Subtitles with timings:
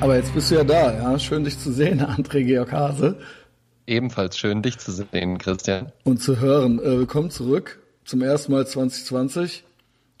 [0.00, 1.18] Aber jetzt bist du ja da, ja.
[1.18, 3.16] Schön dich zu sehen, André Georg Hase.
[3.86, 5.92] Ebenfalls schön, dich zu sehen, Christian.
[6.04, 6.78] Und zu hören.
[6.78, 9.62] Äh, willkommen zurück zum ersten Mal 2020.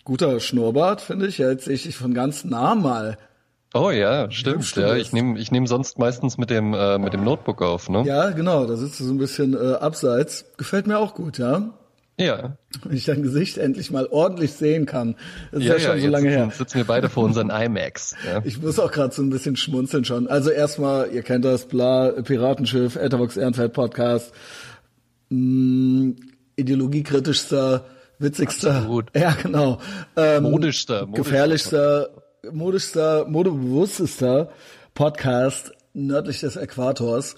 [0.04, 1.38] Guter Schnurrbart, finde ich.
[1.38, 3.16] Ja, jetzt sehe ich dich von ganz nah mal.
[3.72, 4.76] Oh ja, stimmt.
[4.76, 8.02] Ja, ich nehme ich nehm sonst meistens mit dem äh, mit dem Notebook auf, ne?
[8.04, 8.66] Ja, genau.
[8.66, 10.44] Da sitzt du so ein bisschen äh, abseits.
[10.58, 11.70] Gefällt mir auch gut, ja.
[12.18, 12.56] Ja.
[12.84, 15.16] Wenn ich dein Gesicht endlich mal ordentlich sehen kann.
[15.52, 16.50] Das ist ja, ja schon ja, so lange sitzen, her.
[16.50, 18.14] sitzen wir beide vor unseren IMAX.
[18.26, 18.42] Ja.
[18.44, 20.28] Ich muss auch gerade so ein bisschen schmunzeln schon.
[20.28, 24.32] Also erstmal, ihr kennt das, bla, Piratenschiff, Etherbox Ehrenfeld Podcast,
[25.30, 26.16] mh, mm,
[26.56, 27.86] ideologiekritischster,
[28.18, 29.16] witzigster, Absolut.
[29.16, 29.80] ja genau,
[30.16, 32.10] ähm, modischster, modischster, gefährlichster,
[32.52, 34.50] modischster, modebewusstester
[34.94, 37.36] Podcast nördlich des Äquators.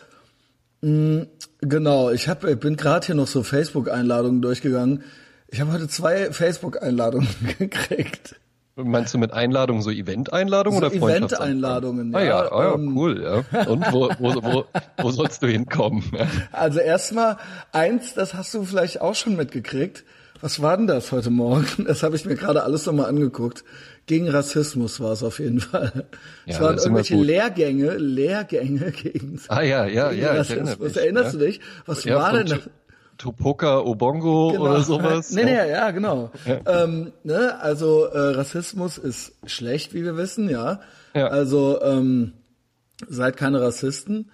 [0.80, 1.22] Mm,
[1.62, 5.02] genau, ich hab, ich bin gerade hier noch so Facebook-Einladungen durchgegangen.
[5.48, 8.36] Ich habe heute zwei Facebook-Einladungen gekriegt.
[8.74, 12.12] Meinst du mit Einladungen so Event-Einladungen so oder Event-Einladungen?
[12.12, 12.18] Ja.
[12.18, 13.66] Ah ja, ah, ja ähm, cool, ja.
[13.66, 14.64] Und wo, wo, wo,
[14.96, 16.02] wo sollst du hinkommen?
[16.52, 17.36] Also erstmal
[17.72, 20.04] eins, das hast du vielleicht auch schon mitgekriegt.
[20.40, 21.84] Was war denn das heute Morgen?
[21.86, 23.62] Das habe ich mir gerade alles nochmal angeguckt
[24.06, 26.06] gegen Rassismus war es auf jeden Fall.
[26.46, 30.96] Ja, es waren irgendwelche Lehrgänge, Lehrgänge gegen, ah, ja, ja, gegen ja, Rassismus.
[30.96, 31.38] Erinnerst ja.
[31.38, 31.60] du dich?
[31.86, 32.58] Was ja, war denn da?
[33.18, 34.64] Tupoka Obongo genau.
[34.64, 35.30] oder sowas.
[35.30, 36.30] Nee, nee, ja, genau.
[36.46, 36.84] Ja.
[36.84, 40.80] Ähm, ne, also äh, Rassismus ist schlecht, wie wir wissen, ja.
[41.14, 41.28] ja.
[41.28, 42.32] Also ähm,
[43.08, 44.30] seid keine Rassisten.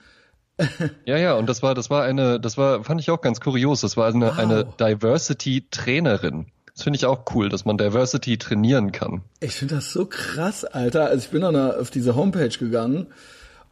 [1.05, 3.83] ja, ja, und das war, das war eine, das war, fand ich auch ganz kurios.
[3.83, 4.39] Das war eine, wow.
[4.39, 6.47] eine Diversity-Trainerin.
[6.79, 9.23] Das finde ich auch cool, dass man Diversity trainieren kann.
[9.41, 11.07] Ich finde das so krass, Alter.
[11.07, 13.09] Also ich bin dann auf diese Homepage gegangen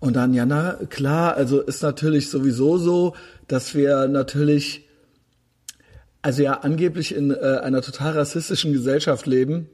[0.01, 3.15] und dann, ja, na klar, also ist natürlich sowieso so,
[3.47, 4.89] dass wir natürlich,
[6.21, 9.69] also ja, angeblich in äh, einer total rassistischen Gesellschaft leben.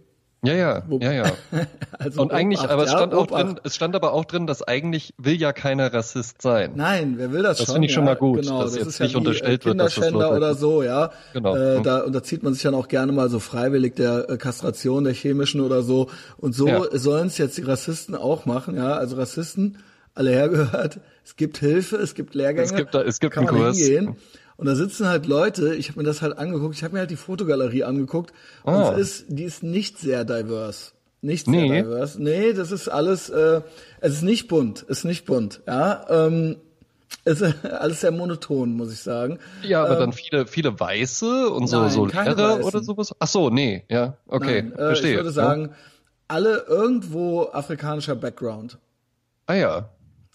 [0.45, 1.33] Ja, ja, Wo, ja, ja.
[1.99, 4.49] also und eigentlich, Obacht, aber es stand ja, auch drin, es stand aber auch drin,
[4.49, 6.73] dass eigentlich will ja keiner Rassist sein.
[6.75, 7.67] Nein, wer will das, das schon?
[7.67, 9.95] Das finde ich schon mal gut, genau, dass das jetzt ja nicht unterstellt wird, dass
[9.95, 11.13] das oder so, ja.
[11.33, 11.55] Genau.
[11.55, 15.13] Äh, da unterzieht man sich dann auch gerne mal so freiwillig der äh, Kastration der
[15.13, 16.09] chemischen oder so.
[16.39, 16.83] Und so ja.
[16.91, 18.95] sollen es jetzt die Rassisten auch machen, ja.
[18.95, 19.79] Also Rassisten,
[20.15, 20.99] alle hergehört.
[21.25, 22.65] Es gibt Hilfe, es gibt Lehrgänge.
[22.65, 23.79] Es gibt, es gibt kann einen Kurs.
[23.79, 24.17] Hingehen.
[24.57, 27.11] Und da sitzen halt Leute, ich habe mir das halt angeguckt, ich habe mir halt
[27.11, 28.33] die Fotogalerie angeguckt
[28.65, 28.93] und Ah.
[28.97, 30.93] es ist, die ist nicht sehr divers.
[31.21, 31.69] Nicht Nee.
[31.69, 32.19] sehr divers.
[32.19, 33.61] Nee, das ist alles, äh,
[34.01, 36.05] es ist nicht bunt, ist nicht bunt, ja.
[36.09, 36.57] Ähm,
[37.25, 39.39] es ist alles sehr monoton, muss ich sagen.
[39.63, 42.63] Ja, aber Ähm, dann viele, viele Weiße und so, nein, so Weißen.
[42.63, 43.15] oder sowas.
[43.19, 45.11] Ach so, nee, ja, okay, Nein, äh, verstehe.
[45.13, 45.71] Ich würde sagen,
[46.29, 48.79] alle irgendwo afrikanischer Background.
[49.47, 49.89] Ah ja.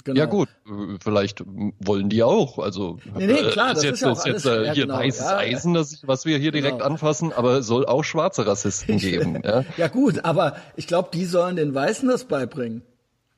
[0.07, 0.19] Genau.
[0.19, 0.49] Ja gut,
[1.03, 2.59] vielleicht wollen die auch.
[2.59, 4.85] Also Nee, nee, äh, klar, das jetzt, ist ja auch ist jetzt äh, ja, hier
[4.85, 5.37] genau, weißes ja.
[5.37, 6.89] Eisen, das, was wir hier direkt Genau.
[6.89, 9.41] anfassen, aber es soll auch schwarze Rassisten geben.
[9.43, 9.63] Ja?
[9.77, 12.81] Ja gut, aber ich glaube, die sollen den Weißen das beibringen.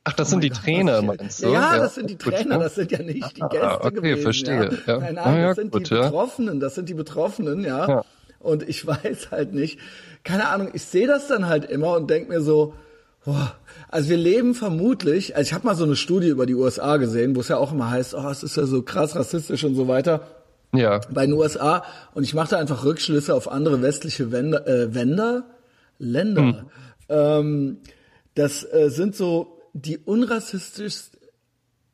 [0.04, 1.52] Ach, das sind die Trainer, meinst du?
[1.52, 2.58] Ja, das sind die Trainer, ja.
[2.62, 4.22] das sind ja nicht die Ah, Gäste okay, gewesen.
[4.22, 4.92] verstehe, Ja.
[4.94, 4.98] ja.
[4.98, 6.02] Nein, Ah, nein, ja, das sind gut, die ja.
[6.04, 7.86] Betroffenen, das sind die Betroffenen, ja.
[7.88, 8.04] Ja.
[8.38, 9.78] Und ich weiß halt nicht,
[10.24, 12.74] keine Ahnung, ich sehe das dann halt immer und denk mir so,
[13.88, 17.36] also wir leben vermutlich, also ich habe mal so eine Studie über die USA gesehen,
[17.36, 19.88] wo es ja auch immer heißt, oh, es ist ja so krass rassistisch und so
[19.88, 20.26] weiter
[20.74, 21.00] Ja.
[21.12, 25.44] bei den USA und ich mache da einfach Rückschlüsse auf andere westliche Wender, äh, Wender?
[25.98, 26.42] Länder.
[26.42, 26.56] Hm.
[27.10, 27.76] Ähm,
[28.34, 31.18] das äh, sind so die unrassistischst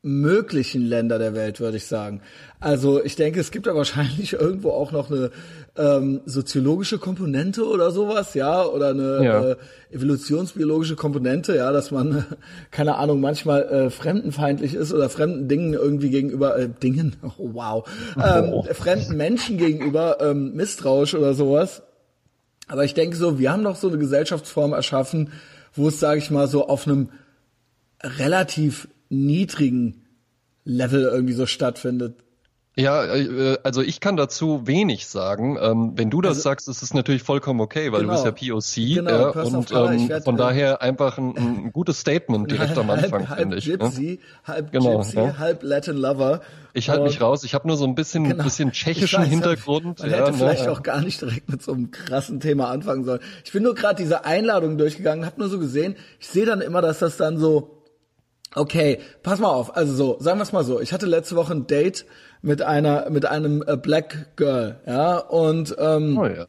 [0.03, 2.23] möglichen Länder der Welt, würde ich sagen.
[2.61, 5.33] Also ich denke, es gibt da wahrscheinlich irgendwo auch noch eine
[5.79, 9.45] ähm, soziologische Komponente oder sowas, ja, oder eine Ja.
[9.51, 9.57] äh,
[9.91, 12.25] evolutionsbiologische Komponente, ja, dass man,
[12.71, 17.89] keine Ahnung, manchmal äh, fremdenfeindlich ist oder fremden Dingen irgendwie gegenüber, äh, Dingen, oh, wow,
[18.23, 18.63] ähm, Oh.
[18.73, 21.83] fremden Menschen gegenüber ähm, misstrauisch oder sowas.
[22.69, 25.31] Aber ich denke so, wir haben doch so eine Gesellschaftsform erschaffen,
[25.75, 27.11] wo es, sage ich mal, so auf einem
[28.03, 30.03] relativ niedrigen
[30.65, 32.15] Level irgendwie so stattfindet.
[32.79, 35.57] Ja, äh, also ich kann dazu wenig sagen.
[35.59, 38.13] Ähm, wenn du das Also- sagst, ist es natürlich vollkommen okay, weil Genau.
[38.23, 41.73] du bist ja POC Genau, ja, und ähm, werd, von äh, daher einfach ein, ein
[41.73, 43.67] gutes Statement direkt am Anfang, halb, finde ich.
[43.67, 43.79] Ne?
[43.79, 45.39] Gypsy, halb Genau, Gypsy, ja.
[45.39, 46.43] halb Latin Lover.
[46.75, 47.45] Ich halte mich raus.
[47.45, 48.45] Ich habe nur so ein bisschen, Genau.
[48.45, 50.01] bisschen tschechischen weiß, Hintergrund.
[50.01, 50.37] Man ja, hätte ne?
[50.37, 53.21] vielleicht auch gar nicht direkt mit so einem krassen Thema anfangen sollen.
[53.43, 56.83] Ich bin nur gerade diese Einladung durchgegangen, habe nur so gesehen, ich sehe dann immer,
[56.83, 57.71] dass das dann so,
[58.55, 61.55] okay, pass mal auf, also so, sagen wir es mal so, ich hatte letzte Woche
[61.55, 62.05] ein Date
[62.47, 66.47] mit einer, mit einem äh, Black Girl, ja, und ähm, Oh, ja.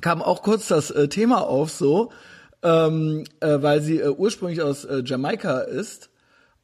[0.00, 2.10] kam auch kurz das äh, Thema auf, so,
[2.62, 6.08] ähm, äh, weil sie äh, ursprünglich aus äh, Jamaika ist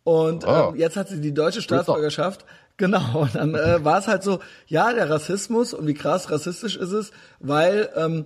[0.02, 0.70] und Oh.
[0.70, 2.46] ähm, jetzt hat sie die deutsche Staatsbürgerschaft.
[2.78, 6.76] Genau, und dann äh, war es halt so, ja, der Rassismus und wie krass rassistisch
[6.76, 8.24] ist es, weil ähm,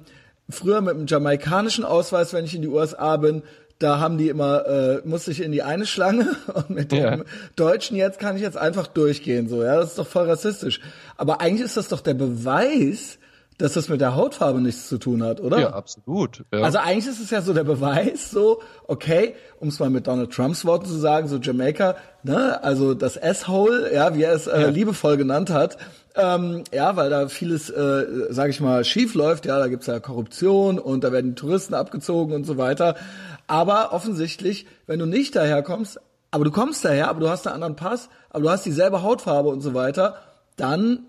[0.48, 3.42] früher mit dem jamaikanischen Ausweis, wenn ich in die USA bin,
[3.84, 7.18] da haben die immer, äh, musste ich in die eine Schlange und mit dem Ja.
[7.56, 10.80] Deutschen jetzt kann ich jetzt einfach durchgehen, so, ja, das ist doch voll rassistisch.
[11.16, 13.18] Aber eigentlich ist das doch der Beweis,
[13.58, 15.60] dass das mit der Hautfarbe nichts zu tun hat, oder?
[15.60, 16.42] Ja, absolut.
[16.52, 16.62] Ja.
[16.62, 20.32] Also eigentlich ist es ja so der Beweis, so, okay, um es mal mit Donald
[20.32, 21.94] Trumps Worten zu sagen, so Jamaica,
[22.24, 24.68] ne, also das S-Hole, ja, wie er es äh, Ja.
[24.70, 25.76] liebevoll genannt hat,
[26.16, 30.00] ähm, ja, weil da vieles, äh, sage ich mal, schief läuft, ja, da gibt's ja
[30.00, 32.96] Korruption und da werden die Touristen abgezogen und so weiter.
[33.46, 36.00] Aber offensichtlich, wenn du nicht daherkommst,
[36.30, 39.48] aber du kommst daher, aber du hast einen anderen Pass, aber du hast dieselbe Hautfarbe
[39.50, 40.16] und so weiter,
[40.56, 41.06] dann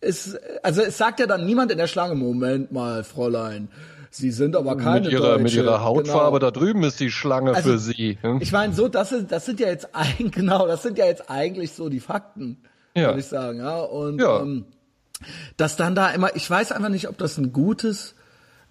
[0.00, 3.68] ist, also es sagt ja dann niemand in der Schlange, Moment mal, Fräulein,
[4.10, 5.56] Sie sind aber keine mit ihrer, mit Deutsche.
[5.62, 6.50] ihrer Hautfarbe Genau.
[6.52, 8.16] da drüben ist die Schlange Also, für sie.
[8.20, 8.38] hm?
[8.40, 11.28] Ich meine, so, das sind, das sind ja jetzt ein, genau, das sind ja jetzt
[11.28, 12.62] eigentlich so die Fakten,
[12.94, 13.08] Ja.
[13.08, 13.80] würde ich sagen, ja.
[13.80, 14.40] Und Ja.
[14.42, 14.66] ähm,
[15.56, 18.14] dass dann da immer, ich weiß einfach nicht, ob das ein gutes,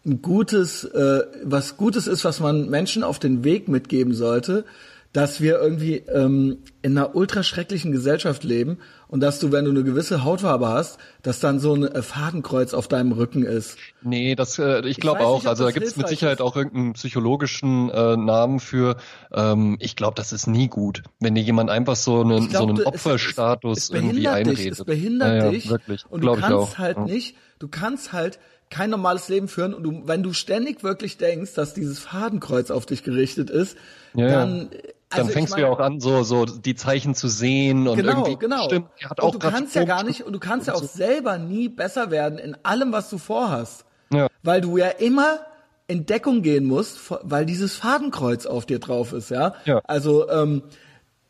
[0.05, 4.65] ein gutes, äh, was Gutes ist, was man Menschen auf den Weg mitgeben sollte,
[5.13, 9.69] dass wir irgendwie ähm, in einer ultra schrecklichen Gesellschaft leben und dass du, wenn du
[9.69, 13.77] eine gewisse Hautfarbe hast, dass dann so ein äh, Fadenkreuz auf deinem Rücken ist.
[14.01, 15.35] Nee, das äh, ich glaube weiß auch.
[15.41, 16.41] nicht, also da gibt es mit Sicherheit ist.
[16.41, 18.97] auch irgendeinen psychologischen äh, Namen für.
[19.31, 22.63] Ähm, ich glaube, das ist nie gut, wenn dir jemand einfach so einen Ich glaub,
[22.63, 24.59] so einen du- es- Opferstatus es, es irgendwie behindert einredet.
[24.59, 25.69] Dich, es behindert ja, ja, dich.
[25.69, 26.77] Wirklich, und du glaube ich kannst auch.
[26.79, 27.03] halt Ja.
[27.05, 28.39] nicht, du kannst halt
[28.73, 32.85] kein normales Leben führen und du, wenn du ständig wirklich denkst, dass dieses Fadenkreuz auf
[32.85, 33.77] dich gerichtet ist,
[34.15, 34.31] Ja, ja.
[34.31, 37.27] dann Dann also ich fängst du mein- ja auch an, so so die Zeichen zu
[37.27, 38.63] sehen und Genau, irgendwie genau.
[38.65, 38.87] stimmt.
[38.99, 40.87] Er hat und auch du kannst ja gar nicht und du kannst ja und auch
[40.89, 44.27] selber nie besser werden in allem, was du vorhast, Ja.
[44.41, 45.39] weil du ja immer
[45.87, 49.53] in Deckung gehen musst, weil dieses Fadenkreuz auf dir drauf ist, ja.
[49.65, 49.81] Ja.
[49.85, 50.63] Also ähm,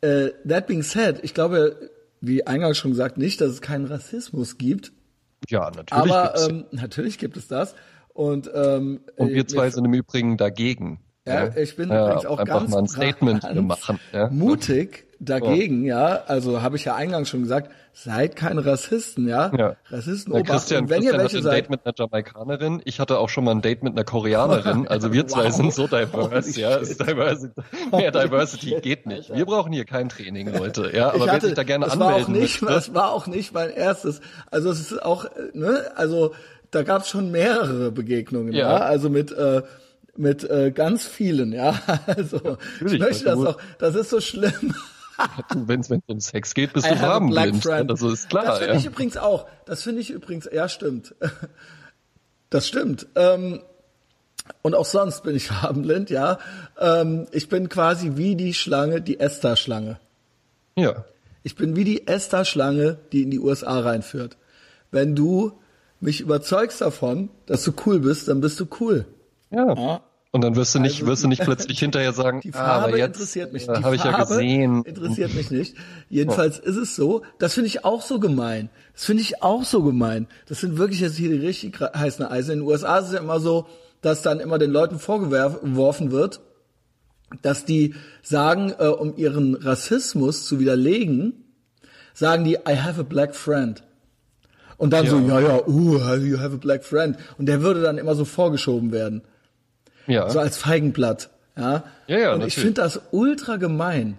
[0.01, 1.89] äh, that being said, ich glaube,
[2.21, 4.93] wie eingangs schon gesagt, nicht, dass es keinen Rassismus gibt.
[5.49, 5.91] Ja, natürlich.
[5.91, 7.75] Aber ähm, natürlich gibt es das.
[8.13, 10.99] Und, ähm, und äh, wir zwei mir- sind im Übrigen dagegen.
[11.25, 13.99] ja, ich bin ja, übrigens auch einfach ganz mal ein Statement ganz machen.
[14.11, 14.29] Ja.
[14.31, 16.23] mutig dagegen, ja.
[16.27, 19.51] Also habe ich ja eingangs schon gesagt, seid keine Rassisten, ja.
[19.55, 19.75] Ja.
[19.89, 20.41] Rassisten Ja.
[20.41, 22.81] Christian, wenn ihr welche hatte ein Date mit einer Jamaikanerin.
[22.85, 24.87] Ich hatte auch schon mal ein Date mit einer Koreanerin.
[24.93, 25.53] Also wir zwei Wow.
[25.53, 26.77] sind so diverse, ja.
[26.79, 27.53] Diversity,
[27.91, 29.33] mehr Diversity geht nicht.
[29.33, 30.91] Wir brauchen hier kein Training, Leute.
[30.93, 32.93] Ja, aber ich wer hatte, sich da gerne das war auch anmelden nicht, möchte, das
[32.93, 34.21] war auch nicht mein erstes.
[34.51, 36.33] Also es ist auch, ne, also
[36.71, 38.71] da gab es schon mehrere Begegnungen, ja.
[38.71, 38.77] Ja.
[38.77, 39.61] Also mit äh,
[40.15, 41.73] mit äh, ganz vielen, ja.
[42.07, 43.57] Also ich möchte das auch.
[43.79, 44.75] Das ist so schlimm.
[45.55, 47.65] Wenn es um Sex geht, bist I du farbenblind.
[47.65, 48.79] Das ist klar, Das finde ja.
[48.79, 49.47] ich übrigens auch.
[49.65, 51.15] Das finde ich übrigens, ja, stimmt.
[52.49, 53.07] Das stimmt.
[53.15, 53.63] Ähm,
[54.61, 56.37] und auch sonst bin ich farbenblind, ja.
[56.79, 59.99] Ähm, ich bin quasi wie die Schlange, die Esther-Schlange.
[60.75, 61.03] Ja.
[61.41, 64.37] Ich bin wie die Esther-Schlange, die in die USA reinführt.
[64.91, 65.53] Wenn du
[65.99, 69.07] mich überzeugst davon, dass du cool bist, dann bist du cool.
[69.49, 69.73] Ja.
[69.73, 70.01] Ja.
[70.35, 72.85] Und dann wirst du nicht, Also wirst du nicht plötzlich hinterher sagen, Die ah, Farbe
[72.87, 73.69] aber jetzt interessiert mich.
[73.69, 74.81] äh, Die habe ich ja Farbe gesehen.
[74.83, 75.75] interessiert mich nicht.
[76.09, 78.69] Jedenfalls ist es so, das finde ich auch so gemein.
[78.93, 80.27] Das finde ich auch so gemein.
[80.47, 82.53] Das sind wirklich jetzt hier die richtig heißen Eisen.
[82.53, 83.67] In den USA ist es ja immer so,
[84.01, 86.41] dass dann immer den Leuten vorgeworfen wird,
[87.43, 87.93] dass die
[88.23, 91.43] sagen, äh, um ihren Rassismus zu widerlegen,
[92.15, 93.83] sagen die, I have a black friend.
[94.77, 97.17] Und dann so, ja, ja, uh, you have a black friend.
[97.37, 99.21] Und der würde dann immer so vorgeschoben werden
[100.07, 100.29] Ja.
[100.29, 101.29] so als Feigenblatt.
[101.57, 102.57] Ja, Ja, ja, Und natürlich.
[102.57, 104.17] ich finde das ultra gemein.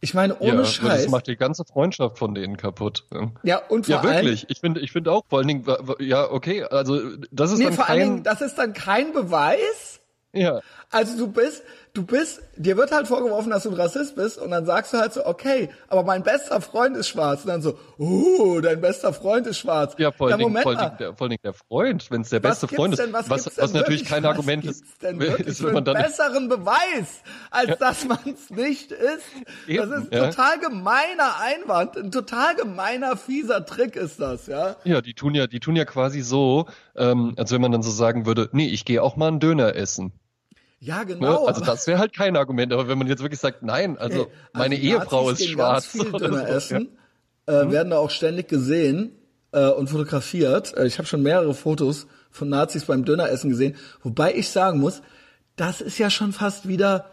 [0.00, 1.02] Ich meine, ohne ja, Scheiß.
[1.04, 3.04] Das macht die ganze Freundschaft von denen kaputt.
[3.12, 3.30] Ja.
[3.42, 4.46] ja, und vor Ja, allem, wirklich.
[4.50, 5.64] Ich finde, ich finde auch, vor allen Dingen,
[5.98, 7.00] ja, okay, also
[7.32, 10.00] das ist nee, dann vor allen kein, Dingen, das ist dann kein Beweis.
[10.32, 11.62] ja, Also du bist,
[11.96, 14.98] du bist, dir wird halt vorgeworfen, dass du ein Rassist bist und dann sagst du
[14.98, 17.42] halt so, okay, aber mein bester Freund ist schwarz.
[17.42, 19.94] Und dann so, uh, dein bester Freund ist schwarz.
[19.98, 20.96] ja, vor allen Dingen, vor allen.
[20.98, 24.00] Dingen, der, der Freund, wenn es der beste Freund ist, denn, was, was, was natürlich
[24.00, 28.04] wirklich, kein Argument ist, denn ist, für wenn man einen dann, besseren Beweis, als dass
[28.06, 29.24] man es nicht ist.
[29.66, 30.30] das Eben, ist ein ja.
[30.30, 34.76] total gemeiner Einwand, ein total gemeiner, fieser Trick ist das, ja.
[34.84, 37.90] ja, die tun ja, die tun ja quasi so, ähm, als wenn man dann so
[37.90, 40.12] sagen würde, nee, ich gehe auch mal einen Döner essen.
[40.78, 41.06] Ja, Ne?
[41.06, 41.46] genau.
[41.46, 44.18] also aber- das wäre halt kein Argument, aber wenn man jetzt wirklich sagt, nein, also
[44.26, 45.92] Hey, meine also Ehefrau ist schwarz.
[45.92, 46.98] Ganz viel Döner essen,
[47.46, 49.12] äh, werden da auch ständig gesehen
[49.52, 50.76] äh, und fotografiert.
[50.76, 55.00] Äh, ich habe schon mehrere Fotos von Nazis beim Döneressen gesehen, wobei ich sagen muss,
[55.56, 57.06] das ist ja schon fast wieder,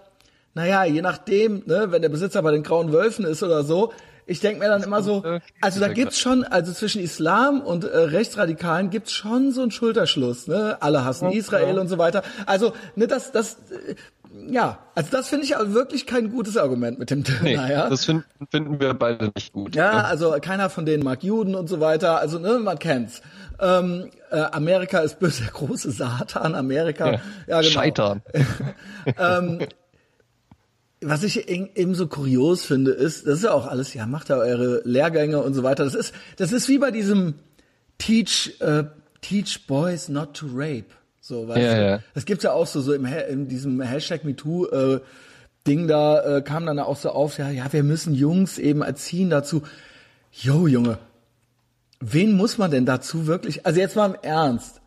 [0.54, 3.94] naja, je nachdem, ne, wenn der Besitzer bei den Grauen Wölfen ist oder so.
[4.26, 7.84] Ich denk mir dann immer so, äh, also da gibt's schon, also zwischen Islam und
[7.84, 10.78] äh, Rechtsradikalen gibt's schon so einen Schulterschluss, ne?
[10.80, 12.24] Alle hassen Israel und so weiter.
[12.46, 13.96] Also, ne, das, das, äh,
[14.50, 17.90] ja, also das finde ich wirklich kein gutes Argument mit dem Döner, Nee, ja.
[17.90, 19.76] das find, finden wir beide nicht gut.
[19.76, 22.20] Ja, also keiner von denen mag Juden und so weiter.
[22.20, 23.22] Also ne, man kennt's.
[23.60, 26.56] Ähm, äh, Amerika ist böse, der große Satan.
[26.56, 27.64] Amerika, ja, genau.
[27.64, 28.22] Scheitern.
[31.06, 34.38] Was ich eben so kurios finde, ist, das ist ja auch alles, ja, macht ja
[34.38, 35.84] eure Lehrgänge und so weiter.
[35.84, 37.36] Das ist, das ist wie bei diesem
[37.98, 38.86] Teach, äh,
[39.22, 40.86] Teach Boys not to rape.
[41.22, 41.86] So, weißt Ja, du?
[41.86, 42.00] ja.
[42.14, 45.00] Das gibt's ja auch so, so im, in diesem Hashtag MeToo, äh,
[45.66, 49.30] Ding da, äh, kam dann auch so auf, ja, ja, wir müssen Jungs eben erziehen
[49.30, 49.64] dazu.
[50.32, 50.98] Yo, Junge,
[52.02, 54.82] wen muss man denn dazu wirklich, also jetzt mal im Ernst,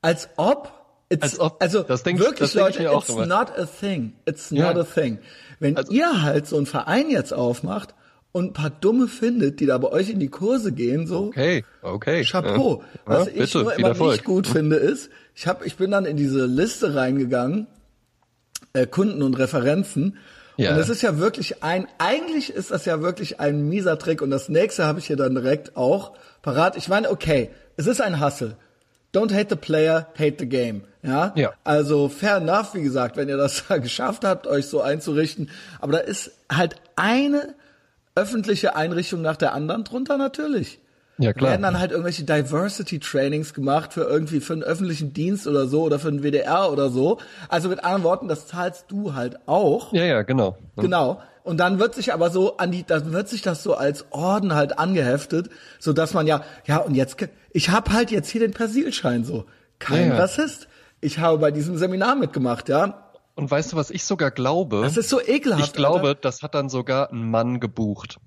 [0.00, 0.72] als ob,
[1.12, 3.26] it's, also das denk ich- wirklich das Leute, it's immer.
[3.26, 4.72] not a thing, it's Ja.
[4.72, 5.18] not a thing.
[5.60, 7.94] Wenn Also- ihr halt so einen Verein jetzt aufmacht
[8.32, 11.64] und ein paar Dumme findet, die da bei euch in die Kurse gehen, so, Okay,
[11.82, 12.24] okay.
[12.24, 12.82] Chapeau.
[12.82, 14.12] Ja, Was ja, ich bitte, nur immer Erfolg.
[14.12, 17.66] nicht gut finde, ist, ich hab, ich bin dann in diese Liste reingegangen,
[18.72, 20.16] äh, Kunden und Referenzen.
[20.56, 20.72] Ja.
[20.74, 24.20] Und es ist ja wirklich ein, eigentlich ist das ja wirklich ein mieser Trick.
[24.22, 26.76] Und das nächste habe ich hier dann direkt auch parat.
[26.76, 28.56] Ich meine, okay, es ist ein Hustle.
[29.12, 30.82] Don't hate the player, hate the game.
[31.02, 31.32] Ja?
[31.34, 31.52] Ja.
[31.64, 35.50] Also fair enough, wie gesagt, wenn ihr das geschafft habt, euch so einzurichten.
[35.80, 37.54] Aber da ist halt eine
[38.14, 40.80] öffentliche Einrichtung nach der anderen drunter natürlich.
[41.18, 41.50] Ja, klar.
[41.50, 45.82] Werden dann halt irgendwelche Diversity Trainings gemacht für irgendwie für einen öffentlichen Dienst oder so
[45.82, 47.18] oder für einen WDR oder so.
[47.48, 49.92] Also mit anderen Worten, das zahlst du halt auch.
[49.92, 50.56] Ja, ja, genau.
[50.76, 51.20] Genau.
[51.44, 54.54] Und dann wird sich aber so an die, dann wird sich das so als Orden
[54.54, 57.16] halt angeheftet, so dass man ja, ja und jetzt,
[57.50, 59.46] ich habe halt jetzt hier den Persilschein so,
[59.78, 60.20] kein Ja, ja.
[60.20, 60.68] Rassist.
[61.00, 63.10] Ich habe bei diesem Seminar mitgemacht, ja.
[63.34, 64.82] Und weißt du, was ich sogar glaube?
[64.82, 65.66] Das ist so ekelhaft.
[65.66, 66.20] ich glaube, Alter.
[66.20, 68.18] das hat dann sogar ein Mann gebucht.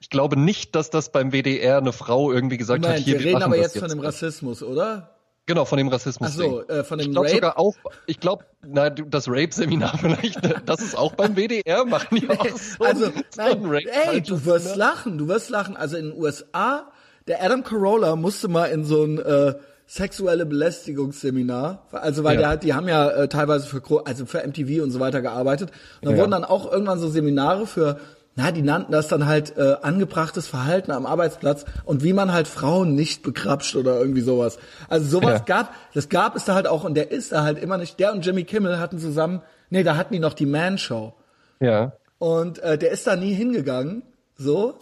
[0.00, 3.20] Ich glaube nicht, dass das beim WDR eine Frau irgendwie gesagt hat, Moment, hier, wir
[3.20, 5.15] wir reden machen aber jetzt von dem Rassismus, oder?
[5.46, 6.30] Genau, von dem Rassismus.
[6.32, 7.36] Ach so, äh, von dem ich glaube Rape?
[7.36, 7.76] sogar auch,
[8.06, 12.44] ich glaube, na, das Rape-Seminar vielleicht, ne, das ist auch beim WDR, machen die auch
[12.78, 15.76] so, Also, so nein, ein Rape ey, du wirst lachen, du wirst lachen.
[15.76, 16.90] Also in den USA,
[17.28, 19.54] der Adam Carolla musste mal in so ein äh,
[19.86, 22.40] sexuelle Belästigungsseminar, also weil Ja.
[22.40, 25.70] der hat, die haben ja äh, teilweise für also für MTV und so weiter gearbeitet.
[26.00, 26.22] Und dann Ja.
[26.22, 28.00] wurden dann auch irgendwann so Seminare für
[28.36, 32.46] na, die nannten das dann halt äh, angebrachtes Verhalten am Arbeitsplatz und wie man halt
[32.48, 34.58] Frauen nicht bekrapscht oder irgendwie sowas.
[34.88, 35.44] Also sowas Ja.
[35.46, 37.98] gab, das gab es da halt auch und der ist da halt immer nicht.
[37.98, 39.40] Der und Jimmy Kimmel hatten zusammen,
[39.70, 41.14] nee, da hatten die noch die Man Show.
[41.60, 44.02] Ja, Und äh, der ist da nie hingegangen,
[44.36, 44.78] so.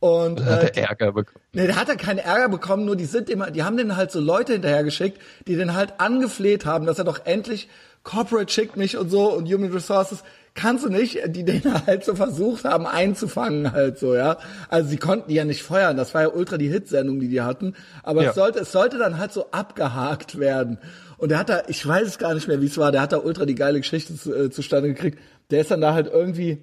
[0.00, 1.44] Und dann hat äh, er Ärger bekommen.
[1.52, 4.10] nee, der hat da keinen Ärger bekommen, nur die sind immer, die haben den halt
[4.10, 7.68] so Leute hinterhergeschickt, die den halt angefleht haben, dass er doch endlich
[8.02, 12.14] Corporate schickt mich und so und Human Resources kannst du nicht, die den halt so
[12.14, 14.38] versucht haben einzufangen halt so, ja.
[14.68, 17.40] Also sie konnten die ja nicht feuern, das war ja ultra die Hitsendung, die die
[17.42, 18.30] hatten, aber Ja.
[18.30, 20.78] es sollte es sollte dann halt so abgehakt werden.
[21.18, 23.12] Und der hat da, ich weiß es gar nicht mehr, wie es war, der hat
[23.12, 25.18] da ultra die geile Geschichte zu, äh, zustande gekriegt.
[25.50, 26.58] Der ist dann da halt irgendwie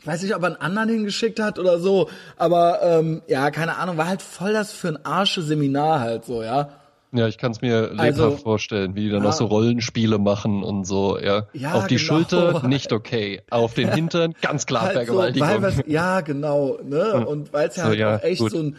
[0.00, 3.76] ich weiß nicht, ob er einen anderen hingeschickt hat oder so, aber ähm, ja, keine
[3.76, 6.70] Ahnung, war halt voll das für ein arsche Seminar halt so, ja.
[7.14, 9.28] Ja, ich kann es mir lebhaft Also- vorstellen, wie die dann Ja.
[9.28, 11.46] auch so Rollenspiele machen und so, ja.
[11.52, 12.06] Ja, Auf die genau.
[12.06, 15.62] Schulter nicht okay, auf den Hintern ganz klar Halt so, Vergewaltigung.
[15.62, 17.26] was, ja, genau, ne?
[17.26, 18.50] Und weil es ja So, halt ja, auch echt gut.
[18.52, 18.76] so ein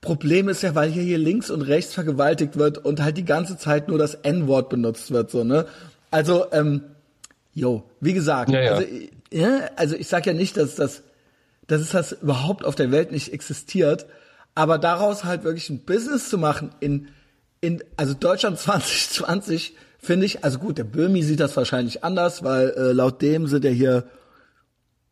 [0.00, 3.56] Problem ist ja, weil hier hier links und rechts vergewaltigt wird und halt die ganze
[3.58, 5.66] Zeit nur das N-Wort benutzt wird, so, ne?
[6.10, 6.82] Also, ähm,
[7.52, 11.02] jo, wie gesagt, Ja, also, ich- ja, also ich sag ja nicht, dass das,
[11.66, 14.06] dass es das überhaupt auf der Welt nicht existiert,
[14.54, 17.08] aber daraus halt wirklich ein Business zu machen in,
[17.64, 22.70] in, also Deutschland 2020 finde ich, also gut, der Böhmi sieht das wahrscheinlich anders, weil
[22.76, 24.04] äh, laut dem sind ja hier,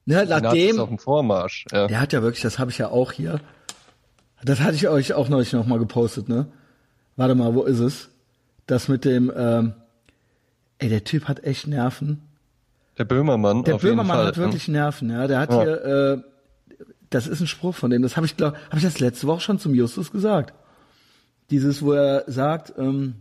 [0.04, 1.64] ne, laut Nazis dem, auf dem Vormarsch.
[1.73, 1.87] Ja.
[1.87, 3.40] der hat ja wirklich, das habe ich ja auch hier.
[4.44, 6.47] Das hatte ich euch auch neulich noch mal gepostet, ne?
[7.16, 8.09] Warte mal, wo ist es?
[8.66, 9.75] Das mit dem, ähm,
[10.78, 12.23] ey, der Typ hat echt Nerven.
[12.99, 15.26] Der Böhmermann Der Böhmermann hat wirklich Nerven, ja.
[15.26, 15.62] Der hat Ja.
[15.62, 16.18] hier, äh,
[17.11, 18.02] das ist ein Spruch von dem.
[18.02, 20.54] Das habe ich, glaube, habe ich das letzte Woche schon zum Justus gesagt.
[21.52, 23.14] Dieses, wo er sagt, ähm,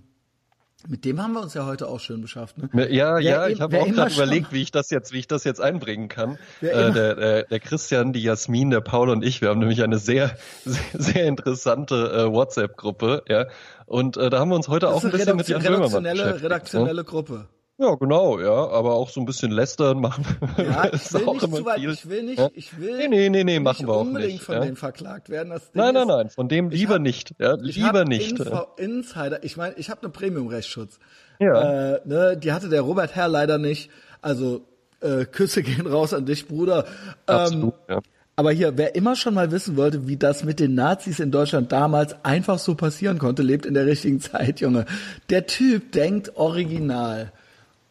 [0.87, 2.67] mit dem haben wir uns ja heute auch schön beschafft, ne?
[2.91, 5.27] Ja, ja, Wer ich im- habe auch gerade überlegt, wie ich das jetzt, wie ich
[5.27, 6.39] das jetzt einbringen kann.
[6.61, 9.99] Äh, der, der, der Christian, die Jasmin, der Paul und ich, wir haben nämlich eine
[9.99, 10.35] sehr,
[10.65, 13.45] sehr, sehr interessante äh, WhatsApp-Gruppe, ja.
[13.85, 15.61] Und äh, da haben wir uns heute auch Das ein ist eine bisschen mit Jan
[15.61, 16.45] Böhmermann redaktionelle, beschäftigt.
[16.45, 17.47] redaktionelle Gruppe.
[17.81, 20.23] Ja, genau, ja, aber auch so ein bisschen lästern machen.
[20.57, 21.89] Ja, ich will nicht zu weit, viel.
[21.91, 22.49] ich will nicht, Ja?
[22.53, 24.61] ich will Nee, nee, nee, nee, nicht machen wir auch unbedingt nicht, von ja?
[24.61, 25.49] denen verklagt werden.
[25.49, 28.39] Das Ding Nein, nein, nein, von dem lieber hab- nicht, ja, Ich lieber nicht.
[28.39, 30.99] Info, Insider, ich meine, ich habe eine Premium-Rechtsschutz.
[31.39, 31.95] Ja.
[31.95, 33.89] Äh, ne, die hatte der Robert Herr leider nicht.
[34.21, 34.61] Also
[34.99, 36.85] äh, Küsse gehen raus an dich, Bruder.
[37.27, 37.99] Ähm, Absolut, ja.
[38.35, 41.71] aber hier, wer immer schon mal wissen wollte, wie das mit den Nazis in Deutschland
[41.71, 44.85] damals einfach so passieren konnte, lebt in der richtigen Zeit, Junge.
[45.31, 47.31] Der Typ denkt original.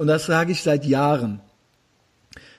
[0.00, 1.40] Und das sage ich seit Jahren,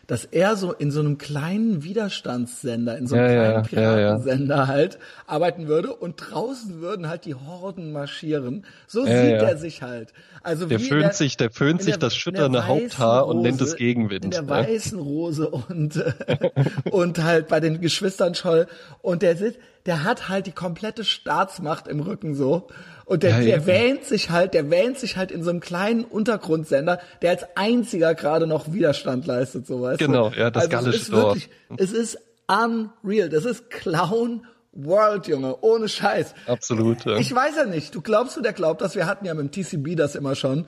[0.06, 4.00] dass er so in so einem kleinen Widerstandssender, in so einem Ja, kleinen ja, ja,
[4.00, 4.16] ja.
[4.18, 8.66] Piratensender halt arbeiten würde und draußen würden halt die Horden marschieren.
[8.88, 10.14] So sieht er sich halt.
[10.44, 13.70] Also Der föhnt sich, der föhnt sich der- das schütternde der Haupthaar und nennt es
[13.70, 14.26] Rose, Gegenwind.
[14.26, 14.50] In der ne?
[14.50, 16.04] weißen Rose und,
[16.92, 18.68] und halt bei den Geschwistern Scholl.
[19.02, 22.68] Und der sitzt, der hat halt die komplette Staatsmacht im Rücken so.
[23.12, 26.06] Und der, Ja, der wähnt sich halt, der wähnt sich halt in so einem kleinen
[26.06, 30.40] Untergrundsender, der als einziger gerade noch Widerstand leistet, so weißt Genau, du.
[30.40, 31.24] ja, das also es gallische ist Dorf.
[31.36, 33.28] wirklich, es ist unreal.
[33.28, 36.34] Das ist Clown World, Junge, ohne Scheiß.
[36.48, 37.04] Absolut.
[37.04, 37.18] Ja.
[37.18, 37.94] Ich weiß ja nicht.
[37.94, 38.96] Du glaubst du, der glaubt das?
[38.96, 40.66] Wir hatten ja mit dem TCB das immer schon.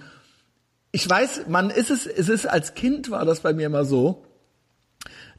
[0.92, 4.26] Ich weiß, man ist es, es ist als Kind war das bei mir immer so,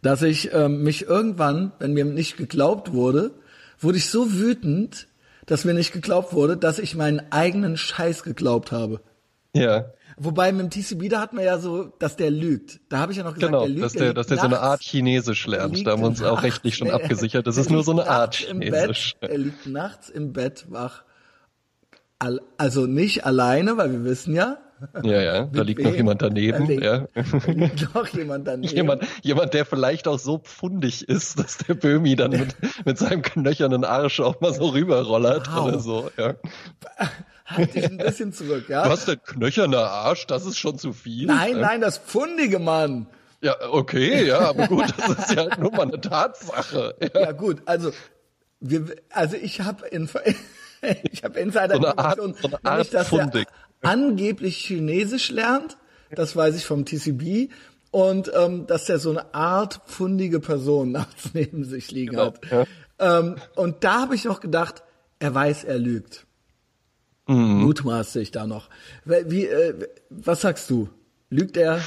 [0.00, 3.32] dass ich ähm, mich irgendwann, wenn mir nicht geglaubt wurde,
[3.78, 5.06] wurde ich so wütend,
[5.46, 9.00] dass mir nicht geglaubt wurde, dass ich meinen eigenen Scheiß geglaubt habe.
[9.52, 9.86] ja.
[10.16, 12.78] Wobei mit dem TCB, da hat man ja so, dass der lügt.
[12.88, 13.82] Da habe ich ja noch gesagt, Genau, der lügt.
[13.82, 15.84] dass der der, dass der so eine Art Chinesisch lernt.
[15.84, 17.48] Da haben wir uns auch rechtlich schon nee, abgesichert.
[17.48, 19.16] Das ist nur so eine Art Chinesisch.
[19.20, 21.02] Bett, er liegt nachts im Bett wach.
[22.20, 24.58] Al- Also nicht alleine, weil wir wissen ja,
[25.02, 25.88] Ja, ja, da liegt wem?
[25.90, 26.66] noch jemand daneben.
[26.66, 27.06] Da liegt- Ja.
[27.14, 27.22] da
[27.52, 28.74] liegt noch jemand daneben.
[28.74, 33.22] Jemand, jemand, der vielleicht auch so pfundig ist, dass der Böhmi dann mit, mit seinem
[33.22, 35.66] knöchernen Arsch auch mal so rüberrollert Wow.
[35.68, 36.10] oder so.
[36.16, 36.34] Ja.
[37.46, 38.84] Halt dich ein bisschen zurück, ja?
[38.84, 41.26] Du hast den knöcherner Arsch, das ist schon zu viel.
[41.26, 43.06] Nein, nein, das fundige Mann.
[43.42, 46.94] Ja, okay, ja, aber gut, das ist ja halt nur mal eine Tatsache.
[47.14, 47.20] Ja.
[47.20, 47.90] Ja gut, also
[48.60, 50.08] wir, also ich habe in
[51.12, 53.46] ich habe Insider So eine Art- so eine Art nämlich, dass er fundig.
[53.84, 55.76] Angeblich Chinesisch lernt.
[56.10, 57.50] Das weiß ich vom TCB.
[57.90, 62.40] Und ähm, dass der so eine Art fundige Person nachts neben sich liegen Genau, hat.
[62.50, 62.64] ja.
[62.98, 64.82] Ähm, und da habe ich noch gedacht,
[65.18, 66.26] er weiß, er lügt.
[67.26, 67.62] Mhm.
[67.62, 68.68] Mutmaße ich da noch.
[69.04, 69.74] Wie, äh,
[70.10, 70.88] was sagst du?
[71.30, 71.80] Lügt er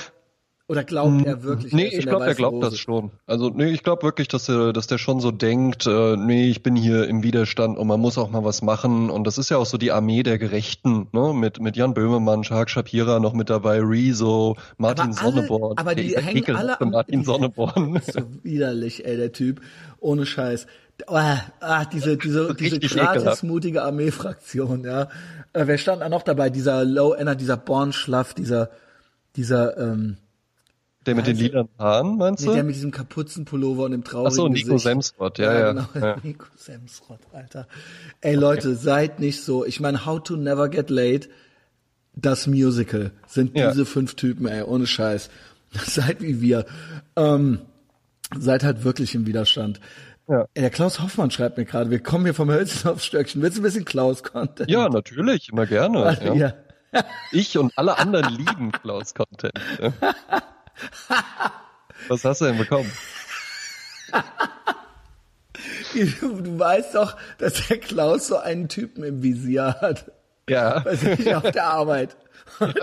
[0.69, 1.71] oder glaubt er wirklich?
[1.74, 2.69] Nee, er ich glaube, weißen glaubt Rose?
[2.71, 3.12] das schon.
[3.25, 6.62] Also, nee, ich glaube wirklich, dass er, dass der schon so denkt, äh, nee, ich
[6.62, 9.09] bin hier im Widerstand und man muss auch mal was machen.
[9.09, 11.33] Und das ist ja auch so die Armee der Gerechten, ne?
[11.33, 15.77] Mit, mit Jan Böhmermann, Shahak Shapira noch mit dabei, Rezo, Martin Aber alle- Sonneborn.
[15.77, 18.01] aber die dieser hängen alle am- Martin Sonneborn.
[18.05, 19.62] So widerlich, ey, der Typ.
[19.99, 20.67] Ohne Scheiß.
[21.08, 23.43] Ah, ah, diese, diese, diese Richtig gratis ekelhaft.
[23.43, 25.03] mutige Armeefraktion, ja.
[25.53, 26.49] Äh, wer stand da noch dabei?
[26.49, 28.69] Dieser Low Ender, dieser Born Schlaff, dieser,
[29.36, 30.17] dieser, ähm,
[31.08, 32.67] Der mit den lilanen Haaren, meinst nee, der du?
[32.67, 34.84] mit diesem Kapuzenpullover und dem traurigen Ach so, Nico Gesicht.
[34.84, 35.72] Semsrott, ja, ja.
[35.72, 35.88] genau.
[35.96, 36.17] ja.
[36.24, 37.67] Nico Semsrott, Alter.
[38.22, 39.65] Ey, Leute, seid nicht so.
[39.65, 41.30] Ich meine, How to Never Get Late,
[42.15, 43.72] das Musical, sind Ja.
[43.72, 45.30] diese fünf Typen, ey, ohne Scheiß.
[45.86, 46.65] Seid wie wir.
[47.15, 47.60] Ähm,
[48.38, 49.80] seid halt wirklich im Widerstand.
[50.30, 50.46] Ja.
[50.58, 53.41] Der Klaus Hoffmann schreibt mir gerade, wir kommen hier vom Hölzchen aufs Stöckchen.
[53.41, 54.70] Willst du ein bisschen Klaus-Content?
[54.70, 56.17] Ja, natürlich, immer gerne.
[56.24, 56.34] Ja.
[56.34, 56.54] ja.
[57.32, 59.54] Ich und alle anderen lieben Klaus-Content.
[61.10, 61.24] Ja.
[62.08, 62.92] Was hast du denn bekommen?
[65.94, 70.12] Du, weißt doch, dass der Klaus so einen Typen im Visier hat.
[70.50, 70.86] Ja.
[70.86, 72.16] Weiß ich, auf der Arbeit.
[72.60, 72.76] Und,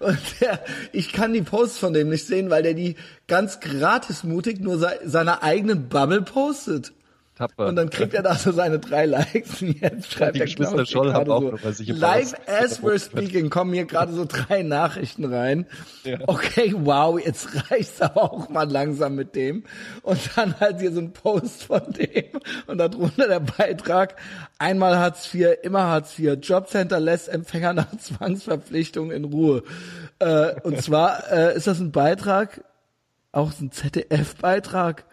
[0.00, 4.22] und der, ich kann die Posts von dem nicht sehen, weil der die ganz gratis
[4.22, 6.92] mutig nur se seiner eigenen Bubble postet.
[7.36, 7.66] Tapfer.
[7.66, 11.12] Und dann kriegt er da so seine drei Likes und jetzt schreibt Klaus hier Scholl
[11.12, 15.66] haben auch so, im live as we're speaking kommen hier gerade so drei Nachrichten rein.
[16.04, 16.18] Ja.
[16.26, 19.64] Okay, wow, jetzt reicht's aber auch mal langsam mit dem.
[20.02, 24.16] Und dann halt hier so ein Post von dem und darunter der Beitrag,
[24.58, 29.62] einmal Hartz IV, immer Hartz IV, Jobcenter lässt Empfänger nach Zwangsverpflichtung in Ruhe.
[30.20, 32.64] Äh, und zwar äh, ist das ein Beitrag,
[33.32, 35.04] auch so ein ZDF-Beitrag.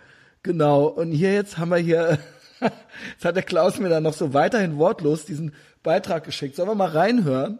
[0.43, 0.85] Genau.
[0.85, 2.19] Und hier jetzt haben wir hier,
[2.59, 6.55] jetzt hat der Klaus mir dann noch so weiterhin wortlos diesen Beitrag geschickt.
[6.55, 7.59] Sollen wir mal reinhören?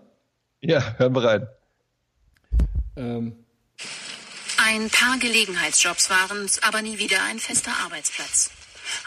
[0.62, 1.48] Ja, hören wir rein.
[2.96, 3.36] Ähm,
[4.58, 8.52] Ein paar Gelegenheitsjobs waren es, aber nie wieder ein fester Arbeitsplatz.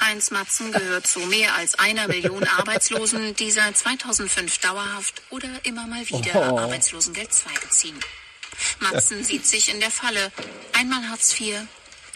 [0.00, 5.86] Heinz Matzen gehört zu mehr als einer Million Arbeitslosen, die seit 2005 dauerhaft oder immer
[5.86, 6.58] mal wieder Oh.
[6.58, 7.96] Arbeitslosengeld II beziehen.
[8.80, 10.32] Matzen sieht sich in der Falle.
[10.78, 11.56] Einmal Hartz IV,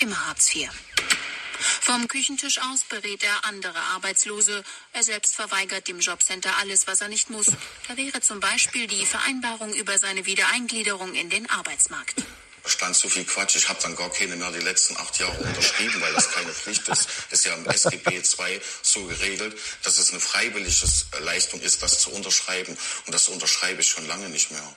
[0.01, 0.69] immer Hartz IV.
[1.61, 4.65] Vom Küchentisch aus berät er andere Arbeitslose.
[4.93, 7.47] Er selbst verweigert dem Jobcenter alles, was er nicht muss.
[7.89, 12.23] Da wäre zum Beispiel die Vereinbarung über seine Wiedereingliederung in den Arbeitsmarkt.
[12.65, 13.57] stand so viel Quatsch.
[13.57, 16.89] Ich habe dann gar keine mehr die letzten acht Jahre unterschrieben, weil das keine Pflicht
[16.89, 17.09] ist.
[17.31, 20.87] Ist ja im SGB II so geregelt, dass es eine freiwillige
[21.25, 22.77] Leistung ist, das zu unterschreiben.
[23.07, 24.77] Und das unterschreibe ich schon lange nicht mehr.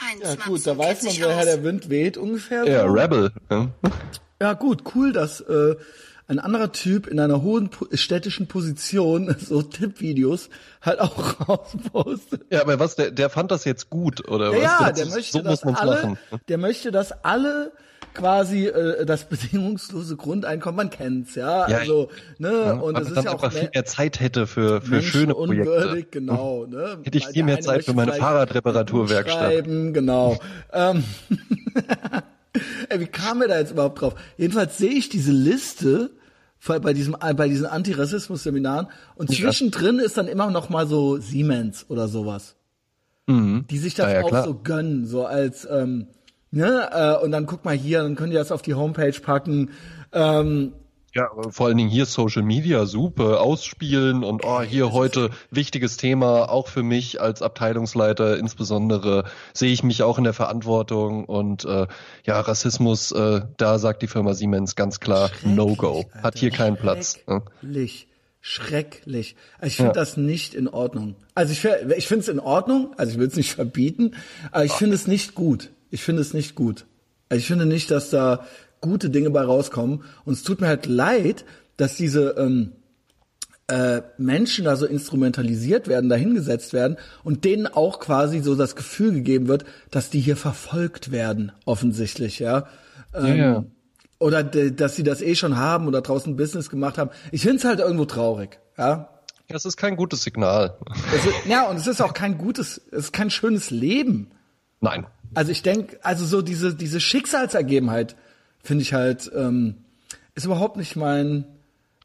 [0.00, 2.66] Heinz ja gut, da weiß man, woher der Wind weht ungefähr.
[2.66, 2.84] Ja.
[2.84, 3.32] Rebel.
[3.50, 3.68] Ja.
[4.42, 5.76] Ja gut, cool, dass äh,
[6.28, 10.48] ein anderer Typ in einer hohen städtischen Position so Tippvideos
[10.80, 12.42] halt auch rauspostet.
[12.50, 14.62] Ja, aber was, der, der fand das jetzt gut, oder Ja, was?
[14.80, 16.18] ja, der möchte, so dass alle, machen.
[16.48, 17.72] der möchte, dass alle
[18.14, 23.24] quasi äh, das bedingungslose Grundeinkommen, man kennt's, ja, Ja, also, ne, und Weil es ist
[23.24, 25.54] ja auch viel me- mehr Zeit hätte für, für schöne Projekte.
[25.70, 26.98] menschenunwürdig, genau, ne.
[27.04, 29.38] Hätte ich Weil viel mehr Zeit für meine Fahrradreparaturwerkstatt.
[29.38, 30.38] Schreiben, genau.
[30.74, 31.04] ähm,
[32.88, 34.14] Ey, wie kam mir da jetzt überhaupt drauf?
[34.36, 36.10] Jedenfalls sehe ich diese Liste
[36.66, 38.86] bei diesem bei diesen Antirassismus-Seminaren
[39.16, 39.46] und Ja.
[39.46, 42.56] zwischendrin ist dann immer noch mal so Siemens oder sowas
[43.28, 44.44] die sich das Ja, ja, auch klar.
[44.44, 46.08] so gönnen, so als ähm,
[46.50, 49.70] ne äh, und dann guck mal hier, dann können die das auf die Homepage packen.
[50.12, 50.72] Ähm,
[51.14, 56.48] Ja, vor allen Dingen hier Social Media, super, ausspielen und oh, hier heute wichtiges Thema,
[56.48, 61.86] auch für mich als Abteilungsleiter insbesondere sehe ich mich auch in der Verantwortung und äh,
[62.24, 67.18] ja, Rassismus, äh, da sagt die Firma Siemens ganz klar No-Go, hat hier keinen Platz.
[67.26, 67.42] ne?
[67.60, 68.08] Schrecklich,
[68.40, 69.36] schrecklich.
[69.58, 71.16] Also ich finde das nicht in Ordnung.
[71.34, 71.62] Also ich,
[71.94, 74.12] ich finde es in Ordnung, also ich will es nicht verbieten,
[74.50, 75.72] aber ich finde es nicht gut.
[75.90, 76.86] Ich finde es nicht gut.
[77.28, 78.46] Also ich finde nicht, dass da
[78.82, 80.04] gute Dinge bei rauskommen.
[80.26, 81.46] Und es tut mir halt leid,
[81.78, 82.72] dass diese ähm,
[83.68, 89.14] äh, Menschen da so instrumentalisiert werden, dahingesetzt werden und denen auch quasi so das Gefühl
[89.14, 92.66] gegeben wird, dass die hier verfolgt werden, offensichtlich, ja.
[93.14, 93.64] Ähm, Ja.
[94.18, 97.10] Oder de, dass sie das eh schon haben oder draußen Business gemacht haben.
[97.32, 99.08] Ich finde es halt irgendwo traurig, ja.
[99.48, 100.76] Das ist kein gutes Signal.
[101.14, 104.30] Ist, ja, und es ist auch kein gutes, es ist kein schönes Leben.
[104.80, 105.06] Nein.
[105.34, 108.16] Also ich denke, also so diese, diese Schicksalsergebenheit
[108.62, 109.76] finde ich halt, ähm,
[110.34, 111.44] ist überhaupt nicht mein,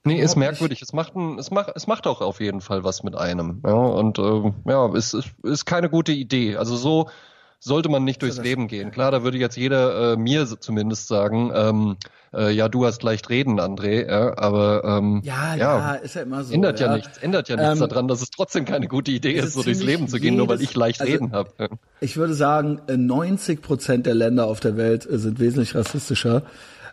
[0.07, 0.81] Nee, ist merkwürdig.
[0.81, 3.61] Es macht, ein, es macht, es macht auch auf jeden Fall was mit einem.
[3.65, 6.55] Ja, und ähm, ja, es ist, ist keine gute Idee.
[6.55, 7.09] Also so
[7.59, 8.91] sollte man nicht durchs Leben gehen.
[8.91, 11.97] Klar, da würde jetzt jeder äh, mir zumindest sagen, ähm,
[12.33, 16.43] äh, ja, du hast leicht reden, André, ja, aber ähm, ja, ja, ist ja immer
[16.43, 16.53] so.
[16.53, 19.31] ändert ja, ja nichts, ändert ja nichts Ähm, daran, dass es trotzdem keine gute Idee
[19.31, 21.51] ist, so durchs Leben zu gehen, nur weil jedes- ich leicht also- reden habe.
[22.01, 26.43] Ich würde sagen, äh, 90 Prozent der Länder auf der Welt äh, sind wesentlich rassistischer.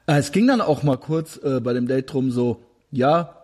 [0.07, 3.35] Äh, Es ging dann auch mal kurz äh, bei dem Date drum so, ja,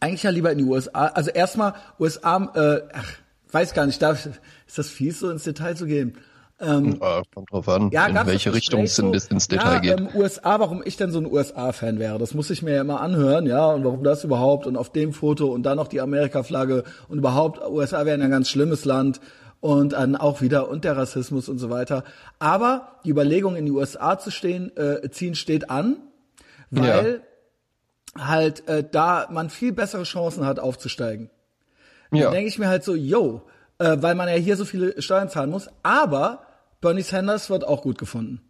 [0.00, 1.06] eigentlich ja lieber in die USA.
[1.06, 3.12] Also erstmal USA, äh, ach,
[3.50, 4.28] weiß gar nicht, darf,
[4.72, 6.16] ist das fies, so ins Detail zu gehen?
[6.58, 9.12] Ähm, Äh, kommt drauf an, ja, in welche Richtung es so?
[9.12, 10.00] ins Detail ja, geht.
[10.00, 13.02] Ähm, USA, warum ich denn so ein USA-Fan wäre, das muss ich mir ja immer
[13.02, 16.84] anhören, ja, und warum das überhaupt und auf dem Foto und dann noch die Amerika-Flagge
[17.08, 19.20] und überhaupt, USA wäre ein ganz schlimmes Land
[19.60, 22.02] und dann auch wieder und der Rassismus und so weiter.
[22.38, 25.96] Aber die Überlegung, in die USA zu stehen, äh, ziehen, steht an,
[26.70, 27.20] weil
[28.18, 31.28] halt äh, da man viel bessere Chancen hat, aufzusteigen.
[32.10, 32.24] ja.
[32.24, 33.42] Dann denke ich mir halt so, yo,
[33.82, 36.42] äh, weil man ja hier so viele Steuern zahlen muss, aber
[36.80, 38.40] Bernie Sanders wird auch gut gefunden.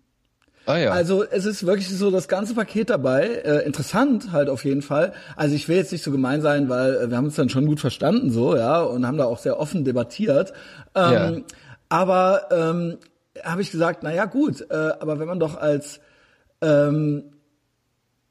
[0.67, 0.91] ah ja.
[0.93, 3.27] Also es ist wirklich so das ganze Paket dabei.
[3.27, 5.13] Äh, interessant halt auf jeden Fall.
[5.37, 7.67] Also ich will jetzt nicht so gemein sein, weil äh, wir haben uns dann schon
[7.67, 10.53] gut verstanden so, ja, und haben da auch sehr offen debattiert.
[10.95, 11.33] Ähm, Ja.
[11.89, 12.99] Aber ähm,
[13.45, 16.01] habe ich gesagt, na ja gut, äh, aber wenn man doch als
[16.63, 17.25] ähm,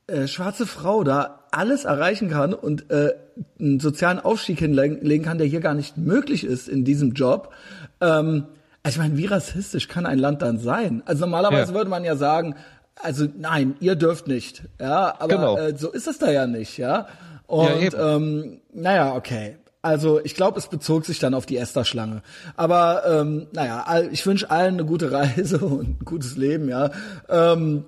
[0.08, 3.14] äh, schwarze Frau da alles erreichen kann und äh,
[3.60, 7.54] einen sozialen Aufstieg hinlegen kann, der hier gar nicht möglich ist in diesem Job.
[8.00, 8.46] Ähm,
[8.84, 11.04] also ich meine, wie rassistisch kann ein Land dann sein?
[11.06, 11.78] Also normalerweise Ja.
[11.78, 12.56] würde man ja sagen,
[12.96, 14.64] also nein, ihr dürft nicht.
[14.80, 15.58] Ja, aber Genau.
[15.58, 17.08] äh, so ist es da ja nicht, ja.
[17.48, 17.98] Und Ja, eben.
[18.00, 19.58] ähm, naja, okay.
[19.84, 22.22] Also ich glaube, es bezog sich dann auf die Esther-Schlange.
[22.56, 26.92] Aber ähm, naja, ich wünsche allen eine gute Reise und ein gutes Leben, ja.
[27.30, 27.86] Ähm,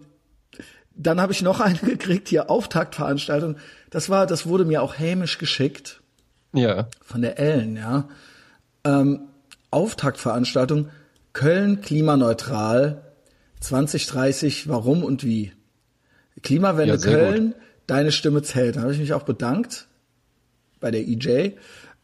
[0.95, 3.57] dann habe ich noch eine gekriegt, hier Auftaktveranstaltung.
[3.89, 6.01] Das war, das wurde mir auch hämisch geschickt
[6.53, 6.87] ja.
[7.01, 8.07] von der Ellen, ja.
[8.83, 9.21] Ähm,
[9.71, 10.89] Auftaktveranstaltung
[11.33, 13.01] Köln klimaneutral
[13.59, 15.51] 2030, warum und wie?
[16.43, 17.55] Klimawende Ja, Köln,
[17.87, 18.75] deine Stimme zählt.
[18.75, 19.87] Da habe ich mich auch bedankt
[20.79, 21.53] bei der EJ.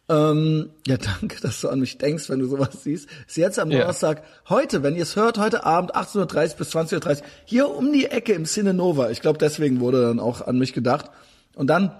[0.10, 3.08] Ähm, ja, danke, dass du an mich denkst, wenn du sowas siehst.
[3.28, 3.70] Ist jetzt am.
[3.70, 8.34] Donnerstag, heute, wenn ihr es hört, heute Abend 18.30 bis 20.30 hier um die Ecke
[8.34, 9.12] im Cine Nova.
[9.12, 11.12] Ich glaube, deswegen wurde dann auch an mich gedacht.
[11.56, 11.92] Und dann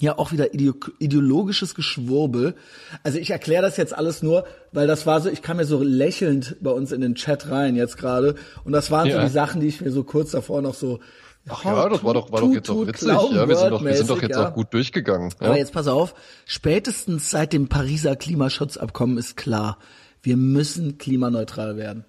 [0.00, 2.54] ja auch wieder ideo ideologisches Geschwurbel.
[3.02, 5.82] Also ich erkläre das jetzt alles nur, weil das war so, ich kam mir so
[5.82, 9.24] lächelnd bei uns in den Chat rein jetzt gerade und das waren so Ja.
[9.24, 11.00] die Sachen, die ich mir so kurz davor noch so
[11.48, 13.08] Ach ja, das war doch, war doch jetzt auch witzig.
[13.08, 14.48] Ja, wir sind doch, wir sind doch jetzt ja.
[14.48, 15.32] auch gut durchgegangen.
[15.40, 15.46] Ja?
[15.46, 19.78] Aber jetzt pass auf, spätestens seit dem Pariser Klimaschutzabkommen ist klar,
[20.22, 22.04] wir müssen klimaneutral werden.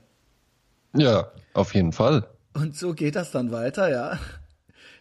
[0.93, 2.27] ja, auf jeden Fall.
[2.53, 4.19] Und so geht das dann weiter, ja.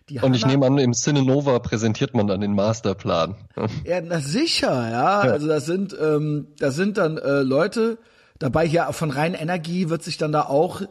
[0.09, 3.37] Die Und ich nehme an, im Cinenova präsentiert man dann den Masterplan.
[3.85, 5.27] Ja, na sicher, ja.
[5.27, 5.33] Ja.
[5.33, 7.99] Also das sind, ähm, das sind dann äh, Leute
[8.39, 8.65] dabei.
[8.65, 10.83] Ja, von rein Energie wird sich dann da auch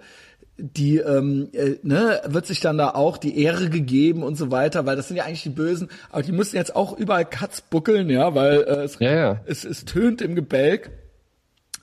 [0.58, 4.86] die ähm, äh, ne, wird sich dann da auch die Ehre gegeben und so weiter,
[4.86, 8.10] weil das sind ja eigentlich die Bösen, aber die müssen jetzt auch überall Katz buckeln,
[8.10, 9.42] ja, weil äh, es, Ja, ja.
[9.46, 10.90] Es, es tönt im Gebälk.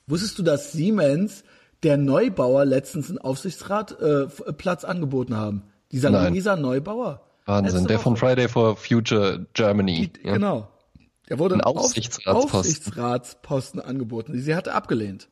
[0.06, 1.44] Wusstest du, dass Siemens
[1.82, 5.62] der Neubauer letztens einen Aufsichtsratplatz äh, F- Platz angeboten haben?
[5.92, 6.32] Dieser Nein.
[6.32, 7.20] Luisa Neubauer.
[7.46, 7.74] Wahnsinn.
[7.74, 8.26] Letzte Der von Woche.
[8.26, 10.08] Friday for Future Germany.
[10.08, 10.32] Die, ja.
[10.34, 10.68] Genau.
[11.28, 12.58] Der wurde Ein einen Auf- Aufsichtsratsposten.
[12.58, 14.38] Aufsichtsratsposten angeboten.
[14.38, 15.28] Sie hatte abgelehnt.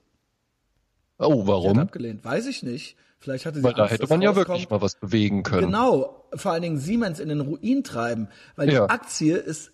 [1.18, 1.78] Oh, Sie hat warum?
[1.78, 2.24] abgelehnt.
[2.24, 2.96] Weiß ich nicht.
[3.22, 5.66] Vielleicht hatte sie Weil da Angst, hätte dass man ja wirklich mal was bewegen können.
[5.68, 8.86] Genau, vor allen Dingen Siemens in den Ruin treiben, weil die Ja.
[8.86, 9.70] Aktie ist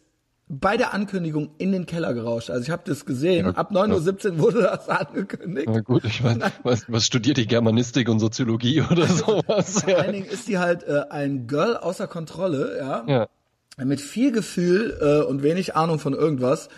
[0.50, 2.48] bei der Ankündigung in den Keller gerauscht.
[2.50, 3.46] Also ich habe das gesehen.
[3.46, 5.68] Ja, Ab 9.17 Uhr wurde das angekündigt.
[5.70, 9.80] Na gut, ich meine, was, was studiert die Germanistik und Soziologie oder sowas?
[9.82, 9.96] Vor Ja.
[9.98, 13.28] allen Dingen ist die halt äh, ein Girl außer Kontrolle, ja, ja.
[13.84, 16.68] mit viel Gefühl äh, und wenig Ahnung von irgendwas,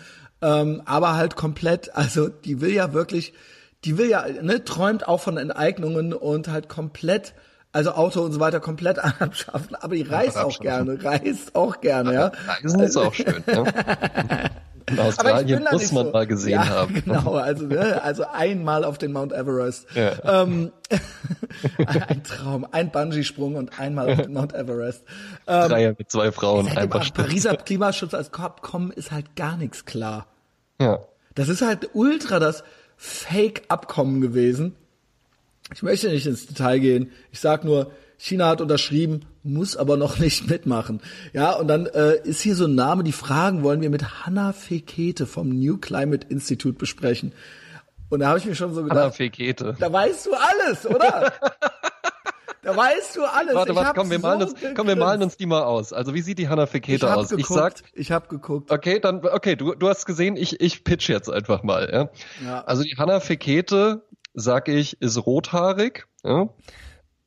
[0.41, 3.33] ähm, aber halt komplett, also die will ja wirklich,
[3.83, 7.33] die will ja, ne, träumt auch von Enteignungen und halt komplett,
[7.71, 10.97] also Auto und so weiter komplett abschaffen, aber die reist auch abschaffen.
[10.97, 12.31] gerne, reist auch gerne, ja.
[12.47, 13.43] Reisen ist auch schön.
[13.47, 13.63] Ja.
[14.91, 16.11] In Australien muss nicht man so.
[16.11, 16.93] mal gesehen ja, haben.
[17.05, 19.87] Genau, also, ne, also einmal auf den Mount Everest.
[19.95, 20.43] Ja.
[20.43, 20.71] Ähm,
[21.85, 25.03] ein Traum, ein Bungee-Sprung und einmal auf den Mount Everest.
[25.47, 27.25] Ähm, Dreier mit zwei Frauen, einfach am Stück.
[27.25, 30.27] Pariser Klimaschutz als Abkommen ist halt gar nichts klar.
[30.79, 30.99] Ja.
[31.35, 32.63] Das ist halt ultra das
[33.03, 34.75] Fake-Abkommen gewesen.
[35.73, 37.11] Ich möchte nicht ins Detail gehen.
[37.31, 41.01] Ich sag nur, China hat unterschrieben, muss aber noch nicht mitmachen.
[41.33, 44.53] Ja, und dann äh, ist hier so ein Name, die Fragen wollen wir mit Hanna
[44.53, 47.33] Fekete vom New Climate Institute besprechen.
[48.09, 49.75] Und da habe ich mir schon so gedacht, Fekete.
[49.79, 51.33] da weißt du alles, oder?
[52.63, 53.55] da weißt du alles.
[53.55, 55.93] Warte, Ich warte, komm, wir so malen uns, komm, wir malen uns die mal aus.
[55.93, 56.67] Also wie sieht die Hanna
[57.09, 57.29] hab aus?
[57.29, 58.71] geguckt, Ich sag, ich habe geguckt.
[58.71, 62.09] Okay, dann, okay, du, du hast gesehen, ich, ich pitch jetzt einfach mal, ja.
[62.45, 62.61] Ja.
[62.65, 66.49] Also die Hanna Fekete, sag ich, ist rothaarig, ja.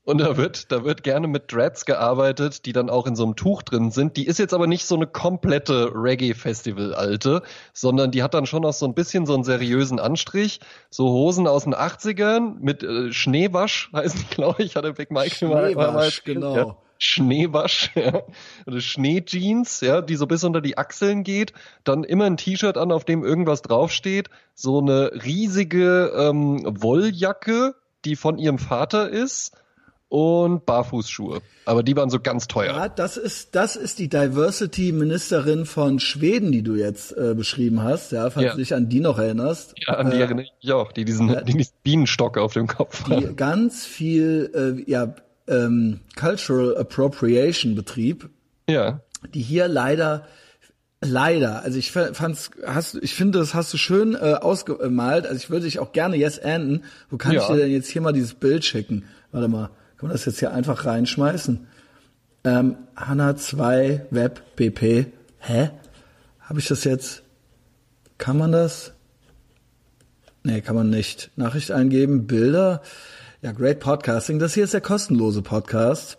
[0.04, 3.36] Und da wird, da wird gerne mit Dreads gearbeitet, die dann auch in so einem
[3.36, 4.18] Tuch drin sind.
[4.18, 8.74] Die ist jetzt aber nicht so eine komplette Reggae-Festival-Alte, sondern die hat dann schon auch
[8.74, 10.60] so ein bisschen so einen seriösen Anstrich.
[10.90, 15.10] So Hosen aus den 80ern mit äh, Schneewasch, heißen die, glaube ich, hat der Big
[15.10, 16.56] Mike mal- Schneewasch, genau.
[16.56, 16.76] Ja.
[16.98, 18.22] Schneewasch, ja.
[18.66, 21.54] Oder Schneejeans, ja, die so bis unter die Achseln geht.
[21.82, 24.28] Dann immer ein T-Shirt an, auf dem irgendwas draufsteht.
[24.54, 29.52] So eine riesige ähm, Wolljacke, die von ihrem Vater ist.
[30.08, 31.40] Und Barfußschuhe.
[31.64, 32.72] Aber die waren so ganz teuer.
[32.74, 38.12] Ja, das ist, das ist die Diversity-Ministerin von Schweden, die du jetzt äh, beschrieben hast,
[38.12, 38.52] ja, falls Ja.
[38.52, 39.74] du dich an die noch erinnerst.
[39.78, 43.02] Ja, an die erinnere ich mich auch, die diesen, die diesen Bienenstock auf dem Kopf
[43.04, 43.36] die haben.
[43.36, 44.50] ganz viel
[44.86, 45.14] äh, ja,
[45.48, 48.28] ähm, Cultural Appropriation betrieb,
[48.68, 49.00] Ja.
[49.34, 50.26] die hier leider
[51.06, 55.26] leider, also ich fa- fand's, hast, ich finde, das hast du schön äh, ausgemalt.
[55.26, 56.82] Also ich würde dich auch gerne yes enden.
[57.10, 57.52] Wo kann ich Ja.
[57.52, 59.04] dir denn jetzt hier mal dieses Bild schicken?
[59.30, 59.68] Warte mal,
[60.04, 61.66] kann man das jetzt hier einfach reinschmeißen?
[62.44, 65.06] Ähm, Hanna 2 Web BP.
[65.38, 65.70] Hä?
[66.40, 67.22] Habe ich das jetzt?
[68.18, 68.92] Kann man das?
[70.42, 71.30] Nee, kann man nicht.
[71.36, 72.82] Nachricht eingeben, Bilder.
[73.40, 74.38] Ja, great podcasting.
[74.38, 76.18] Das hier ist der kostenlose Podcast.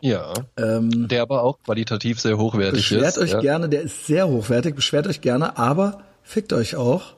[0.00, 0.32] Ja.
[0.56, 3.18] Ähm, Der aber auch qualitativ sehr hochwertig Beschwert ist.
[3.18, 3.40] euch ja.
[3.40, 7.16] gerne, der ist sehr hochwertig, beschwert euch gerne, aber fickt euch auch,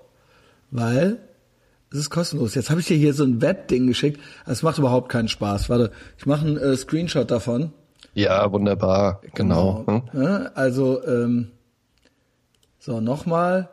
[0.70, 1.18] weil
[1.92, 2.55] es ist kostenlos.
[2.55, 5.68] Jetzt habe ich dir hier so ein Webding geschickt, es macht überhaupt keinen Spaß.
[5.68, 7.72] Warte, ich mache einen äh, Screenshot davon.
[8.14, 9.20] Ja, wunderbar.
[9.35, 9.85] Genau.
[9.87, 10.03] Hm?
[10.12, 10.50] Ne?
[10.55, 11.50] Also, ähm,
[12.79, 13.68] so, nochmal.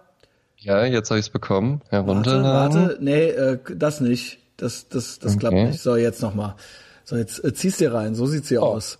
[0.58, 1.82] Ja, jetzt habe ich es bekommen.
[1.90, 2.82] Warte, Herunterladen.
[2.88, 2.98] warte.
[3.02, 4.40] Nee, äh, das nicht.
[4.58, 5.68] Das, das, das klappt Okay.
[5.68, 5.82] nicht.
[5.82, 6.56] So, jetzt nochmal.
[7.04, 8.16] So, jetzt äh, ziehst dir rein.
[8.16, 8.64] So sieht sie Oh.
[8.64, 8.98] aus.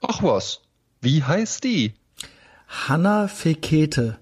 [0.00, 0.60] Ach was.
[1.00, 1.94] Wie heißt die?
[2.68, 4.16] Hanna Fekete.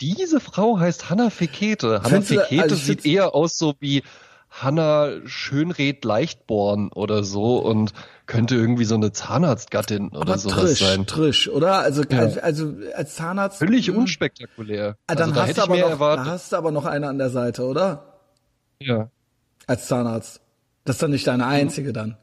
[0.00, 2.02] Diese Frau heißt Hanna Fekete.
[2.02, 4.02] Hanna Fekete also sieht eher aus so wie
[4.50, 7.92] Hanna Schönred Leichtborn oder so und
[8.26, 11.06] könnte irgendwie so eine Zahnarztgattin oder Aber sowas trisch, sein.
[11.06, 11.78] trisch, oder?
[11.80, 12.18] Also, Ja.
[12.20, 13.58] also, also als Zahnarzt.
[13.58, 14.96] Völlig mh, unspektakulär.
[15.06, 16.26] Ah, dann also da hast du aber noch, erwartet.
[16.26, 18.20] da hast du aber noch eine an der Seite, oder?
[18.80, 19.10] Ja.
[19.66, 20.40] Als Zahnarzt.
[20.84, 22.16] Das ist dann nicht deine einzige dann.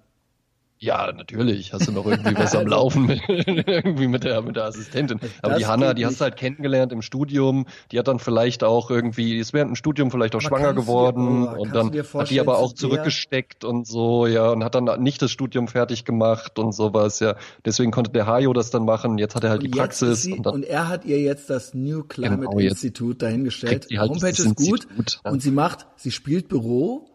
[0.78, 1.72] Ja, natürlich.
[1.74, 5.20] Hast du noch irgendwie was Also am Laufen mit, irgendwie mit der, mit der Assistentin.
[5.42, 7.66] Aber Das die Hanna, die hast du halt kennengelernt im Studium.
[7.92, 10.82] Die hat dann vielleicht auch irgendwie, ist während dem Studium vielleicht auch Aber schwanger dir-
[10.82, 14.64] geworden oh, und kannst dann dir hat die aber auch zurückgesteckt und so, ja, und
[14.64, 17.36] hat dann nicht das Studium fertig gemacht und sowas, ja.
[17.64, 19.18] Deswegen konnte der Hajo das dann machen.
[19.18, 21.22] Jetzt hat er halt die Und ist Praxis sie, und dann, und er hat ihr
[21.22, 23.86] jetzt das New Climate Genau, Institute dahingestellt.
[23.90, 25.32] sie halt Homepage ist gut Institut, ja.
[25.32, 27.08] und sie macht, sie spielt Büro.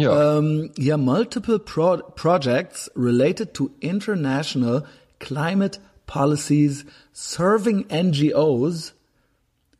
[0.00, 0.38] Ja.
[0.38, 4.84] Ähm, hier multiple pro projects related to international
[5.18, 8.94] climate policies serving NGOs,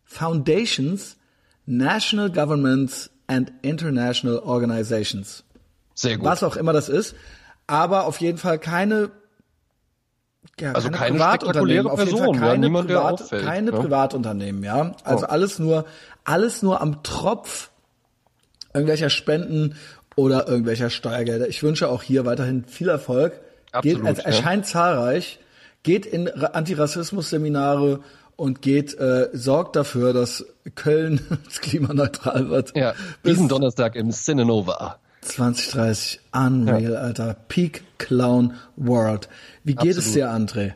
[0.04, 1.16] foundations,
[1.66, 5.44] national governments and international organizations.
[5.94, 6.26] Sehr gut.
[6.26, 7.14] Was auch immer das ist.
[7.66, 9.10] Aber auf jeden Fall keine
[10.60, 13.78] ja, Also keine Privatunternehmen, spektakuläre auf jeden Fall Person, keine, niemand, Privat, auffällt, keine ja.
[13.78, 14.92] Privatunternehmen, ja.
[15.04, 15.28] Also Oh.
[15.28, 15.84] alles nur,
[16.24, 17.70] alles nur am Tropf
[18.74, 19.76] irgendwelcher Spenden
[20.18, 21.48] oder irgendwelcher Steuergelder.
[21.48, 23.40] Ich wünsche auch hier weiterhin viel Erfolg.
[23.70, 24.24] Absolut, geht, es ja.
[24.24, 25.38] erscheint zahlreich,
[25.84, 28.00] geht in Ra- Antirassismus-Seminare
[28.34, 31.20] und geht, äh, sorgt dafür, dass Köln
[31.60, 32.76] klimaneutral wird.
[32.76, 34.98] Ja, Bis diesen Donnerstag im Cinenova.
[35.20, 36.20] 2030.
[36.32, 37.36] Unreal, Alter.
[37.46, 39.28] Peak Clown World.
[39.62, 40.16] Wie geht es Absolut.
[40.16, 40.72] dir, André?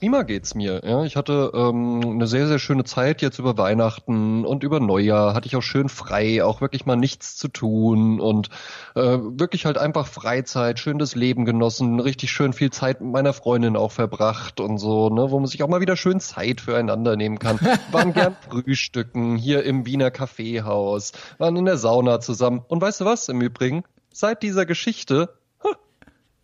[0.00, 0.80] Prima geht's mir.
[0.82, 5.34] Ja, ich hatte ähm, eine sehr, sehr schöne Zeit jetzt über Weihnachten und über Neujahr.
[5.34, 8.48] Hatte ich auch schön frei, auch wirklich mal nichts zu tun und
[8.94, 13.34] äh, wirklich halt einfach Freizeit, schön das Leben genossen, richtig schön viel Zeit mit meiner
[13.34, 17.16] Freundin auch verbracht und so, ne, wo man sich auch mal wieder schön Zeit füreinander
[17.16, 17.60] nehmen kann.
[17.92, 22.64] Waren gern frühstücken hier im Wiener Kaffeehaus, waren in der Sauna zusammen.
[22.68, 23.84] Und weißt du was im Übrigen?
[24.14, 25.34] Seit dieser Geschichte,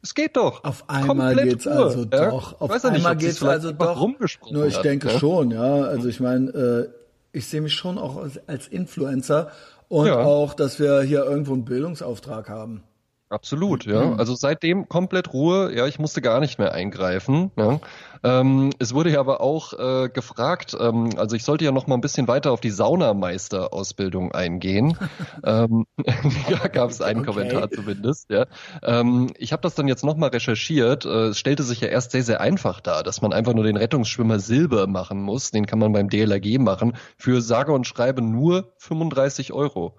[0.06, 0.62] es geht doch.
[0.62, 2.30] Auf einmal Komplett geht's Ruhe, also ja?
[2.30, 2.60] doch.
[2.60, 4.08] Auf nicht, einmal sie's geht's also doch.
[4.50, 5.18] Nur ich hat, denke ja?
[5.18, 5.82] schon, ja.
[5.82, 6.88] Also ich meine, äh,
[7.32, 9.50] ich sehe mich schon auch als, als Influencer
[9.88, 10.20] und Ja.
[10.22, 12.84] auch, dass wir hier irgendwo einen Bildungsauftrag haben.
[13.28, 14.04] Absolut, ja.
[14.04, 14.20] Mhm.
[14.20, 15.74] Also seitdem komplett Ruhe.
[15.74, 17.50] Ja, ich musste gar nicht mehr eingreifen.
[17.56, 17.80] Ja.
[18.22, 20.76] Ähm, es wurde ja aber auch äh, gefragt.
[20.78, 24.96] Ähm, also ich sollte ja noch mal ein bisschen weiter auf die Saunameisterausbildung eingehen.
[25.44, 25.86] ähm,
[26.48, 27.26] da gab es einen Okay.
[27.26, 28.30] Kommentar zumindest.
[28.30, 28.46] Ja.
[28.84, 31.04] Ähm, ich habe das dann jetzt noch mal recherchiert.
[31.04, 33.76] Äh, es stellte sich ja erst sehr sehr einfach dar, dass man einfach nur den
[33.76, 35.50] Rettungsschwimmer Silber machen muss.
[35.50, 39.96] Den kann man beim DLRG machen für sage und schreibe nur 35 Euro.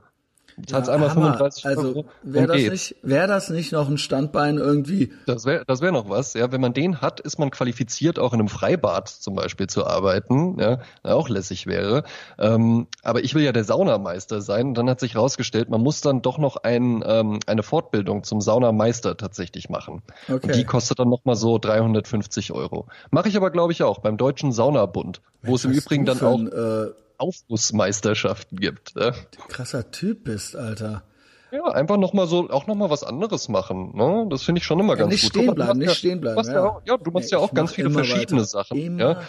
[0.65, 1.34] Zahlst einmal Hammer.
[1.34, 2.06] 35 also Euro.
[2.24, 5.13] wäre und das nicht, wäre das nicht noch ein Standbein irgendwie?
[5.28, 6.52] Das wäre das wär noch was, ja.
[6.52, 10.58] Wenn man den hat, ist man qualifiziert, auch in einem Freibad zum Beispiel zu arbeiten,
[10.60, 12.04] ja, auch lässig wäre.
[12.39, 14.70] Ähm, aber ich will ja der Saunameister sein.
[14.70, 18.41] Und dann hat sich herausgestellt, man muss dann doch noch ein, ähm, eine Fortbildung zum
[18.41, 20.02] Saunameister tatsächlich machen.
[20.28, 20.48] Okay.
[20.48, 22.88] Und die kostet dann nochmal so 350 Euro.
[23.12, 26.39] Mache ich aber, glaube ich, auch beim Deutschen Saunabund, wo es im Übrigen dann auch
[26.39, 28.93] ein, äh, Aufgussmeisterschaften gibt.
[28.95, 29.12] Ja.
[29.49, 31.03] krasser Typ bist, Alter.
[31.51, 33.95] Ja, einfach nochmal so, auch nochmal was anderes machen.
[33.95, 34.27] Ne?
[34.30, 35.32] Das finde ich schon immer Ja, ganz nicht gut.
[35.32, 36.36] stehen du bleiben, nicht ja, stehen bleiben.
[36.36, 38.45] Du machst ja, auch, ja, du machst ja auch ganz viele verschiedene weiter.
[38.49, 38.77] Sachen.
[38.77, 39.21] Immer Ja,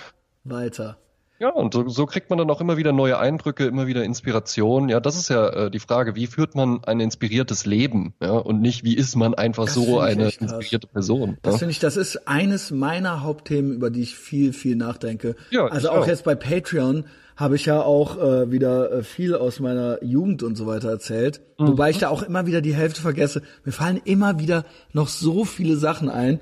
[0.42, 0.98] weiter.
[1.38, 4.88] ja, und so, so kriegt man dann auch immer wieder neue Eindrücke, immer wieder Inspiration.
[4.88, 8.14] Ja, das ist ja äh, die Frage, wie führt man ein inspiriertes Leben?
[8.20, 11.38] Ja, und nicht, wie ist man einfach Das so eine inspirierte Person?
[11.42, 11.58] Das ja?
[11.58, 15.36] finde ich, das ist eines meiner Hauptthemen, über die ich viel, viel nachdenke.
[15.50, 16.06] Ja, also auch, auch.
[16.08, 17.04] jetzt bei Patreon
[17.38, 21.40] habe ich ja auch äh, wieder äh, viel aus meiner Jugend und so weiter erzählt.
[21.56, 21.68] Mhm.
[21.68, 23.42] Wobei ich da auch immer wieder die Hälfte vergesse.
[23.64, 26.40] Mir fallen immer wieder noch so viele Sachen ein.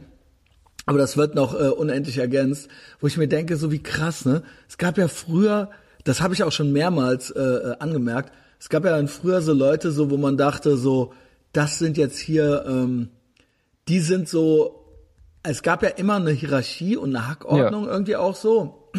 [0.86, 4.42] Aber das wird noch äh, unendlich ergänzt, wo ich mir denke, so wie krass, ne?
[4.68, 5.68] Es gab ja früher,
[6.04, 9.52] das habe ich auch schon mehrmals äh, äh, angemerkt, es gab ja dann früher so
[9.52, 11.12] Leute, so wo man dachte, so,
[11.52, 13.10] das sind jetzt hier, ähm,
[13.88, 14.84] die sind so,
[15.42, 18.90] es gab ja immer eine Hierarchie und eine Hackordnung irgendwie auch so.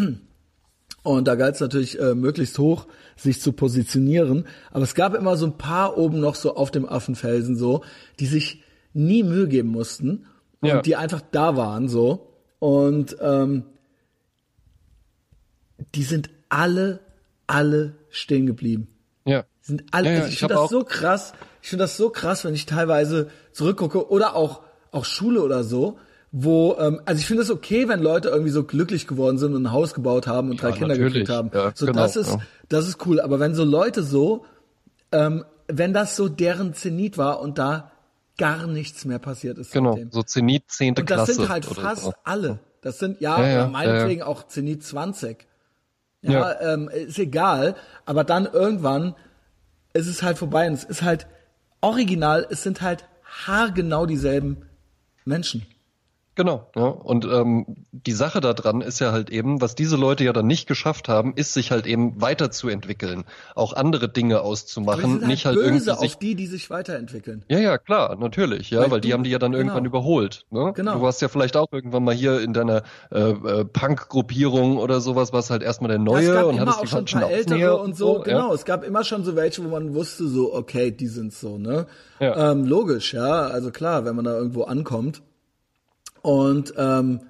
[1.08, 4.46] Und da galt es natürlich äh, möglichst hoch, sich zu positionieren.
[4.72, 7.82] Aber es gab immer so ein paar oben noch so auf dem Affenfelsen so,
[8.20, 10.26] die sich nie Mühe geben mussten
[10.60, 10.82] und Ja.
[10.82, 12.34] die einfach da waren so.
[12.60, 13.63] Und ähm,
[15.96, 17.00] die sind alle,
[17.48, 18.89] alle stehen geblieben.
[19.26, 19.46] ja.
[19.62, 21.34] Die sind alle, Ja, ja, also ich, finde das so krass.
[21.62, 26.00] Ich finde das so krass, wenn ich teilweise zurückgucke oder auch auch Schule oder so,
[26.32, 29.63] wo ähm, also ich finde es okay, wenn Leute irgendwie so glücklich geworden sind und
[29.63, 31.13] ein Haus gebaut haben und drei Ja, Kinder natürlich.
[31.13, 31.52] gekriegt haben.
[31.54, 32.40] Ja, so genau, das ist ja.
[32.70, 34.46] das ist cool, aber wenn so Leute so
[35.12, 37.92] ähm, wenn das so deren Zenit war und da
[38.38, 41.34] gar nichts mehr passiert ist Genau, so Zenit, zehnte Und das Klasse.
[41.34, 42.13] sind halt fast so.
[42.24, 42.60] alle.
[42.82, 45.48] Das sind ja, Ja, ja, meinetwegen auch Zenit 20.
[46.22, 46.62] Ja, Ja.
[46.74, 47.76] Ähm, ist egal.
[48.06, 49.16] Aber dann irgendwann
[49.94, 51.26] ist es halt vorbei und es ist halt
[51.82, 53.06] original, es sind halt
[53.46, 54.58] haargenau dieselben
[55.26, 55.66] Menschen.
[56.38, 56.86] Genau, ja.
[56.86, 60.67] Und ähm, die Sache daran ist ja halt eben, was diese Leute ja dann nicht
[60.67, 63.23] geschafft haben, ist sich halt eben weiterzuentwickeln,
[63.56, 66.45] auch andere Dinge Aber auszumachen, sind halt nicht halt irgendwie böse sich auf die, die
[66.45, 67.43] sich weiterentwickeln.
[67.50, 69.89] Ja, ja, klar, natürlich, ja, Weil weil, die du- haben die ja dann irgendwann genau.
[69.97, 70.45] überholt.
[70.52, 70.73] Ne?
[70.76, 70.93] Genau.
[70.93, 75.34] Du warst ja vielleicht auch irgendwann mal hier in deiner äh, äh, Punk-Gruppierung oder sowas,
[75.34, 77.56] warst halt erstmal der Ja, Neue gab und hattest auch die schon ein paar ältere
[77.56, 78.50] Aufnäher und so, genau.
[78.50, 78.54] Ja?
[78.54, 81.88] Es gab immer schon so welche, wo man wusste so, okay, die sind so, ne?
[82.19, 82.52] Ja.
[82.52, 83.47] Ähm, logisch, ja.
[83.47, 85.21] Also klar, wenn man da irgendwo ankommt.
[86.28, 87.22] Und ähm,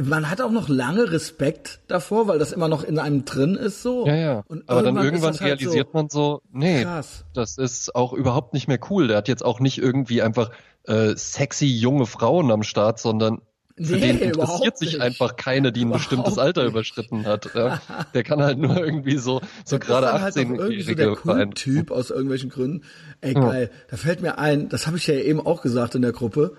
[0.00, 3.82] man hat auch noch lange Respekt davor, weil das immer noch in einem drin ist
[3.82, 4.06] so.
[4.06, 4.44] Ja, ja.
[4.46, 7.24] Und Aber dann irgendwann halt realisiert so, man so, nee, Krass.
[7.34, 9.08] das ist auch überhaupt nicht mehr cool.
[9.08, 10.52] Der hat jetzt auch nicht irgendwie einfach
[10.84, 13.42] äh, sexy junge Frauen am Start, sondern
[13.76, 16.70] Für Nee, den interessiert sich einfach keine, die ein bestimmtes Überhaupt Alter nicht.
[16.70, 17.50] überschritten hat.
[17.56, 17.80] Ja.
[18.14, 20.94] Der kann halt nur irgendwie so, so Das gerade ist dann halt auch irgendwie so
[20.94, 21.42] der 18-Jährige vereinen.
[21.54, 22.84] Kulttyp aus irgendwelchen Gründen.
[23.20, 23.70] Ey, geil.
[23.90, 26.56] Da fällt mir ein, das habe ich ja eben auch gesagt in der Gruppe.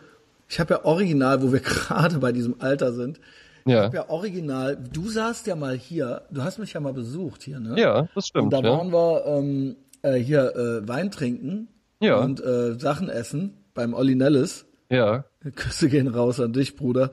[0.53, 3.19] Ich habe ja original, wo wir gerade bei diesem Alter sind,
[3.65, 3.83] ich Ja.
[3.85, 7.59] habe ja original, du saßt ja mal hier, du hast mich ja mal besucht hier,
[7.59, 7.73] ne?
[7.79, 8.53] ja, das stimmt.
[8.53, 8.77] Und da ja.
[8.77, 12.17] waren wir ähm, äh, hier äh, Wein trinken Ja.
[12.19, 14.65] und äh, Sachen essen beim Olli Nellis.
[14.89, 15.25] ja.
[15.55, 17.11] Küsse gehen raus an dich, Bruder.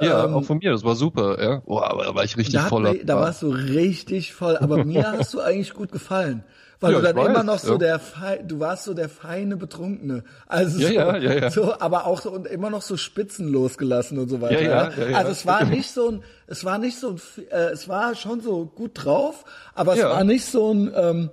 [0.00, 1.62] Ja, Ähm, auch von mir, das war super, ja.
[1.64, 2.92] Boah, aber da war ich richtig voller.
[2.92, 6.42] mir, da warst du richtig voll, aber mir hast du eigentlich gut gefallen.
[6.80, 7.78] Weil Ja, du dann weiß, immer noch so ja.
[7.78, 10.24] der Fei- du warst so der feine Betrunkene.
[10.46, 11.50] Also Ja, so, ja, ja, ja.
[11.50, 14.62] so, aber auch so und immer noch so Spitzen losgelassen und so weiter.
[14.62, 15.16] Ja, ja, ja.
[15.18, 17.20] Also es war nicht so ein, es war nicht so ein,
[17.50, 21.30] äh, es war schon so gut drauf, aber es war nicht so ein, ähm,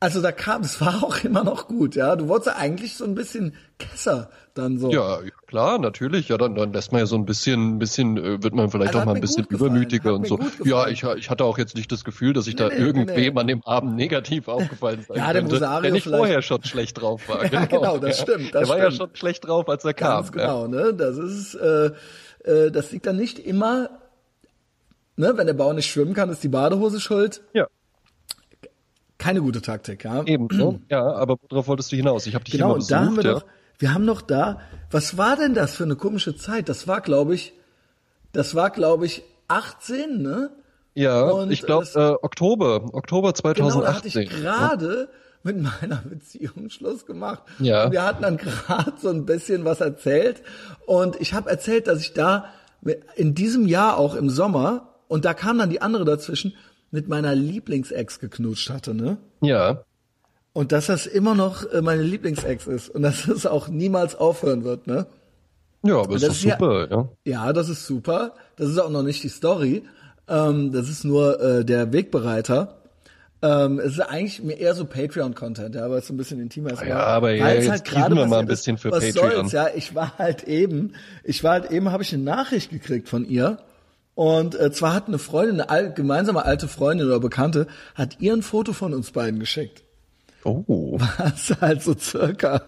[0.00, 2.16] also da kam, es war auch immer noch gut, ja.
[2.16, 4.90] Du wolltest ja eigentlich so ein bisschen Kesser dann so.
[4.90, 6.28] Ja, ja, klar, natürlich.
[6.28, 8.88] Ja, dann, dann lässt man ja so ein bisschen, ein bisschen, äh, wird man vielleicht
[8.94, 10.38] Also auch mal ein bisschen übermütiger und so.
[10.64, 13.34] Ja, ich, ich hatte auch jetzt nicht das Gefühl, dass ich da Nee, nee, irgendwem
[13.34, 13.40] nee.
[13.40, 16.18] an dem Abend negativ aufgefallen sein Ja, könnte, Rosario der nicht vielleicht.
[16.18, 17.44] vorher schon schlecht drauf war.
[17.52, 18.96] Ja, genau, das stimmt, das der war ja stimmt.
[19.10, 20.22] schon schlecht drauf, als er kam.
[20.22, 20.94] Ganz genau, ne?
[20.94, 21.90] Das ist, äh,
[22.44, 23.90] äh, das liegt dann nicht immer,
[25.16, 25.32] ne?
[25.36, 27.42] Wenn der Bauer nicht schwimmen kann, ist die Badehose schuld.
[27.52, 27.66] Ja,
[29.20, 30.24] Keine gute Taktik, ja.
[30.24, 30.48] eben.
[30.50, 30.80] ne?
[30.88, 32.26] Ja, aber worauf wolltest du hinaus?
[32.26, 33.32] Ich habe dich Genau, immer und besucht, da haben wir ja.
[33.34, 33.44] doch,
[33.78, 34.60] wir haben noch da,
[34.90, 36.68] was war denn das für eine komische Zeit?
[36.68, 37.52] Das war, glaube ich,
[38.32, 40.50] das war, glaube ich, 18, ne?
[40.94, 44.28] Ja, Und ich glaube äh, Oktober, Oktober Genau, da hatte ich 2018.
[44.28, 45.08] gerade
[45.42, 47.42] mit meiner Beziehung Schluss gemacht.
[47.58, 47.84] Ja.
[47.84, 50.42] Und wir hatten dann gerade so ein bisschen was erzählt.
[50.86, 52.46] Und ich habe erzählt, dass ich da
[53.16, 56.54] in diesem Jahr auch im Sommer, und da kam dann die andere dazwischen,
[56.90, 59.18] mit meiner Lieblingsex geknutscht hatte, ne?
[59.40, 59.82] ja,
[60.52, 64.64] Und dass das immer noch äh, meine Lieblingsex ist und dass es auch niemals aufhören
[64.64, 65.06] wird, ne?
[65.82, 67.08] ja, aber ist Das ist ja- super, ja.
[67.24, 68.34] Ja, das ist super.
[68.56, 69.82] Das ist auch noch nicht die Story.
[70.28, 72.76] Ähm, das ist nur äh, der Wegbereiter.
[73.42, 76.82] Ähm, es ist eigentlich eher so Patreon-Content, ja, weil es so ein bisschen intimer ist.
[76.82, 79.48] Ja, aber ja, jetzt gerade teasen wir mal ein ist, bisschen für was Patreon.
[79.48, 80.92] Soll's, ja, ich war halt eben,
[81.24, 83.58] ich war halt eben, habe ich eine Nachricht gekriegt von ihr.
[84.20, 88.34] Und äh, zwar hat eine Freundin, eine al gemeinsame alte Freundin oder Bekannte, hat ihr
[88.34, 89.82] ein Foto von uns beiden geschickt.
[90.44, 92.60] Oh, Was halt so circa,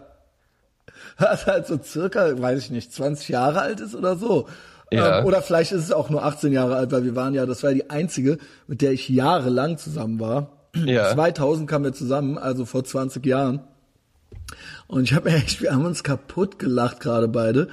[1.19, 4.49] was halt so circa, weiß ich nicht, 20 Jahre alt ist oder so.
[4.91, 5.19] Ja.
[5.19, 7.63] Ähm, oder vielleicht ist es auch nur 18 Jahre alt, weil wir waren ja, das
[7.63, 10.71] war die einzige, mit der ich jahrelang zusammen war.
[10.75, 11.13] Ja.
[11.13, 13.61] 2000 kamen wir zusammen, also vor 20 Jahren.
[14.87, 17.69] Und ich habe echt, wir haben uns kaputt gelacht gerade beide,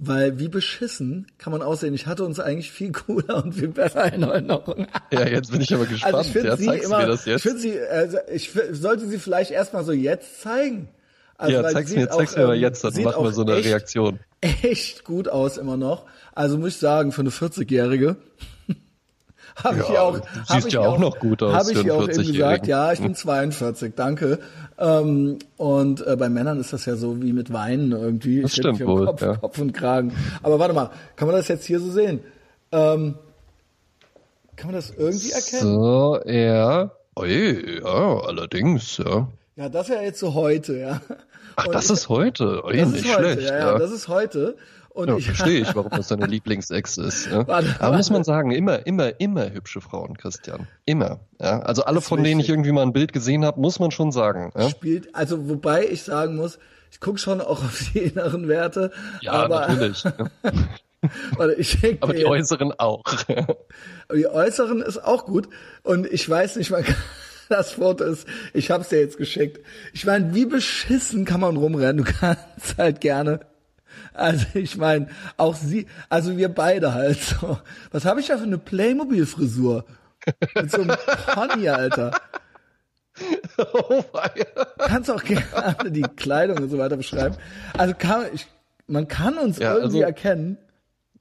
[0.00, 1.92] weil wie beschissen kann man aussehen.
[1.94, 4.86] Ich hatte uns eigentlich viel cooler und viel besser in Erinnerung.
[5.12, 6.14] ja, jetzt bin ich aber gespannt.
[6.14, 7.42] Also ich finde ja, sie immer, mir das ich jetzt?
[7.42, 10.88] finde sie, also ich sollte sie vielleicht erstmal so jetzt zeigen.
[11.36, 13.16] Also, ja, weil zeig's mir, sieht zeig's auch, mir mal ähm, jetzt, dann machen wir
[13.16, 14.18] auch so eine echt, Reaktion.
[14.40, 16.06] Echt gut aus immer noch.
[16.34, 18.16] Also muss ich sagen, für eine 40-Jährige.
[19.64, 21.72] Habe ich Ja, ihr auch, hab siehst ich ja ihr auch noch gut aus Habe
[21.72, 22.32] ich einen auch eben 40-Jährigen.
[22.32, 24.38] gesagt, ja, ich bin 42, danke.
[24.78, 28.42] Ähm, und äh, bei Männern ist das ja so wie mit Weinen irgendwie.
[28.42, 29.36] Das Ich stimmt wohl, Kopf, ja.
[29.36, 30.12] Kopf und Kragen.
[30.42, 32.20] Aber warte mal, kann man das jetzt hier so sehen?
[32.72, 33.16] Ähm,
[34.56, 35.74] kann man das irgendwie erkennen?
[35.74, 36.90] So, ja.
[37.18, 39.28] Ui, ja, allerdings, ja.
[39.56, 41.00] Ja, das ja jetzt so heute, ja.
[41.56, 42.62] Ach, Und das ich- ist heute.
[42.64, 44.56] Ui, das nicht ist heute, schlecht, ja, ja, das ist heute.
[45.00, 47.26] Und Ja, ich, verstehe ich, warum das deine Lieblingsex ist.
[47.26, 47.46] Ja.
[47.46, 48.12] Warte, Aber muss warte.
[48.12, 50.66] man sagen, immer, immer, immer hübsche Frauen, Christian.
[50.84, 51.20] Immer.
[51.40, 51.60] Ja.
[51.60, 54.52] Also alle, von denen ich irgendwie mal ein Bild gesehen habe, muss man schon sagen.
[54.56, 56.58] Ja, spielt, also wobei ich sagen muss,
[56.90, 58.90] ich gucke schon auch auf die inneren Werte.
[59.22, 60.04] ja aber, natürlich.
[61.36, 63.04] Warte, ich Aber die äußeren auch.
[64.08, 65.48] Aber die äußeren ist auch gut.
[65.82, 66.96] Und ich weiß nicht, man kann,
[67.48, 69.64] das Foto ist, ich hab's dir jetzt geschickt.
[69.94, 72.04] Ich meine, wie beschissen kann man rumrennen?
[72.04, 73.40] Du kannst halt gerne.
[74.12, 77.58] Also ich meine, auch sie, also wir beide halt so.
[77.90, 79.84] Was habe ich da für eine Playmobil-Frisur?
[80.54, 80.96] Mit so einem
[81.34, 82.10] Pony, Alter.
[83.58, 84.02] oh.
[84.78, 87.36] Kannst auch gerne die Kleidung und so weiter beschreiben.
[87.76, 88.46] Also kann, ich,
[88.86, 90.58] man kann uns Ja, irgendwie also- erkennen.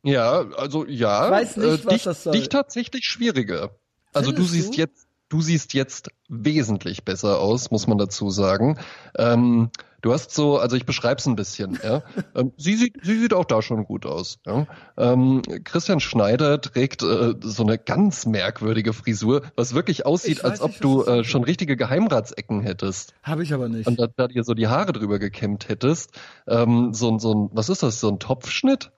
[0.01, 1.25] Ja, also ja.
[1.25, 2.33] Ich weiß nicht, was dich, das soll.
[2.33, 3.71] Dich tatsächlich schwieriger.
[4.13, 4.77] Also du siehst du?
[4.77, 8.79] jetzt, du siehst jetzt wesentlich besser aus, muss man dazu sagen.
[9.17, 9.69] Ähm,
[10.01, 11.79] du hast so, also ich beschreib's ein bisschen.
[11.83, 12.03] Ja.
[12.35, 14.39] ähm, sie sieht, sie sieht auch da schon gut aus.
[14.45, 14.67] Ja.
[14.97, 20.71] Ähm, Christian Schneider trägt äh, so eine ganz merkwürdige Frisur, was wirklich aussieht, als ob
[20.71, 23.87] nicht, du äh, schon richtige Geheimratsecken hättest Habe ich aber nicht.
[23.87, 26.11] und da, da dir so die Haare drüber gekämmt hättest.
[26.47, 28.91] Ähm, so, ein so ein, was ist das, so ein Topfschnitt?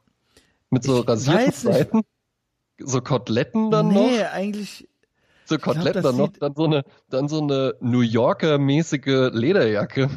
[0.69, 1.51] Mit so Ich rasierten.
[1.51, 2.01] Seiten?
[2.79, 4.09] So Koteletten dann noch?
[4.09, 4.87] nee, eigentlich.
[5.45, 9.31] So glaub, Koteletten das dann noch, dann so eine, dann so eine New Yorker mäßige
[9.33, 10.09] Lederjacke.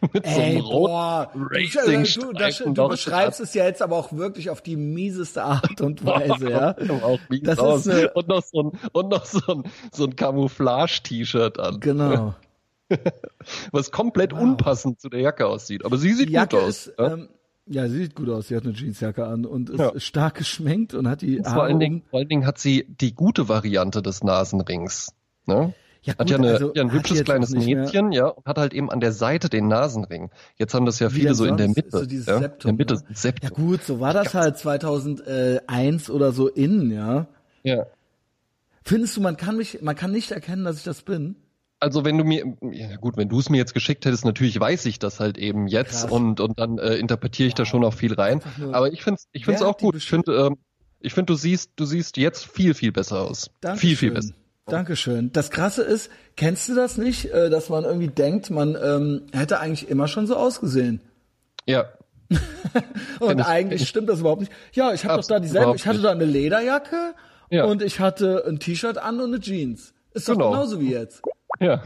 [0.12, 3.96] Mit so Ey, einem boah, du, du, Racing-Streifen das, du beschreibst es ja jetzt aber
[3.96, 6.76] auch wirklich auf die mieseste Art und Weise, ja.
[7.02, 7.86] Auch mies Das aus.
[7.86, 12.34] ist eine- und noch so ein, und noch so ein, so ein Camouflage-T-Shirt an, Genau.
[13.72, 15.84] was komplett unpassend zu der Jacke aussieht.
[15.84, 16.86] Aber sie sieht Die Jacke gut aus.
[16.86, 17.12] ist, ja?
[17.14, 17.28] ähm,
[17.66, 18.48] ja, sie sieht gut aus.
[18.48, 19.92] Sie hat eine Jeansjacke an und ist Ja.
[20.00, 22.86] stark geschminkt und hat die vor, Haare allen Dingen, um- vor allen Dingen hat sie
[22.88, 25.12] die gute Variante des Nasenrings.
[25.44, 25.74] Ne?
[26.02, 28.58] Ja, Hat gut, ja, eine, also ja ein hat hübsches kleines Nähtchen, ja, und hat
[28.58, 30.30] halt eben an der Seite den Nasenring.
[30.56, 31.68] Jetzt haben das ja viele so in der?
[31.68, 31.90] Mitte.
[31.90, 32.38] So dieses ja?
[32.38, 33.14] Septum, in der Mitte ne?
[33.14, 33.48] Septum.
[33.50, 37.26] Ja gut, so war das halt 2001 oder so in, ja.
[37.62, 37.86] Ja.
[38.84, 41.36] Findest du, man kann mich, man kann nicht erkennen, dass ich das bin?
[41.80, 44.86] Also wenn du mir, ja gut, wenn du es mir jetzt geschickt hättest, natürlich weiß
[44.86, 46.10] ich das halt eben jetzt Krass.
[46.10, 48.40] und und dann äh, interpretiere ich da schon auch viel rein.
[48.72, 49.94] Aber ich finde, ich Wer auch hat gut.
[49.94, 50.56] Ich finde, ähm,
[51.00, 53.50] ich finde, du siehst, du siehst jetzt viel viel besser aus.
[53.60, 53.88] Dankeschön.
[53.88, 54.34] Viel viel besser.
[54.70, 55.32] Dankeschön.
[55.32, 59.60] Das Krasse ist, kennst du das nicht, äh, dass man irgendwie denkt, man ähm, hätte
[59.60, 61.00] eigentlich immer schon so ausgesehen?
[61.66, 61.86] Ja.
[63.20, 63.88] Und ich- eigentlich ich.
[63.88, 64.52] stimmt das überhaupt nicht.
[64.72, 65.74] Ja, ich habe doch da dieselbe.
[65.76, 67.14] Ich hatte da eine Lederjacke
[67.50, 67.64] Ja.
[67.64, 69.94] und ich hatte ein T-Shirt an und eine Jeans.
[70.12, 70.50] Ist doch Genau.
[70.50, 71.22] genauso wie jetzt.
[71.60, 71.82] Ja.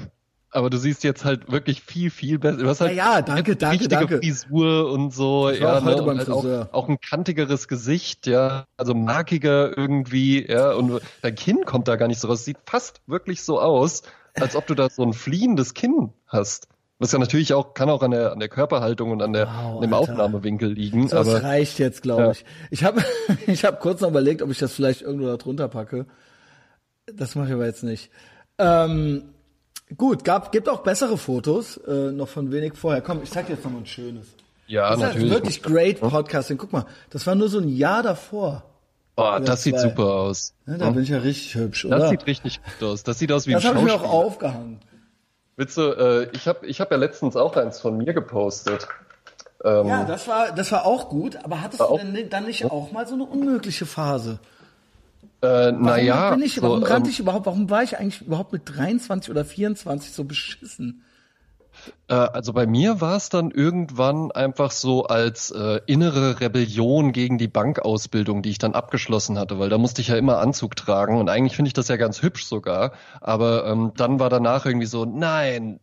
[0.54, 2.58] Aber du siehst jetzt halt wirklich viel, viel besser.
[2.58, 4.18] Du hast halt Ja, ja, danke, danke, danke.
[4.18, 5.48] Frisur und so.
[5.48, 6.28] Ich ja, auch heute ne, und halt.
[6.28, 8.66] Auch, auch ein kantigeres Gesicht, ja.
[8.76, 10.72] Also markiger irgendwie, ja.
[10.72, 12.44] Und dein Kinn kommt da gar nicht so raus.
[12.44, 14.02] Sieht fast wirklich so aus,
[14.34, 16.68] als ob du da so ein fliehendes Kinn hast.
[16.98, 19.76] Was ja natürlich auch, kann auch an der, an der Körperhaltung und an der, Wow,
[19.76, 20.12] an dem Alter.
[20.12, 21.08] Aufnahmewinkel liegen.
[21.08, 22.30] Das aber reicht jetzt, glaube Ja.
[22.32, 22.44] ich.
[22.70, 23.02] Ich habe
[23.46, 26.04] ich hab kurz noch überlegt, ob ich das vielleicht irgendwo da drunter packe.
[27.06, 28.10] Das mache ich aber jetzt nicht.
[28.58, 29.24] Ähm,
[29.96, 33.02] gut, gab, gibt auch bessere Fotos, äh, noch von wenig vorher.
[33.02, 34.26] Komm, ich zeig dir jetzt noch mal ein schönes.
[34.66, 35.30] ja, Das ist natürlich.
[35.30, 36.58] wirklich great Podcasting.
[36.58, 38.62] Guck mal, das war nur so ein Jahr davor.
[39.16, 39.88] oh, das sieht zwei.
[39.88, 40.54] super aus.
[40.66, 41.98] Ne, da bin ich ja richtig hübsch, oder?
[41.98, 43.02] Das sieht richtig gut aus.
[43.02, 44.80] Das sieht aus wie das ein habe ich mir auch aufgehangen.
[45.56, 48.88] Willst du, äh, ich habe ich hab ja letztens auch eins von mir gepostet.
[49.64, 52.90] Ähm, Ja, das war, das war auch gut, aber hattest du denn dann nicht auch
[52.90, 54.38] mal so eine unmögliche Phase?
[55.42, 58.22] Äh, Warum naja, bin ich, so, warum rannte ähm, ich überhaupt, warum war ich eigentlich
[58.22, 61.04] überhaupt mit 23 oder 24 so beschissen?
[62.08, 67.38] Äh, also bei mir war es dann irgendwann einfach so als äh, innere Rebellion gegen
[67.38, 71.18] die Bankausbildung, die ich dann abgeschlossen hatte, weil da musste ich ja immer Anzug tragen
[71.18, 74.86] und eigentlich finde ich das ja ganz hübsch sogar, aber ähm, dann war danach irgendwie
[74.86, 75.80] so, nein,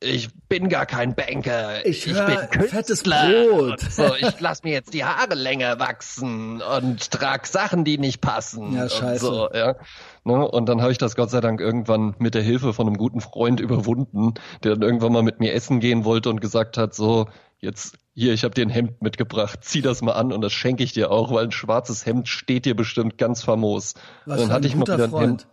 [0.00, 3.28] ich bin gar kein Banker, Ich ich, bin fettes Künstler.
[3.48, 3.70] Brot.
[3.70, 8.20] Und So, ich lass mir jetzt die Haare länger wachsen und trag Sachen, die nicht
[8.20, 8.74] passen.
[8.74, 9.24] Ja, und scheiße.
[9.24, 9.76] So, ja.
[10.24, 10.46] Ne?
[10.48, 13.20] Und dann habe ich das Gott sei Dank irgendwann mit der Hilfe von einem guten
[13.20, 17.26] Freund überwunden, der dann irgendwann mal mit mir essen gehen wollte und gesagt hat, so,
[17.58, 20.84] jetzt hier, ich habe dir ein Hemd mitgebracht, zieh das mal an und das schenke
[20.84, 23.94] ich dir auch, weil ein schwarzes Hemd steht dir bestimmt ganz famos.
[24.24, 25.26] Was und dann hatte ein ich mal wieder ein Freund.
[25.42, 25.46] Hemd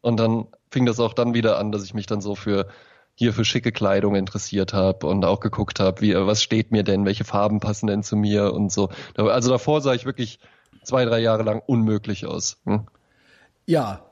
[0.00, 2.68] und dann fing das auch dann wieder an, dass ich mich dann so für
[3.14, 7.04] hier für schicke Kleidung interessiert habe und auch geguckt habe, wie was steht mir denn,
[7.04, 8.90] welche Farben passen denn zu mir und so.
[9.16, 10.40] Also davor sah ich wirklich
[10.82, 12.58] zwei, drei Jahre lang unmöglich aus.
[12.64, 12.86] Hm?
[13.66, 14.04] Ja,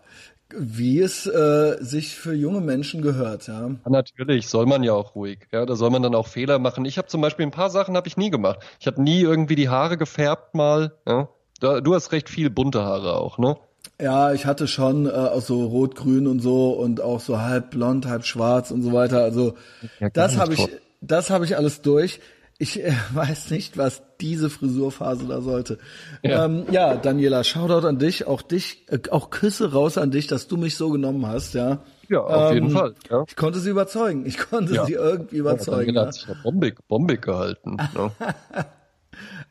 [0.57, 3.69] wie es äh, sich für junge Menschen gehört, ja.
[3.69, 5.49] Ja, natürlich, soll man ja auch ruhig.
[5.51, 6.85] Ja, da soll man dann auch Fehler machen.
[6.85, 8.61] Ich habe zum Beispiel ein paar Sachen habe ich nie gemacht.
[8.79, 10.95] Ich habe nie irgendwie die Haare gefärbt mal.
[11.07, 11.29] Ja?
[11.61, 13.57] Du hast recht viel bunte Haare auch, ne?
[14.03, 18.07] Ja, ich hatte schon äh, auch so rot-grün und so und auch so halb blond,
[18.07, 19.23] halb schwarz und so weiter.
[19.23, 19.55] Also
[20.01, 20.69] Ja, das habe ich,
[21.01, 22.21] das habe ich alles durch.
[22.59, 25.79] Ich äh, weiß nicht, was diese Frisurphase da sollte.
[26.23, 30.27] Ja, ähm, ja Daniela, Shoutout an dich, auch dich, äh, auch Küsse raus an dich,
[30.27, 31.79] dass du mich so genommen hast, ja.
[32.09, 32.95] Ja, auf Ähm, jeden Fall.
[33.11, 33.25] Ja.
[33.27, 34.27] Ich konnte sie überzeugen.
[34.27, 34.85] Ich konnte Ja.
[34.85, 35.95] sie irgendwie überzeugen.
[35.95, 36.03] Ja.
[36.07, 37.77] hat sich ja bombig, bombig gehalten.
[37.95, 38.11] Ne?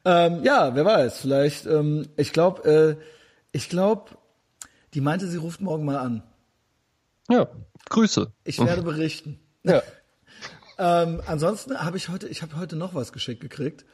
[0.04, 2.96] Ähm, ja, wer weiß, vielleicht, ähm, ich glaube, äh,
[3.52, 4.06] ich glaube,
[4.94, 6.24] die meinte, sie ruft morgen mal an.
[7.30, 7.48] ja,
[7.90, 8.32] Grüße.
[8.44, 9.40] Ich werde berichten.
[9.64, 9.82] Ja.
[10.78, 13.86] Ähm, ansonsten habe ich heute, ich habe heute noch was geschickt gekriegt.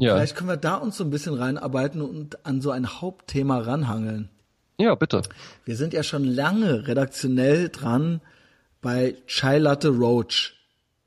[0.00, 0.14] Ja.
[0.16, 4.28] Vielleicht können wir da uns so ein bisschen reinarbeiten und an so ein Hauptthema ranhangeln.
[4.76, 5.22] ja, bitte.
[5.64, 8.22] Wir sind ja schon lange redaktionell dran
[8.80, 10.54] bei Chai Latte Roach.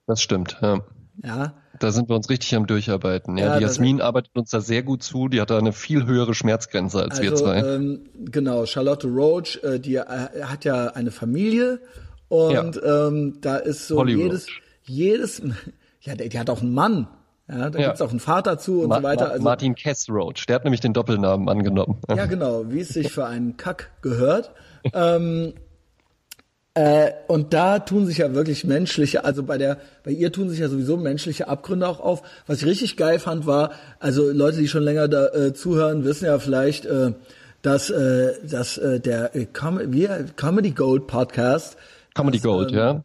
[0.07, 0.57] Das stimmt.
[0.61, 0.79] Ja.
[1.21, 3.37] Ja, Da sind wir uns richtig am Durcharbeiten.
[3.37, 5.27] Ja, Ja, die Jasmin arbeitet uns da sehr gut zu.
[5.27, 7.57] Die hat da eine viel höhere Schmerzgrenze als wir also zwei.
[7.59, 10.03] ähm, genau, Charlotte Roach, äh, die äh,
[10.43, 11.79] hat ja eine Familie
[12.27, 14.61] und ähm, da ist so Holly jedes, Roach.
[14.83, 15.41] jedes,
[16.01, 17.07] ja, die, die hat auch einen Mann.
[17.47, 17.87] Ja, da Ja.
[17.87, 19.29] gibt's auch einen Vater zu und Ma so weiter.
[19.31, 21.99] Also, Martin Kess Roach, der hat nämlich den Doppelnamen angenommen.
[22.09, 24.51] Ja, genau, wie es sich für einen Kack gehört.
[24.93, 25.53] ähm,
[26.77, 30.59] äh, und da tun sich ja wirklich menschliche, also bei der, bei ihr tun sich
[30.59, 32.21] ja sowieso menschliche Abgründe auch auf.
[32.47, 36.25] Was ich richtig geil fand, war, also Leute, die schon länger da äh, zuhören, wissen
[36.25, 37.13] ja vielleicht, äh,
[37.61, 41.77] dass, äh, dass äh, der äh, Com wie, Comedy Gold Podcast
[42.13, 43.03] Comedy das, Gold, ähm, ja.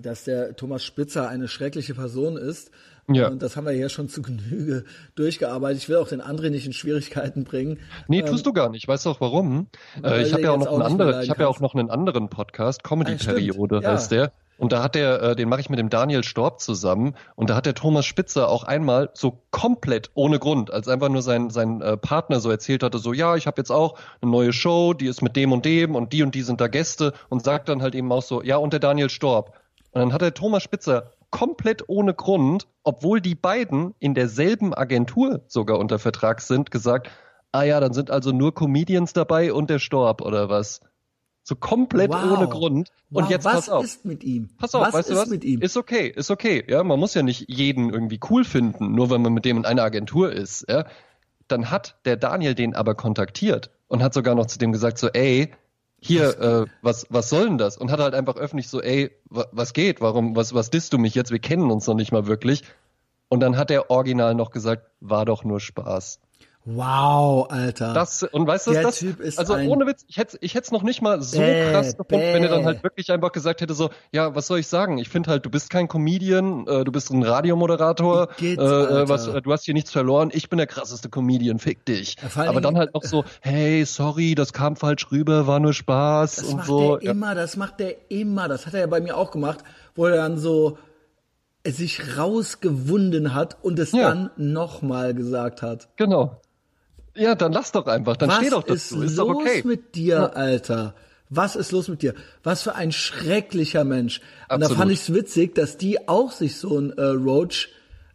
[0.00, 2.70] dass der Thomas Spitzer eine schreckliche Person ist.
[3.10, 3.28] Ja.
[3.28, 4.84] Und das haben wir hier schon zu Genüge
[5.14, 5.82] durchgearbeitet.
[5.82, 7.78] Ich will auch den André nicht in Schwierigkeiten bringen.
[8.06, 8.86] Nee, tust du gar nicht.
[8.86, 9.68] Weißt du auch warum?
[10.04, 11.90] Äh, ich habe ja auch noch auch einen anderen, ich habe ja auch noch einen
[11.90, 13.36] anderen Podcast, Comedy Ah, stimmt.
[13.36, 13.92] Periode Ja.
[13.92, 14.32] heißt der.
[14.58, 17.14] Und da hat der, äh, den mache ich mit dem Daniel Storb zusammen.
[17.36, 21.22] Und da hat der Thomas Spitzer auch einmal so komplett ohne Grund, als einfach nur
[21.22, 24.52] sein sein äh, Partner so erzählt hatte, so ja, ich habe jetzt auch eine neue
[24.52, 27.44] Show, die ist mit dem und dem und die und die sind da Gäste und
[27.44, 29.52] sagt dann halt eben auch so, ja und der Daniel Storb.
[29.92, 35.42] Und dann hat der Thomas Spitzer komplett ohne Grund, obwohl die beiden in derselben Agentur
[35.46, 37.10] sogar unter Vertrag sind, gesagt,
[37.52, 40.80] ah ja, dann sind also nur Comedians dabei und der Storb oder was.
[41.42, 42.38] So komplett Wow.
[42.38, 42.90] ohne Grund.
[43.10, 43.84] Und Wow, jetzt was pass auf.
[43.84, 44.50] ist mit ihm?
[44.58, 45.28] Pass auf, was weißt ist du was?
[45.30, 45.60] mit ihm?
[45.62, 46.62] Ist okay, ist okay.
[46.68, 49.64] Ja, man muss ja nicht jeden irgendwie cool finden, nur wenn man mit dem in
[49.64, 50.66] einer Agentur ist.
[50.68, 50.84] Ja,
[51.46, 55.08] dann hat der Daniel den aber kontaktiert und hat sogar noch zu dem gesagt so,
[55.08, 55.52] ey,
[56.00, 57.76] hier, äh, was was soll denn das?
[57.76, 60.00] Und hat halt einfach öffentlich so, ey, wa was geht?
[60.00, 61.30] Warum, was was disst du mich jetzt?
[61.30, 62.62] Wir kennen uns noch nicht mal wirklich.
[63.28, 66.20] Und dann hat der Original noch gesagt, war doch nur Spaß.
[66.76, 67.92] Wow, Alter.
[67.94, 70.64] Das und weißt du, Der das Typ ist also ohne Witz, ich hätte ich hätte
[70.66, 73.60] es noch nicht mal so Bäh, krass gefunden, wenn er dann halt wirklich einfach gesagt
[73.60, 74.98] hätte so, ja, was soll ich sagen?
[74.98, 79.08] Ich finde halt, du bist kein Comedian, äh, du bist ein Radiomoderator, äh, geht's, äh,
[79.08, 82.16] was äh, du hast hier nichts verloren, ich bin der krasseste Comedian, fick dich.
[82.36, 86.36] Ja, Aber dann halt noch so, hey, sorry, das kam falsch rüber, war nur Spaß
[86.36, 86.96] Das und macht so.
[86.96, 88.48] er immer, das macht er immer.
[88.48, 89.58] Das hat er ja bei mir auch gemacht,
[89.94, 90.78] wo er dann so
[91.66, 94.08] sich rausgewunden hat und es Ja.
[94.08, 95.88] dann nochmal gesagt hat.
[95.96, 96.40] Genau.
[97.18, 99.62] Ja, dann lass doch einfach, dann Was steh doch ist dazu, ist los doch okay.
[99.64, 100.94] mit dir, Alter?
[101.30, 102.14] Was ist los mit dir?
[102.42, 104.20] Was für ein schrecklicher Mensch.
[104.20, 104.76] Und da Absolut.
[104.78, 107.68] fand ich's witzig, dass die auch sich so ein äh, Roach,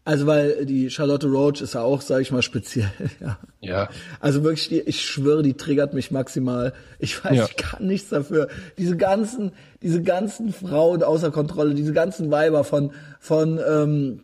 [0.06, 2.92] also weil die Charlotte Roach ist ja auch, sag ich mal, speziell.
[3.22, 3.38] Ja.
[3.62, 3.90] Ja.
[4.20, 6.74] Also wirklich, die, ich schwöre, die triggert mich maximal.
[7.00, 7.46] Ich weiß, Ja.
[7.46, 8.48] ich kann nichts dafür.
[8.78, 9.52] Diese ganzen,
[9.82, 14.22] diese ganzen Frauen außer Kontrolle, diese ganzen Weiber von von ähm,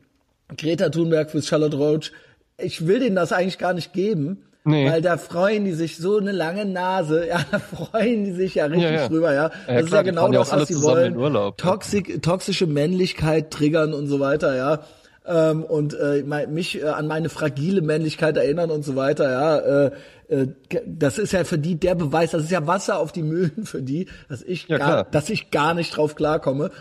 [0.58, 2.12] Greta Thunberg bis Charlotte Roach.
[2.58, 4.44] Ich will denen das eigentlich gar nicht geben.
[4.66, 4.90] Nee.
[4.92, 8.66] Weil da freuen die sich so eine lange Nase, ja, da freuen die sich ja
[8.66, 9.08] richtig Ja, ja.
[9.08, 9.50] drüber, ja.
[9.50, 11.18] Das Ja, ist klar, ja genau das, was sie wollen.
[11.20, 11.52] ja.
[11.52, 14.80] Toxik, toxische Männlichkeit triggern und so weiter, ja.
[15.26, 19.58] Ähm, und äh, mich äh, an meine fragile Männlichkeit erinnern und so weiter, ja.
[19.58, 19.92] Äh,
[20.28, 20.48] äh,
[20.86, 23.82] das ist ja für die der Beweis, das ist ja Wasser auf die Mühlen für
[23.82, 25.08] die, dass ich Ja, gar, klar.
[25.12, 26.72] dass ich gar nicht drauf klarkomme.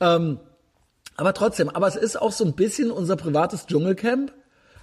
[0.00, 0.38] Ähm,
[1.16, 4.32] aber trotzdem, aber es ist auch so ein bisschen unser privates Dschungelcamp.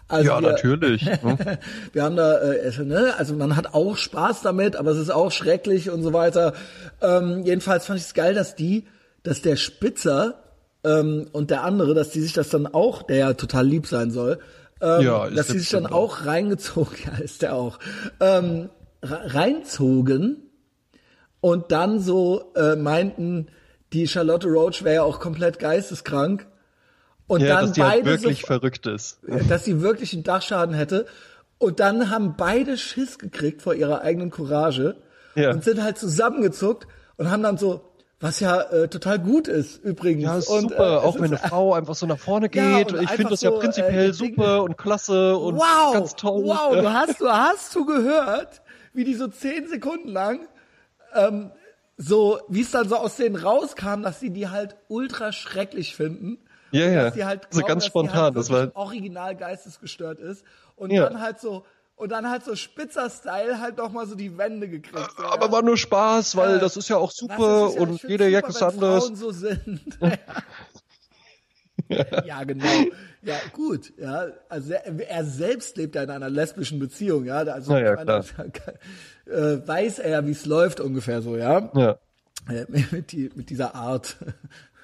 [0.07, 1.05] Also Ja, wir, natürlich.
[1.05, 1.37] hm?
[1.93, 5.31] wir haben da, äh, ne, also man hat auch Spaß damit, aber es ist auch
[5.31, 6.53] schrecklich und so weiter.
[7.01, 8.85] Ähm, jedenfalls fand ich es geil, dass die,
[9.23, 10.35] dass der Spitzer
[10.83, 14.11] ähm, und der andere, dass die sich das dann auch, der ja total lieb sein
[14.11, 14.39] soll,
[14.81, 17.79] ähm, Ja, ist dass die sich dann bestimmt auch reingezogen, ja, ist der auch,
[18.19, 18.69] ähm,
[19.01, 20.37] re- reinzogen
[21.39, 23.47] und dann so äh, meinten,
[23.93, 26.47] die Charlotte Roach wäre ja auch komplett geisteskrank.
[27.27, 29.19] Und Ja, dann dass die halt beide wirklich so, verrückt ist.
[29.49, 31.05] dass sie wirklich einen Dachschaden hätte.
[31.57, 34.97] Und dann haben beide Schiss gekriegt vor ihrer eigenen Courage
[35.35, 35.51] Ja.
[35.51, 37.81] und sind halt zusammengezuckt und haben dann so,
[38.19, 40.23] was ja äh, total gut ist übrigens.
[40.23, 42.93] Ja, ist und, super, äh, auch wenn eine Frau einfach so nach vorne Ja, geht.
[42.93, 46.43] und ich finde das so, ja prinzipiell äh, super und klasse und wow, ganz toll.
[46.45, 48.61] wow, du hast, du hast du gehört,
[48.93, 50.41] wie die so zehn Sekunden lang,
[51.15, 51.51] ähm,
[51.97, 56.37] so, wie es dann so aus denen rauskam, dass sie die halt ultra schrecklich finden.
[56.73, 57.03] Ja, ja.
[57.05, 60.43] Dass die halt So glauben, ganz dass spontan, Die halt das war- original geistesgestört ist.
[60.75, 61.07] Und Ja.
[61.09, 61.65] dann halt so,
[61.95, 65.11] und dann halt so Spitzer-Style halt noch mal so die Wände gekriegt.
[65.17, 65.51] So, Aber ja.
[65.51, 66.57] war nur Spaß, weil Ja.
[66.57, 69.05] das ist ja auch super ist ja- und jeder Jack ist anders.
[69.05, 69.81] Frauen so sind.
[72.25, 72.65] ja, genau.
[73.21, 73.93] Ja, gut.
[73.97, 77.37] Ja, also er, er selbst lebt ja in einer lesbischen Beziehung, ja.
[77.37, 78.23] Also ja, meine,
[79.25, 81.71] äh, weiß er ja, wie es läuft ungefähr so, ja.
[81.75, 81.97] Ja,
[82.49, 84.17] Äh, mit, die, mit dieser Art.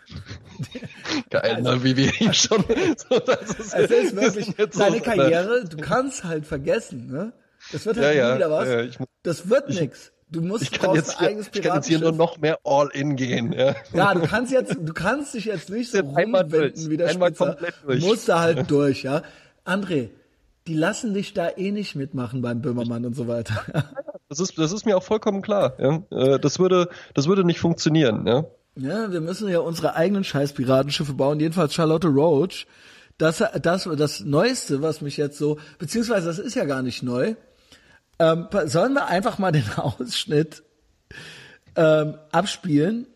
[1.30, 1.84] geil, ne?
[1.84, 2.64] wie wir ihn schon.
[3.10, 7.08] So, das ist, Es ist wir wirklich jetzt so- deine Karriere, du kannst halt vergessen,
[7.08, 7.34] ne?
[7.72, 8.68] Das wird halt Ja, nie wieder was.
[8.70, 10.12] ja, ich das wird nix.
[10.32, 12.18] Du musst Ich kann, jetzt ein eigenes ich kann jetzt hier nur Piratenschiff.
[12.36, 13.52] noch mehr All-In gehen.
[13.52, 13.76] Ja.
[13.94, 17.46] Ja, du kannst jetzt, du kannst dich jetzt nicht so rumwenden wie der Einmal Spitzer.
[17.48, 18.00] komplett durch.
[18.00, 19.24] Du musst da halt durch, ja.
[19.66, 20.10] André,
[20.68, 23.64] die lassen dich da eh nicht mitmachen beim Böhmermann und so weiter.
[24.30, 25.74] Das ist, das ist mir auch vollkommen klar.
[25.80, 26.04] Ja.
[26.12, 28.28] Äh, Das würde, das würde nicht funktionieren.
[28.28, 28.46] Ja.
[28.76, 31.40] Ja, wir müssen ja unsere eigenen scheiß Piratenschiffe bauen.
[31.40, 32.68] Jedenfalls Charlotte Roach.
[33.18, 37.36] Das, das, das Neueste, was mich jetzt so, beziehungsweise das ist ja gar nicht neu.
[38.18, 40.64] Ähm, sollen wir einfach mal den Ausschnitt
[41.76, 43.08] ähm, abspielen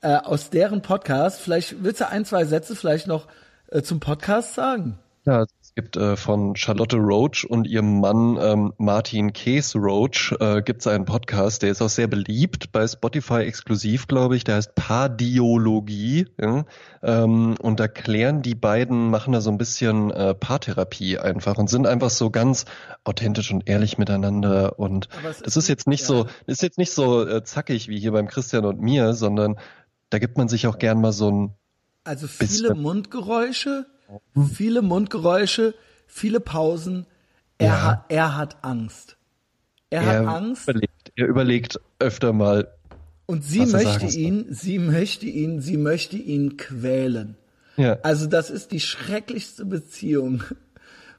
[0.00, 1.40] äh, aus deren Podcast?
[1.40, 3.26] Vielleicht willst du ein, zwei Sätze vielleicht noch
[3.68, 4.98] äh, zum Podcast sagen?
[5.26, 10.82] Ja, gibt äh, von Charlotte Roach und ihrem Mann ähm, Martin Kees Roach äh, gibt
[10.82, 14.44] es einen Podcast, der ist auch sehr beliebt bei Spotify exklusiv, glaube ich.
[14.44, 16.28] Der heißt Pardiologie.
[16.40, 16.64] Ja?
[17.02, 21.68] Ähm, und da klären die beiden, machen da so ein bisschen äh, Paartherapie einfach und
[21.68, 22.66] sind einfach so ganz
[23.02, 24.78] authentisch und ehrlich miteinander.
[24.78, 25.08] Und
[25.42, 26.06] das ist jetzt nicht ja.
[26.06, 29.56] so, ist jetzt nicht so äh, zackig wie hier beim Christian und mir, sondern
[30.10, 31.54] da gibt man sich auch gern mal so ein
[32.04, 32.80] Also viele Bisschen.
[32.80, 33.86] Mundgeräusche,
[34.54, 35.74] viele Mundgeräusche,
[36.06, 37.06] viele Pausen.
[37.58, 37.82] Er, Ja.
[37.82, 39.16] hat, er hat Angst.
[39.90, 42.68] Er hat Angst Überlegt, er überlegt öfter mal,
[43.26, 47.36] und sie er möchte ihn, sie möchte ihn, sie möchte ihn quälen.
[47.76, 50.42] ja, Also das ist die schrecklichste Beziehung,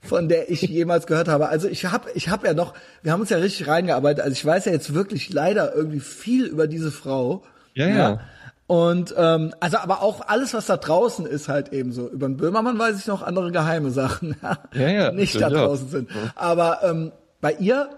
[0.01, 1.47] von der ich jemals gehört habe.
[1.49, 4.23] Also ich habe ich hab ja noch, wir haben uns ja richtig reingearbeitet.
[4.23, 7.43] Also ich weiß ja jetzt wirklich leider irgendwie viel über diese Frau.
[7.73, 8.19] Ja, ja.
[8.67, 12.09] Und ähm, also aber auch alles, was da draußen ist, halt eben so.
[12.09, 14.35] Über den Böhmermann weiß ich noch andere geheime Sachen,
[14.73, 16.09] Ja, ja, die nicht da draußen sind.
[16.35, 17.11] Aber ähm,
[17.41, 17.89] bei ihr,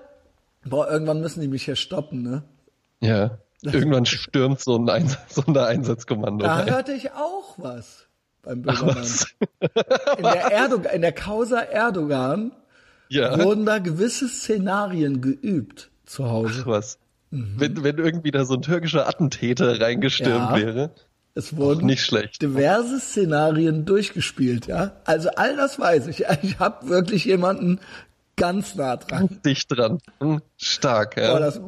[0.66, 2.44] boah, irgendwann müssen die mich hier stoppen, ne?
[3.00, 3.38] ja.
[3.64, 6.70] Irgendwann stürmt so ein Einsatz, so ein Einsatzkommando Da rein.
[6.70, 8.06] hörte ich auch was
[8.44, 8.98] beim Böhmermann.
[8.98, 9.26] Was?
[10.18, 12.52] In der, Erdogan, in der Causa Erdogan
[13.10, 16.60] Ja, wurden da gewisse Szenarien geübt zu Hause.
[16.62, 17.00] ach was.
[17.30, 20.56] Wenn, wenn irgendwie da so ein türkischer Attentäter reingestürmt Ja.
[20.56, 20.92] wäre.
[21.36, 22.42] Es wurden nicht schlecht.
[22.42, 24.94] diverse Szenarien durchgespielt, ja.
[25.06, 26.26] Also all das weiß ich.
[26.42, 27.80] Ich habe wirklich jemanden
[28.38, 29.30] ganz nah dran.
[29.46, 30.00] Dicht dran.
[30.20, 31.34] Hm, Stark, ja.
[31.34, 31.60] Boah, das,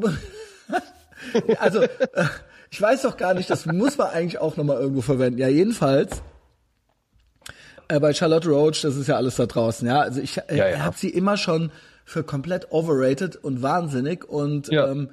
[1.60, 1.90] also äh,
[2.72, 5.40] ich weiß doch gar nicht, das muss man eigentlich auch nochmal irgendwo verwenden.
[5.40, 6.22] Ja, jedenfalls
[7.90, 10.00] äh, bei Charlotte Roach, das ist ja alles da draußen, ja.
[10.00, 10.80] Also ich äh, Ja, ja.
[10.80, 11.72] habe sie immer schon
[12.06, 14.88] für komplett overrated und wahnsinnig und Ja.
[14.90, 15.10] ähm,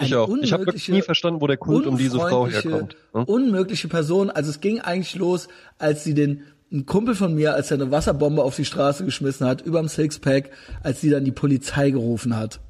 [0.00, 0.28] ich auch.
[0.40, 2.96] Ich habe wirklich nie verstanden, wo der Kult um diese Frau herkommt.
[3.12, 3.24] Hm?
[3.24, 4.30] Unmögliche Person.
[4.30, 5.48] Also es ging eigentlich los,
[5.78, 9.46] als sie den ein Kumpel von mir, als er eine Wasserbombe auf die Straße geschmissen
[9.46, 10.50] hat, überm Sixpack,
[10.82, 12.60] als sie dann die Polizei gerufen hat.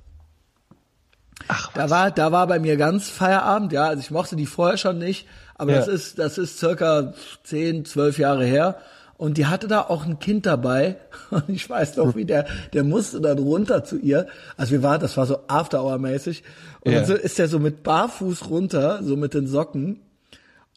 [1.48, 3.86] Ach, Da war, da war bei mir ganz Feierabend, ja.
[3.86, 5.78] Also ich mochte die vorher schon nicht, aber Ja.
[5.78, 8.76] das ist, das ist circa zehn, zwölf Jahre her.
[9.18, 10.96] Und die hatte da auch ein Kind dabei.
[11.30, 14.26] Und ich weiß noch, wie der, der musste dann runter zu ihr.
[14.56, 16.42] Also wir waren, das war so After-Hour-mäßig.
[16.80, 16.98] Und Ja.
[17.00, 20.00] dann so ist der so mit Barfuß runter, so mit den Socken.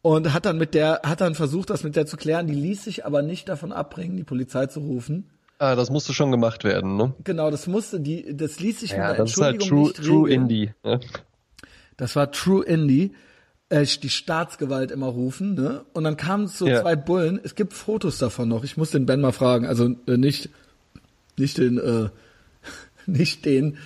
[0.01, 2.47] Und hat dann mit der, hat dann versucht, das mit der zu klären.
[2.47, 5.29] Die ließ sich aber nicht davon abbringen, die Polizei zu rufen.
[5.59, 7.13] ah, das musste schon gemacht werden, ne?
[7.23, 10.01] Genau, das musste die, das ließ sich mit Ja, einer das ist halt Entschuldigung True,
[10.01, 10.29] nicht True.
[10.31, 10.73] Indie.
[10.83, 10.99] Ne?
[11.97, 13.13] Das war True Indie.
[13.71, 15.85] Äh, die Staatsgewalt immer rufen, ne?
[15.93, 16.81] Und dann kamen so Ja.
[16.81, 17.39] zwei Bullen.
[17.43, 18.63] Es gibt Fotos davon noch.
[18.63, 19.65] Ich muss den Ben mal fragen.
[19.65, 20.49] Also äh, nicht,
[21.37, 22.09] nicht den, äh,
[23.05, 23.77] nicht den,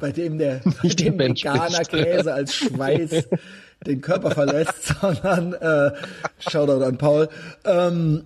[0.00, 1.84] bei dem der, bei dem veganer.
[1.84, 3.28] Käse als Schweiß
[3.86, 5.92] den Körper verlässt, sondern äh,
[6.38, 7.28] Shoutout an Paul.
[7.64, 8.24] Ähm,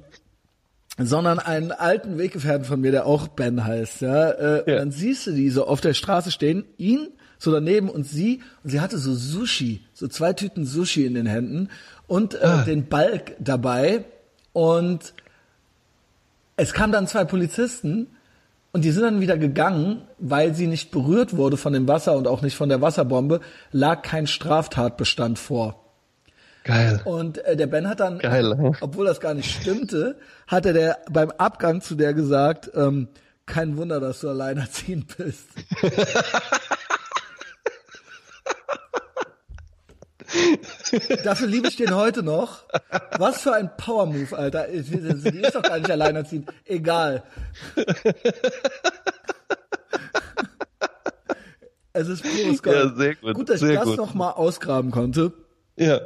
[1.01, 4.31] sondern einen alten Weggefährten von mir, der auch Ben heißt, ja.
[4.31, 4.77] Äh, Und Ja.
[4.77, 7.09] dann siehst du die so auf der Straße stehen, ihn
[7.39, 11.27] so daneben und sie, und sie hatte so Sushi, so zwei Tüten Sushi in den
[11.27, 11.69] Händen
[12.07, 12.63] und äh, Ah.
[12.65, 14.05] den Balk dabei
[14.53, 15.15] und
[16.57, 18.09] es kamen dann zwei Polizisten
[18.73, 22.27] und die sind dann wieder gegangen, weil sie nicht berührt wurde von dem Wasser und
[22.27, 23.41] auch nicht von der Wasserbombe,
[23.73, 25.85] lag kein Straftatbestand vor.
[26.65, 27.01] Geil.
[27.05, 28.75] Und äh, der Ben hat dann, Geil, hm?
[28.81, 30.17] obwohl das gar nicht stimmte,
[30.47, 33.09] hatte der beim Abgang zu der gesagt, ähm,
[33.47, 35.47] kein Wunder, dass du alleinerziehend bist.
[41.25, 42.65] Dafür liebe ich den heute noch.
[43.19, 44.67] Was für ein Power-Move, Alter.
[44.69, 46.51] Die ist doch gar nicht alleinerziehend.
[46.65, 47.23] Egal.
[51.93, 52.77] Es ist pures Gold.
[52.77, 53.97] Ja, sehr gut, Gut, dass sehr ich das gut.
[53.97, 55.33] noch mal ausgraben konnte.
[55.77, 56.01] Ja.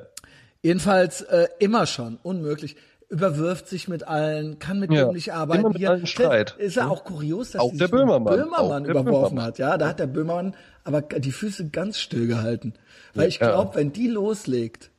[0.62, 2.76] Jedenfalls äh, immer schon unmöglich.
[3.08, 5.60] Überwirft sich mit allen, kann mit Ja, dem nicht arbeiten.
[5.66, 6.54] immer mit allen Streit.
[6.56, 8.36] Ist ja auch kurios, dass Auch der Böhmermann.
[8.38, 9.44] Böhmermann Auch überworfen Böhmermann.
[9.44, 9.58] hat.
[9.58, 10.54] Ja, da hat der Böhmermann
[10.84, 12.72] aber die Füße ganz still gehalten.
[13.14, 13.50] Weil ich Ja.
[13.50, 14.90] glaube, wenn die loslegt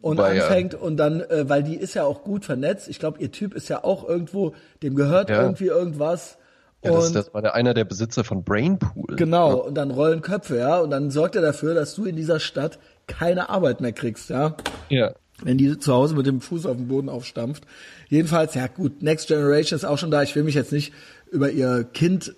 [0.00, 0.24] und ja.
[0.24, 2.88] anfängt und dann, äh, weil die ist ja auch gut vernetzt.
[2.88, 5.42] Ich glaube, ihr Typ ist ja auch irgendwo, dem gehört Ja.
[5.42, 6.38] irgendwie irgendwas.
[6.84, 9.16] ja das, und das war der einer der Besitzer von Brainpool.
[9.16, 12.38] Genau, und dann rollen Köpfe, ja, und dann sorgt er dafür, dass du in dieser
[12.38, 12.78] Stadt
[13.08, 14.56] keine Arbeit mehr kriegst, ja.
[14.88, 15.12] Ja.
[15.42, 17.64] Wenn die zu Hause mit dem Fuß auf den Boden aufstampft.
[18.08, 20.22] Jedenfalls, ja gut, Next Generation ist auch schon da.
[20.22, 20.92] Ich will mich jetzt nicht
[21.30, 22.34] über ihr Kind.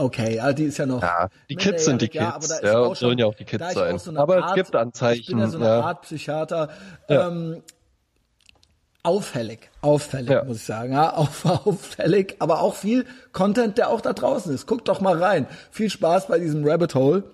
[0.00, 1.02] Okay, ja, die ist ja noch.
[1.02, 3.74] Ja, die Kids sind die Kids, aber da ist ja, sollen ja auch die Kids
[3.74, 3.98] sein.
[3.98, 5.80] so Aber es Art, gibt Anzeichen, Ich bin ja so eine ja.
[5.80, 6.70] Art Psychiater.
[7.08, 7.28] Ja.
[7.28, 7.62] Ähm,
[9.02, 10.44] auffällig, auffällig, Ja.
[10.44, 10.92] muss ich sagen.
[10.92, 14.66] Ja, auf, auffällig, aber auch viel Content, der auch da draußen ist.
[14.66, 15.46] Guckt doch mal rein.
[15.70, 17.24] Viel Spaß bei diesem Rabbit Hole.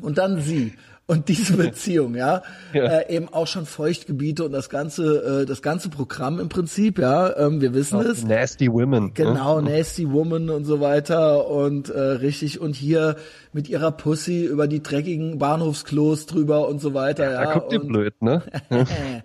[0.00, 0.74] Und dann sie.
[1.08, 2.42] Und diese Beziehung, ja,
[2.72, 2.84] Ja.
[2.98, 7.36] Äh, eben auch schon Feuchtgebiete und das ganze, äh, das ganze Programm im Prinzip, ja,
[7.36, 8.24] ähm, wir wissen es.
[8.24, 9.14] Nasty Women.
[9.14, 9.70] Genau, Ne?
[9.78, 13.16] Nasty Woman und so weiter und äh, richtig und hier
[13.52, 17.30] mit ihrer Pussy über die dreckigen Bahnhofsklos drüber und so weiter.
[17.32, 18.42] Ja, Da guckt ihr und, blöd, ne?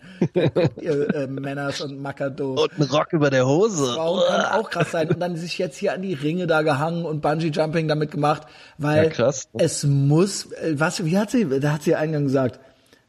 [0.82, 2.54] Ihr äh, Männers und Makado.
[2.64, 3.94] Und ein Rock über der Hose.
[3.94, 7.06] Frauen können auch krass sein und dann sich jetzt hier an die Ringe da gehangen
[7.06, 8.44] und Bungee Jumping damit gemacht,
[8.78, 9.50] weil Ja, krass.
[9.58, 12.60] es muss, äh, was, wie hat sie, da hat sie eingangs gesagt,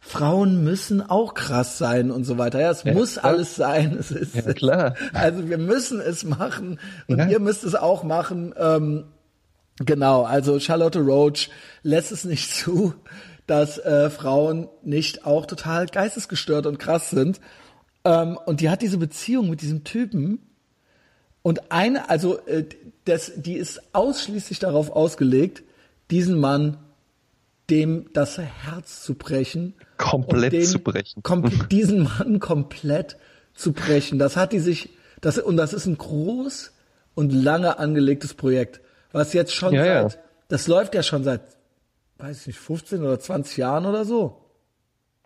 [0.01, 2.61] Frauen müssen auch krass sein und so weiter.
[2.61, 3.25] Ja, es muss klar.
[3.25, 3.97] alles sein.
[3.99, 4.95] Es ist, Ja, klar.
[5.13, 7.29] Also wir müssen es machen und Ja.
[7.29, 8.53] ihr müsst es auch machen.
[8.59, 9.05] Ähm,
[9.77, 11.51] genau, also Charlotte Roach
[11.85, 12.95] lässt es nicht zu,
[13.47, 17.41] dass äh, Frauen nicht auch total geistesgestört und krass sind.
[18.05, 20.41] Ähm, und die hat diese Beziehung mit diesem Typen
[21.43, 22.65] und eine, also äh,
[23.05, 25.63] das, die ist ausschließlich darauf ausgelegt,
[26.11, 26.79] diesen Mann
[27.71, 29.75] dem das Herz zu brechen.
[29.97, 31.23] Komplett den zu brechen.
[31.23, 33.17] Kom diesen Mann komplett
[33.55, 34.19] zu brechen.
[34.19, 34.91] Das hat die sich,
[35.21, 36.73] das, und das ist ein groß
[37.15, 38.81] und lange angelegtes Projekt,
[39.13, 40.09] was jetzt schon Ja, ja.
[40.09, 41.43] seit, das läuft ja schon seit,
[42.19, 44.39] weiß ich nicht, 15 oder 20 Jahren oder so.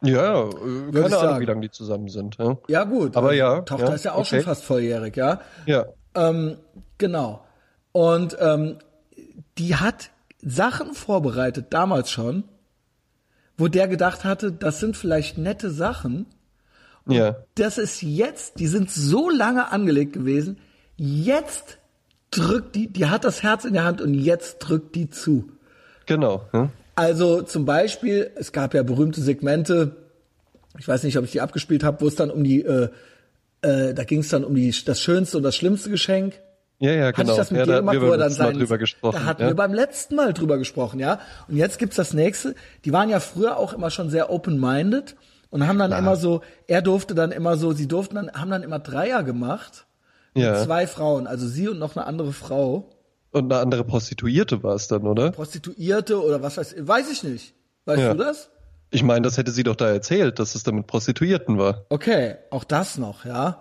[0.03, 1.41] Ja, ich keine Ahnung, sagen.
[1.41, 2.37] wie lange die zusammen sind.
[2.39, 3.17] Ja, Ja gut.
[3.17, 4.27] Aber also, ja, Tochter ja, ist ja auch okay.
[4.27, 5.41] schon fast volljährig, ja.
[5.65, 5.87] ja.
[6.15, 6.59] Ähm,
[6.99, 7.45] genau.
[7.93, 8.79] Und ähm,
[9.57, 10.11] die hat
[10.43, 12.45] Sachen vorbereitet, damals schon,
[13.57, 16.27] wo der gedacht hatte, das sind vielleicht nette Sachen.
[17.07, 17.37] ja.
[17.55, 20.59] Das ist jetzt, die sind so lange angelegt gewesen,
[20.97, 21.79] jetzt
[22.31, 25.51] drückt die, die hat das Herz in der Hand und jetzt drückt die zu.
[26.07, 26.47] Genau.
[26.53, 26.71] Ja.
[26.95, 29.97] Also zum Beispiel, es gab ja berühmte Segmente,
[30.79, 32.89] ich weiß nicht, ob ich die abgespielt habe, wo es dann um die, äh,
[33.63, 36.41] äh, da ging es dann um die, das schönste und das schlimmste Geschenk.
[36.79, 37.33] Ja, ja, Hatte genau.
[37.33, 38.49] ich das mit ja, dir da gemacht, hatten wir wo er beim dann letzten Mal
[38.49, 39.17] sein, drüber gesprochen.
[39.17, 39.49] Da hatten ja.
[39.49, 41.21] wir beim letzten Mal drüber gesprochen, ja.
[41.49, 42.55] Und jetzt gibt's das nächste.
[42.85, 45.17] Die waren ja früher auch immer schon sehr open-minded
[45.51, 48.63] und haben dann immer so, er durfte dann immer so, sie durften dann, haben dann
[48.63, 49.87] immer Dreier gemacht.
[50.35, 50.63] Mit Ja.
[50.63, 52.91] zwei Frauen, also sie und noch eine andere Frau.
[53.31, 55.31] Und eine andere Prostituierte war es dann, oder?
[55.31, 57.55] Prostituierte oder was weiß ich, weiß ich nicht.
[57.87, 58.13] Weißt Ja.
[58.13, 58.51] du das?
[58.91, 61.87] Ich meine, das hätte sie doch da erzählt, dass es da mit Prostituierten war.
[61.89, 63.61] Okay, auch das noch, ja.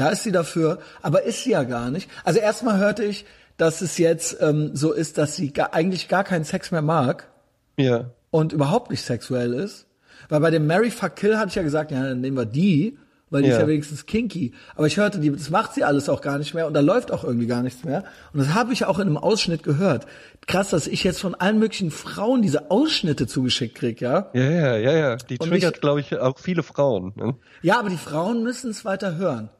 [0.00, 2.08] Da ist sie dafür, aber ist sie ja gar nicht.
[2.24, 3.26] Also erstmal hörte ich,
[3.58, 7.28] dass es jetzt ähm, so ist, dass sie gar, eigentlich gar keinen Sex mehr mag
[7.76, 8.06] Ja.
[8.30, 9.86] und überhaupt nicht sexuell ist.
[10.30, 12.96] Weil bei dem Mary Fuck Kill hatte ich ja gesagt, ja, dann nehmen wir die,
[13.28, 13.56] weil die Ja.
[13.56, 14.54] ist ja wenigstens kinky.
[14.74, 17.12] Aber ich hörte, die, das macht sie alles auch gar nicht mehr und da läuft
[17.12, 18.04] auch irgendwie gar nichts mehr.
[18.32, 20.06] Und das habe ich auch in einem Ausschnitt gehört.
[20.46, 24.30] Krass, dass ich jetzt von allen möglichen Frauen diese Ausschnitte zugeschickt krieg, ja.
[24.32, 25.16] Ja, ja, ja, ja.
[25.16, 27.12] Die Und triggert, glaube ich, auch viele Frauen.
[27.16, 27.34] Ne?
[27.62, 29.50] Ja, aber die Frauen müssen es weiter hören.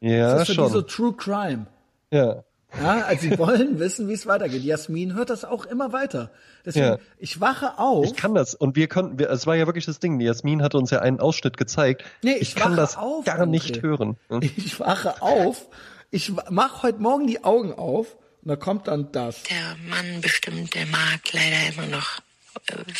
[0.00, 0.66] Ja, das ist für schon.
[0.66, 1.66] die so True Crime.
[2.10, 2.42] ja.
[2.82, 4.62] Ja, also sie wollen wissen, wie es weitergeht.
[4.62, 6.30] Jasmin hört das auch immer weiter.
[6.64, 6.98] Deswegen, Ja.
[7.16, 8.04] ich wache auf.
[8.04, 8.54] Ich kann das.
[8.54, 10.20] Und wir konnten, wir, es war ja wirklich das Ding.
[10.20, 12.04] Jasmin hatte uns ja einen Ausschnitt gezeigt.
[12.22, 13.46] Nee, ich, ich kann wache das auf, gar André.
[13.46, 14.18] nicht hören.
[14.28, 14.40] ne?
[14.56, 15.68] Ich wache auf,
[16.10, 19.44] ich mache heute Morgen die Augen auf und da kommt dann das.
[19.44, 22.20] Der Mann bestimmt, der mag leider immer noch,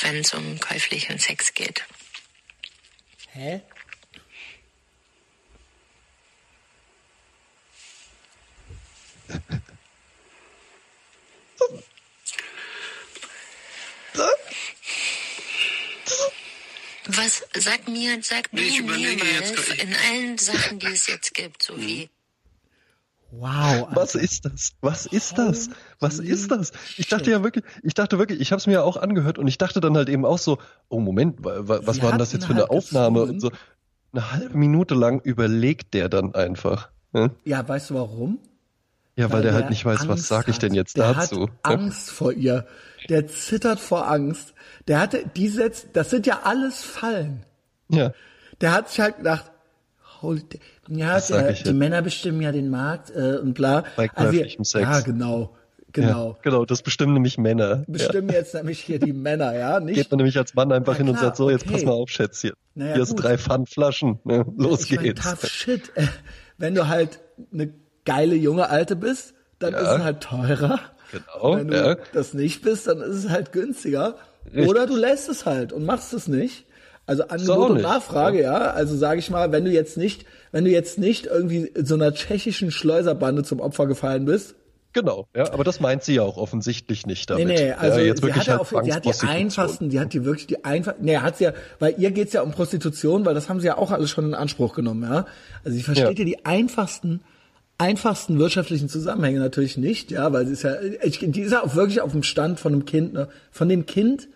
[0.05, 1.83] wenn es um käuflichen Sex geht.
[3.33, 3.61] Hä?
[17.09, 21.63] Was, sag mir, sag mir, Ich mir jetzt- in allen Sachen, die es jetzt gibt,
[21.63, 22.11] so wie
[23.33, 23.89] Wow.
[23.93, 24.73] Was ist das?
[24.81, 25.69] Was ist das?
[26.01, 26.73] Was ist das?
[26.97, 29.47] Ich dachte ja wirklich, ich dachte wirklich, ich habe es mir ja auch angehört und
[29.47, 30.59] ich dachte dann halt eben auch so,
[30.89, 33.41] oh Moment, wa- wa- was Sie war denn das jetzt für eine halt Aufnahme und
[33.41, 33.51] so.
[34.13, 36.89] Eine halbe Minute lang überlegt der dann einfach.
[37.13, 37.31] Ne?
[37.45, 38.39] Ja, weißt du warum?
[39.17, 41.49] Ja, weil, der halt nicht weiß, was Angst sag ich denn jetzt der dazu.
[41.49, 42.67] Hat Angst vor ihr.
[43.09, 44.53] Der zittert vor Angst.
[44.89, 47.45] Der hatte, die setzt, das sind ja alles Fallen.
[47.89, 48.13] Ja.
[48.61, 49.51] Der hat sich halt gedacht,
[50.21, 50.43] holy,
[50.89, 51.73] ja, der, die jetzt.
[51.73, 53.85] Männer bestimmen ja den Markt äh, und bla.
[53.97, 54.83] Bei käuflichem Sex.
[54.85, 56.39] Ja, genau, Ja, genau.
[56.43, 57.85] genau, das bestimmen nämlich Männer.
[57.87, 59.81] Bestimmen jetzt nämlich hier die Männer, ja, Ja.
[59.81, 61.73] nicht Geht man nämlich als Mann einfach Ja, hin und klar, sagt, so, jetzt okay.
[61.73, 62.53] pass mal auf, Schätzchen.
[62.75, 63.23] Naja, Hier ist gut.
[63.25, 64.45] drei Pfandflaschen, ne?
[64.59, 65.23] los ich mein, geht's.
[65.23, 65.91] tough shit.
[65.97, 66.07] Äh,
[66.59, 67.21] Wenn du halt
[67.53, 67.73] eine
[68.07, 69.81] geile junge Alte bist, dann Ja.
[69.81, 70.81] ist es halt teurer.
[71.13, 71.97] Genau, Wenn du ja.
[72.15, 74.17] das nicht bist, dann ist es halt günstiger.
[74.47, 74.69] Richtig.
[74.69, 76.65] Oder du lässt es halt und machst es nicht.
[77.07, 78.71] Also Angebot und Nachfrage, ja.
[78.73, 82.13] Also sage ich mal, wenn du jetzt nicht, wenn du jetzt nicht irgendwie so einer
[82.13, 84.55] tschechischen Schleuserbande zum Opfer gefallen bist,
[84.93, 87.49] Genau, ja, aber das meint sie ja auch offensichtlich nicht damit.
[87.49, 89.91] Nee, nee, also ja, jetzt sie wirklich hat ja halt auch, sie hat die einfachsten,
[89.91, 92.51] die hat die wirklich die einfach, nee, hat sie ja, weil ihr geht's ja um
[92.53, 95.27] Prostitution, weil das haben sie ja auch alles schon in Anspruch genommen, ja.
[95.65, 96.25] Also sie versteht ja, Ja.
[96.25, 97.21] die einfachsten,
[97.79, 101.75] einfachsten wirtschaftlichen Zusammenhänge natürlich nicht, ja, weil sie ist ja, ich, die ist ja auch
[101.75, 104.29] wirklich auf dem Stand von einem Kind, ne, von dem Kind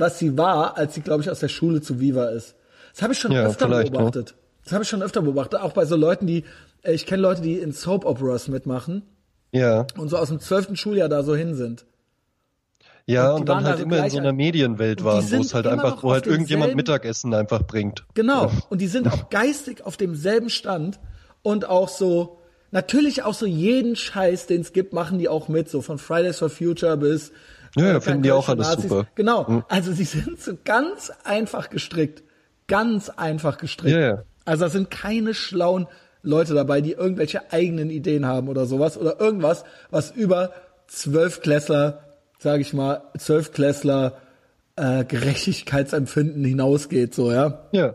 [0.00, 2.54] was sie war, als sie, glaube ich, aus der Schule zu Viva ist.
[2.94, 3.82] Das habe ich schon Ja, öfter ne?
[3.82, 4.36] beobachtet.
[4.62, 6.44] Das habe ich schon öfter beobachtet, auch bei so Leuten, die,
[6.82, 9.02] äh, ich kenne Leute, die in Soap Operas mitmachen
[9.50, 9.88] Ja.
[9.96, 11.84] und so aus dem zwölften Schuljahr da so hin sind.
[13.06, 14.32] Ja, Und und dann halt so immer in so einer.
[14.32, 18.04] Medienwelt waren, wo es halt einfach, wo halt irgendjemand Mittagessen einfach bringt.
[18.14, 18.52] Genau.
[18.68, 21.00] Und die sind auch geistig auf demselben Stand
[21.42, 22.37] und auch so,
[22.70, 26.38] natürlich auch so jeden Scheiß, den es gibt, machen die auch mit, so von Fridays
[26.38, 27.32] for Future bis
[27.76, 29.06] Ja, ja, äh, finden die auch alles super.
[29.14, 29.46] Genau.
[29.46, 29.64] Hm.
[29.68, 32.22] Also sie sind so ganz einfach gestrickt.
[32.66, 33.96] Ganz einfach gestrickt.
[33.96, 34.22] Ja, ja.
[34.44, 35.86] Also da sind keine schlauen
[36.22, 40.52] Leute dabei, die irgendwelche eigenen Ideen haben oder sowas oder irgendwas, was über
[40.86, 42.02] Zwölfklässler,
[42.38, 44.18] sage ich mal, Zwölfklässler
[44.76, 47.66] äh, Gerechtigkeitsempfinden hinausgeht, so ja.
[47.72, 47.94] Ja.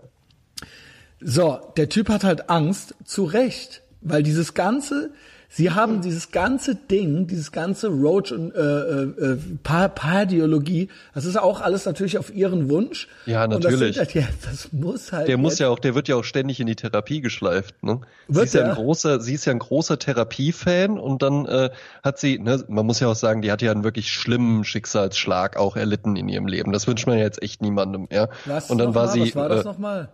[1.22, 5.12] So, der Typ hat halt Angst, zu Recht, weil dieses ganze,
[5.50, 11.26] sie haben dieses ganze Ding, dieses ganze Roach und äh, äh, äh, Pa- Pardiologie, das
[11.26, 13.08] ist auch alles natürlich auf ihren Wunsch.
[13.26, 13.96] Ja, das, natürlich.
[13.96, 15.28] sind halt, ja, das muss halt.
[15.28, 17.84] Der muss ja auch, der wird ja auch ständig in die Therapie geschleift.
[17.84, 18.02] Ne?
[18.28, 21.70] Sie Wird ist ja ein großer, sie ist ja ein großer Therapiefan und dann äh,
[22.04, 25.58] hat sie, ne, man muss ja auch sagen, die hat ja einen wirklich schlimmen Schicksalsschlag
[25.58, 26.72] auch erlitten in ihrem Leben.
[26.72, 28.30] Das wünscht man ja jetzt echt niemandem, ja.
[28.46, 29.12] Was und dann war mal?
[29.12, 30.10] sie, Was war das äh, nochmal?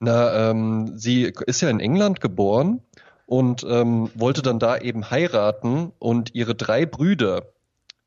[0.00, 2.80] na, ähm, sie ist ja in England geboren
[3.28, 7.42] und ähm, wollte dann da eben heiraten und ihre drei Brüder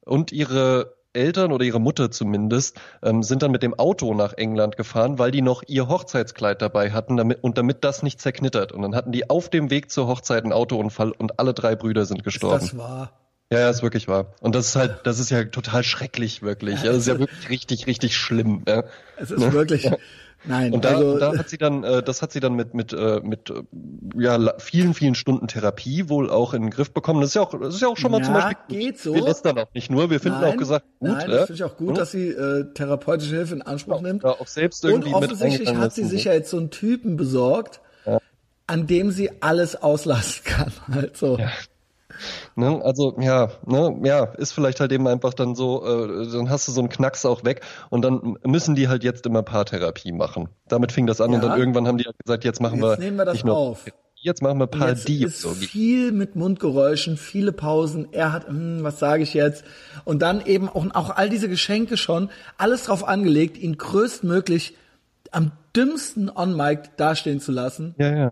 [0.04, 4.78] und ihre Eltern oder ihre Mutter zumindest ähm, sind dann mit dem Auto nach England
[4.78, 8.72] gefahren, weil die noch ihr Hochzeitskleid dabei hatten damit, und damit das nicht zerknittert.
[8.72, 12.06] Und dann hatten die auf dem Weg zur Hochzeit einen Autounfall und alle drei Brüder
[12.06, 12.60] sind gestorben.
[12.60, 13.12] Das war.
[13.52, 14.34] Ja, ja, ist wirklich wahr.
[14.40, 16.82] Und das ist halt, das ist ja total schrecklich, wirklich.
[16.82, 18.64] Ja, das ist ja wirklich richtig, richtig schlimm.
[18.68, 18.86] Ja.
[19.18, 19.92] Es ist wirklich.
[20.44, 22.94] Nein, Und da, also da hat sie dann, äh, das hat sie dann mit mit
[22.94, 23.62] äh, mit äh,
[24.20, 27.22] ja vielen vielen Stunden Therapie wohl auch in den Griff bekommen.
[27.22, 28.80] Das ist ja auch, das ist ja auch schon mal Ja, zum Beispiel.
[28.80, 29.14] geht so.
[29.14, 31.10] Wir lästern auch nicht nur, wir finden nein, auch gesagt gut.
[31.10, 31.38] Nein, ja.
[31.38, 31.96] das finde ich auch gut, Hm?
[31.96, 34.24] dass sie äh, therapeutische Hilfe in Anspruch nimmt.
[34.24, 36.72] Ja, auch selbst Und irgendwie mit offensichtlich hat sie und sich ja jetzt so einen
[36.72, 37.82] Typen besorgt,
[38.68, 40.72] an dem sie alles auslassen kann.
[40.92, 41.38] Also,
[42.56, 42.82] Ne?
[42.84, 46.72] Also ja, ne, ja, ist vielleicht halt eben einfach dann so, äh, dann hast du
[46.72, 50.50] so einen Knacks auch weg und dann müssen die halt jetzt immer Paartherapie machen.
[50.68, 51.50] Damit fing das an und Ja.
[51.50, 53.86] dann irgendwann haben die halt gesagt, jetzt machen Jetzt wir nehmen wir das nur auf.
[54.24, 55.24] Jetzt machen wir jetzt Parodie.
[55.24, 55.50] ist So.
[55.50, 58.08] viel mit Mundgeräuschen, viele Pausen.
[58.12, 59.64] Er hat, hm, was sage ich jetzt?
[60.06, 64.76] Und dann eben auch, auch all diese Geschenke schon, alles drauf angelegt, ihn größtmöglich
[65.32, 67.96] am dümmsten on Mic dastehen zu lassen.
[67.98, 68.32] Ja, ja.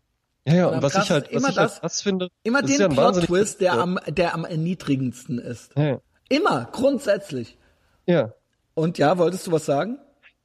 [0.49, 2.29] Ja, ja, Und und was krass ich halt, was immer ich halt das- krass finde,
[2.43, 5.71] Immer den ja Plot-Twist, der am, der am erniedrigendsten ist.
[5.77, 7.57] Ja, Immer, grundsätzlich.
[8.05, 8.33] ja.
[8.75, 9.99] Und ja, wolltest du was sagen?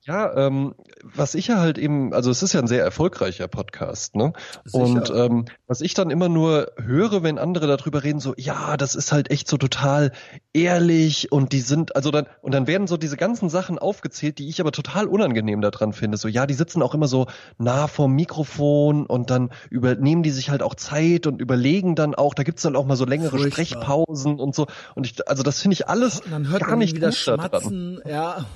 [0.06, 4.16] Ja, ähm, was ich ja halt eben, also es ist ja ein sehr erfolgreicher Podcast,
[4.16, 4.32] ne?
[4.64, 4.84] Sicher.
[4.84, 8.96] Und ähm, was ich dann immer nur höre, wenn andere darüber reden, so, ja, das
[8.96, 10.12] ist halt echt so total
[10.54, 14.48] ehrlich und die sind, also dann, und dann werden so diese ganzen Sachen aufgezählt, die
[14.48, 16.16] ich aber total unangenehm daran finde.
[16.16, 17.26] So, ja, die sitzen auch immer so
[17.58, 22.34] nah vorm Mikrofon und dann übernehmen die sich halt auch Zeit und überlegen dann auch,
[22.34, 23.50] da gibt's dann auch mal so längere Furchtbar.
[23.50, 24.66] Sprechpausen und so.
[24.94, 28.46] Und ich, also das finde ich alles Und dann hört gar nicht wieder schmatzen, ja.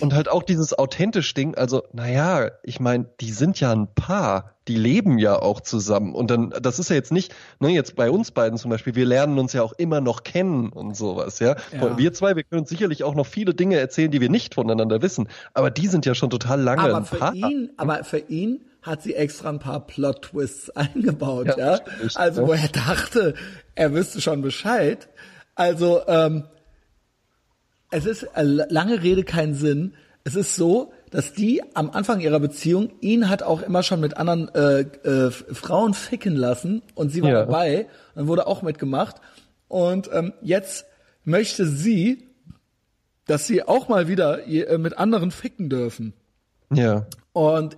[0.00, 4.54] Und halt auch dieses authentisch Ding, also, naja, ich meine, die sind ja ein Paar,
[4.68, 6.14] die leben ja auch zusammen.
[6.14, 9.06] Und dann, das ist ja jetzt nicht, ne, jetzt bei uns beiden zum Beispiel, wir
[9.06, 11.56] lernen uns ja auch immer noch kennen und sowas, ja.
[11.72, 11.96] Ja.
[11.98, 15.02] Wir zwei, wir können uns sicherlich auch noch viele Dinge erzählen, die wir nicht voneinander
[15.02, 15.28] wissen.
[15.54, 17.34] Aber die sind ja schon total lange Aber ein für Paar.
[17.34, 21.76] ihn, aber für ihn hat sie extra ein paar Plot-Twists eingebaut, ja.
[21.76, 21.80] Ja,
[22.14, 22.46] Also, ja.
[22.48, 23.34] wo er dachte,
[23.74, 25.08] er wüsste schon Bescheid.
[25.54, 26.44] Also, ähm,
[27.90, 29.94] es ist äh, lange Rede kein Sinn.
[30.24, 34.16] Es ist so, dass die am Anfang ihrer Beziehung ihn hat auch immer schon mit
[34.16, 37.40] anderen äh, äh, Frauen ficken lassen und sie war Ja.
[37.46, 39.16] dabei und wurde auch mitgemacht.
[39.68, 40.86] Und ähm, jetzt
[41.24, 42.26] möchte sie,
[43.26, 46.12] dass sie auch mal wieder äh, mit anderen ficken dürfen.
[46.72, 47.06] Ja.
[47.32, 47.76] Und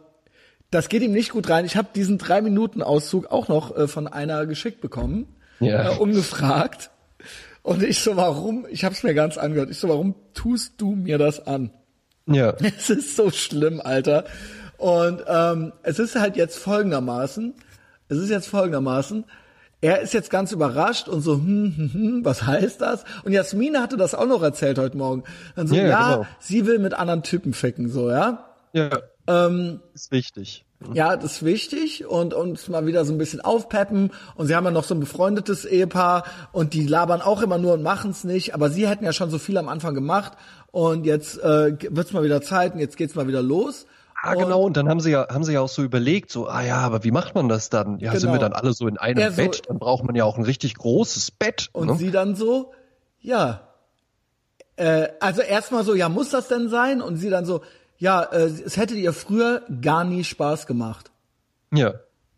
[0.71, 1.65] das geht ihm nicht gut rein.
[1.65, 5.27] Ich habe diesen drei Minuten Auszug auch noch äh, von einer geschickt bekommen,
[5.59, 5.93] Ja.
[5.93, 6.91] äh, ungefragt.
[7.63, 8.67] Und ich so, warum?
[8.71, 9.71] Ich habe es mir ganz angehört.
[9.71, 11.71] Ich so, warum tust du mir das an?
[12.35, 12.55] Ja.
[12.61, 14.25] Es ist so schlimm, Alter.
[14.79, 17.55] Und ähm, es ist halt jetzt folgendermaßen.
[18.09, 19.25] Es ist jetzt folgendermaßen.
[19.83, 23.05] Er ist jetzt ganz überrascht und so, hm, hm, hm, was heißt das?
[23.25, 25.25] Und Jasmine hatte das auch noch erzählt heute Morgen.
[25.57, 26.27] Dann so, Ja, ja, genau.
[26.39, 28.47] sie will mit anderen Typen ficken, so, ja.
[28.73, 28.91] Ja.
[29.27, 30.65] Ähm, Ist wichtig.
[30.95, 34.13] Ja, das ist wichtig und uns mal wieder so ein bisschen aufpeppen.
[34.35, 37.75] Und sie haben ja noch so ein befreundetes Ehepaar und die labern auch immer nur
[37.75, 38.55] und machen's nicht.
[38.55, 40.33] Aber sie hätten ja schon so viel am Anfang gemacht
[40.73, 43.87] und jetzt äh, wird's mal wieder Zeit und jetzt geht's mal wieder los.
[44.23, 44.63] Ah, Und- genau.
[44.63, 47.05] Und dann haben sie ja, haben sie ja auch so überlegt, so, ah ja, aber
[47.05, 47.99] wie macht man das dann?
[48.01, 48.33] Ja, sind Genau.
[48.35, 49.63] wir dann alle so in einem so- Bett?
[49.69, 51.69] Dann braucht man ja auch ein richtig großes Bett.
[51.73, 51.97] Und ne?
[51.97, 52.73] sie dann so,
[53.21, 53.63] ja,
[54.77, 57.03] äh, also erstmal so, ja, muss das denn sein?
[57.03, 57.61] Und sie dann so,
[58.01, 61.11] ja, äh, es hätte ihr früher gar nie Spaß gemacht.
[61.73, 61.95] Ja.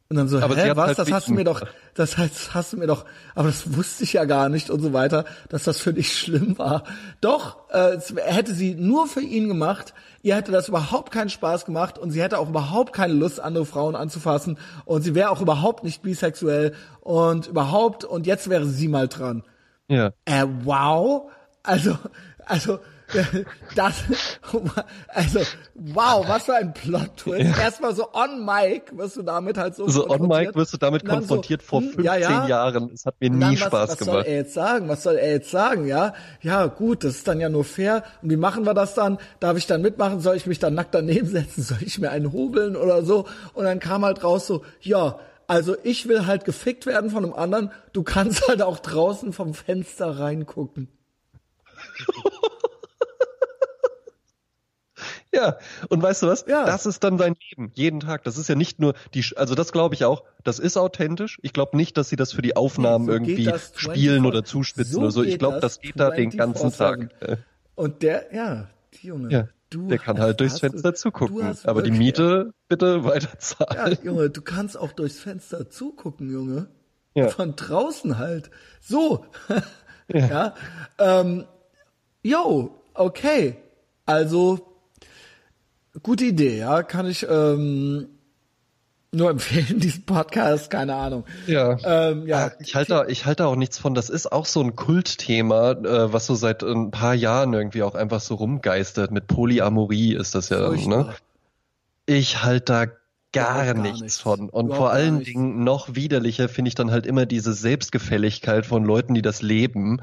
[0.08, 1.62] Und dann so, Aber hä, was, halt das hast du mir doch,
[1.94, 4.92] das heißt, hast du mir doch, aber das wusste ich ja gar nicht und so
[4.92, 6.82] weiter, dass das für dich schlimm war.
[7.22, 11.64] Doch, äh, es hätte sie nur für ihn gemacht, ihr hätte das überhaupt keinen Spaß
[11.64, 15.40] gemacht und sie hätte auch überhaupt keine Lust, andere Frauen anzufassen und sie wäre auch
[15.40, 19.44] überhaupt nicht bisexuell und überhaupt, und jetzt wäre sie mal dran.
[19.88, 20.12] Ja.
[20.24, 21.30] Äh, wow.
[21.62, 21.96] Also,
[22.44, 22.80] also,
[23.74, 24.04] das,
[25.08, 25.40] also,
[25.74, 27.58] wow, was für ein Plot-Twist.
[27.58, 30.46] Erstmal so on mic wirst du damit halt so So on konfrontiert.
[30.48, 32.46] mic wirst du damit konfrontiert so, vor hm, 15 ja, ja.
[32.46, 32.90] Jahren.
[32.92, 34.26] Es hat mir nie was, Spaß was soll gemacht.
[34.26, 34.88] er jetzt sagen?
[34.88, 35.86] Was soll er jetzt sagen?
[35.86, 38.02] Ja, ja, gut, das ist dann ja nur fair.
[38.22, 39.18] Und wie machen wir das dann?
[39.40, 40.20] Darf ich dann mitmachen?
[40.20, 41.62] Soll ich mich dann nackt daneben setzen?
[41.72, 43.26] Soll ich mir einen hobeln oder so?
[43.54, 47.34] Und dann kam halt raus so, ja, also ich will halt gefickt werden von einem
[47.34, 47.70] anderen.
[47.92, 50.88] Du kannst halt auch draußen vom Fenster reingucken.
[55.34, 55.56] Ja,
[55.88, 56.44] und weißt du was?
[56.46, 56.66] Ja.
[56.66, 58.22] Das ist dann sein Leben, jeden Tag.
[58.24, 61.38] Das ist ja nicht nur die, also das glaube ich auch, das ist authentisch.
[61.42, 64.92] Ich glaube nicht, dass sie das für die Aufnahmen so irgendwie spielen 24 oder zuspitzen
[64.92, 65.22] so oder so.
[65.22, 67.08] Ich glaube, das das geht da den ganzen 24/7.
[67.18, 67.38] Tag.
[67.76, 69.30] Und der, ja, die Junge.
[69.32, 71.44] Ja, du der kann hast- halt durchs Fenster du zugucken.
[71.44, 73.98] hast Aber die Miete bitte Ja, weiterzahlen.
[74.04, 76.68] Junge, du kannst auch durchs Fenster zugucken, Junge.
[77.14, 77.28] Ja.
[77.28, 78.50] Von draußen halt.
[78.82, 79.24] So.
[80.08, 80.54] ja.
[80.98, 81.46] Ähm,
[82.22, 83.56] yo, okay.
[84.04, 84.71] Also,
[86.02, 86.82] gute Idee, ja.
[86.82, 88.08] Kann ich ähm,
[89.12, 91.24] nur empfehlen, diesen Podcast, keine Ahnung.
[91.46, 91.76] Ja.
[91.84, 92.46] Ähm, ja.
[92.46, 93.94] Ah, Ich halte, da- ich halte auch nichts von.
[93.94, 97.94] Das ist auch so ein Kultthema, äh, was so seit ein paar Jahren irgendwie auch
[97.94, 99.10] einfach so rumgeistert.
[99.10, 100.66] Mit Polyamorie ist das ja, ne?
[100.68, 101.14] Furchtbar.
[102.06, 102.86] Ich halte da
[103.34, 104.18] gar, gar nichts, nichts.
[104.18, 104.48] von.
[104.50, 105.20] Und Überhaupt vor allen.
[105.22, 110.00] Dingen noch widerlicher finde ich dann halt immer diese Selbstgefälligkeit von Leuten, die das leben.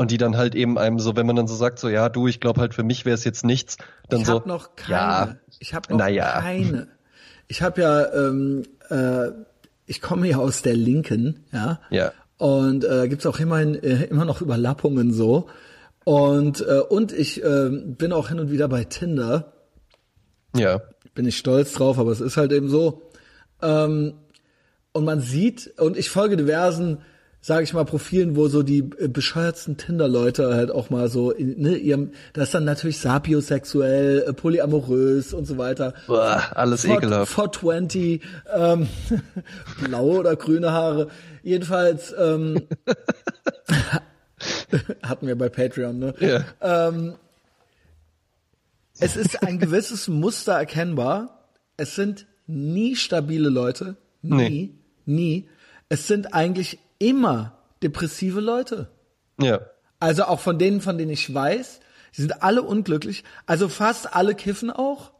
[0.00, 2.26] Und die dann halt eben einem so, wenn man dann so sagt, so ja, du,
[2.26, 3.76] ich glaube halt für mich wäre es jetzt nichts,
[4.08, 4.36] dann ich so.
[4.36, 4.94] habe noch keine.
[4.98, 6.40] ja, ich habe noch naja.
[6.40, 6.88] keine.
[7.48, 9.26] Ich habe ja, ähm, äh,
[9.84, 11.82] ich komme ja aus der Linken, ja.
[11.90, 12.12] Ja.
[12.38, 15.50] Und äh, gibt's auch immerhin äh, immer noch Überlappungen so.
[16.06, 19.52] Und äh, und ich äh, bin auch hin und wieder bei Tinder.
[20.56, 20.80] Ja.
[21.12, 23.10] Bin ich stolz drauf, aber es ist halt eben so.
[23.60, 24.14] Ähm,
[24.92, 27.02] und man sieht, und ich folge diversen,
[27.42, 31.60] sage ich mal, Profilen, wo so die äh, bescheuertsten Tinder-Leute halt auch mal so, in,
[31.60, 35.94] ne, ihrem, das ist dann natürlich sapiosexuell, äh, polyamorös und so weiter.
[36.06, 37.32] Boah, alles For- ekelhaft.
[37.32, 38.22] 420,
[38.54, 38.88] ähm,
[39.84, 41.08] blaue oder grüne Haare.
[41.42, 42.62] Jedenfalls ähm,
[45.02, 46.14] hatten wir bei Patreon, ne?
[46.20, 46.92] Ja.
[49.02, 51.48] Es ist ein gewisses Muster erkennbar.
[51.78, 53.96] Es sind nie stabile Leute.
[54.20, 54.36] Nie.
[54.36, 54.70] Nee.
[55.06, 55.48] Nie.
[55.88, 58.88] Es sind eigentlich immer depressive Leute.
[59.40, 59.58] Ja.
[59.98, 61.80] Also auch von denen, von denen ich weiß,
[62.16, 63.24] die sind alle unglücklich.
[63.46, 65.10] Also fast alle kiffen auch.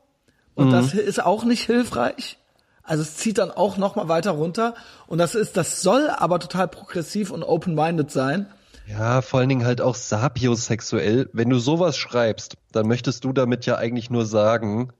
[0.54, 0.72] Und Mhm.
[0.72, 2.38] das ist auch nicht hilfreich.
[2.82, 4.74] Also es zieht dann auch noch mal weiter runter.
[5.06, 8.46] Und das ist, das soll aber total progressiv und open-minded sein.
[8.86, 11.30] Ja, vor allen Dingen halt auch sapiosexuell.
[11.32, 14.92] Wenn du sowas schreibst, dann möchtest du damit ja eigentlich nur sagen,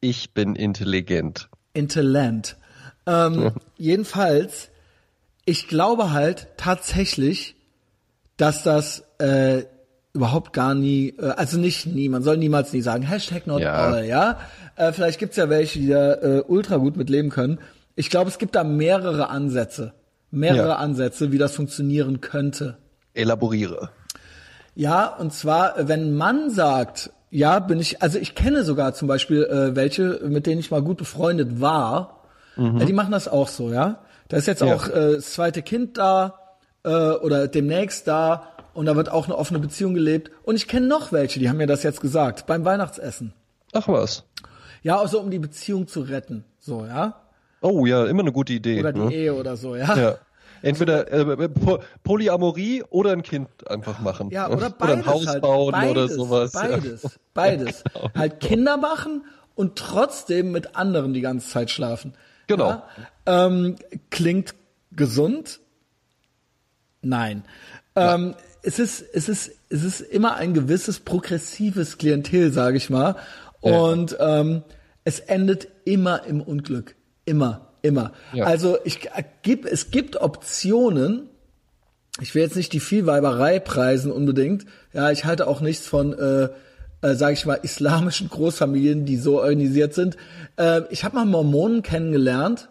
[0.00, 1.50] ich bin intelligent.
[1.74, 2.56] Interland.
[3.06, 4.69] Ähm, Jedenfalls,
[5.44, 7.56] ich glaube halt tatsächlich,
[8.36, 9.64] dass das äh,
[10.12, 13.74] überhaupt gar nie, äh, also nicht nie, man soll niemals nie sagen, Hashtag not Ja.
[13.74, 14.38] all, ja.
[14.76, 17.58] Äh, vielleicht gibt's ja welche, die da äh, ultra gut mit leben können.
[17.96, 19.92] Ich glaube, es gibt da mehrere Ansätze.
[20.30, 20.76] Mehrere Ja.
[20.76, 22.78] Ansätze, wie das funktionieren könnte.
[23.14, 23.90] Elaboriere.
[24.74, 29.42] Ja, und zwar, wenn man sagt, ja, bin ich, also ich kenne sogar zum Beispiel
[29.44, 32.24] äh, welche, mit denen ich mal gut befreundet war,
[32.56, 33.98] äh, die machen das auch so, ja.
[34.30, 34.74] Da ist jetzt Ja.
[34.74, 36.38] auch äh, das zweite Kind da
[36.84, 40.30] äh, oder demnächst da und da wird auch eine offene Beziehung gelebt.
[40.44, 43.34] Und ich kenne noch welche, die haben mir das jetzt gesagt, beim Weihnachtsessen.
[43.74, 44.24] Ach was.
[44.82, 47.20] Ja, auch so um die Beziehung zu retten, so, ja.
[47.60, 48.80] Oh ja, immer eine gute Idee.
[48.80, 49.12] Oder die ne?
[49.12, 49.94] Ehe oder so, ja.
[49.96, 50.14] Ja.
[50.62, 54.30] Entweder äh, Po- Polyamorie oder ein Kind einfach machen.
[54.30, 55.42] Ja, oder beides ein Haus halt.
[55.42, 56.52] bauen beides, oder sowas.
[56.54, 57.10] Beides, Ja.
[57.34, 57.84] beides.
[58.16, 59.24] Halt Kinder machen
[59.54, 62.14] und trotzdem mit anderen die ganze Zeit schlafen.
[62.50, 62.68] Genau.
[63.26, 63.76] Ja, ähm,
[64.10, 64.54] klingt
[64.92, 65.60] gesund?
[67.02, 67.44] Nein.
[67.96, 73.16] Ähm, es ist, es ist, es ist immer ein gewisses progressives Klientel, sage ich mal.
[73.60, 74.62] Und ähm,
[75.04, 76.96] es endet immer im Unglück.
[77.24, 78.12] Immer, immer.
[78.32, 78.46] Ja.
[78.46, 79.08] Also ich
[79.42, 81.28] gib, es gibt Optionen,
[82.20, 84.66] ich will jetzt nicht die Vielweiberei preisen unbedingt.
[84.92, 86.48] Ja, ich halte auch nichts von, äh,
[87.02, 90.16] äh, sage ich mal, islamischen Großfamilien, die so organisiert sind.
[90.56, 92.68] Äh, ich habe mal Mormonen kennengelernt.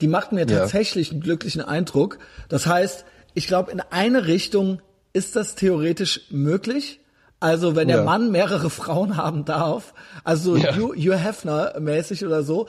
[0.00, 0.58] Die machten mir Ja.
[0.60, 2.18] tatsächlich einen glücklichen Eindruck.
[2.48, 4.80] Das heißt, ich glaube, in eine Richtung
[5.12, 7.00] ist das theoretisch möglich,
[7.40, 8.04] Also wenn der Ja.
[8.04, 9.92] Mann mehrere Frauen haben darf,
[10.22, 10.74] also Ja.
[10.74, 12.68] Hugh, Hefner mäßig oder so,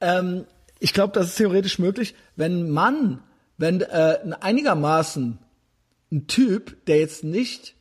[0.00, 0.44] ähm,
[0.78, 3.20] ich glaube, das ist theoretisch möglich, wenn ein Mann,
[3.58, 5.38] wenn äh, ein einigermaßen
[6.12, 7.74] ein Typ, der jetzt nicht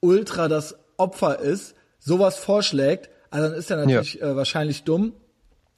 [0.00, 5.12] ultra das Opfer ist, sowas vorschlägt, also dann ist er natürlich äh, wahrscheinlich dumm.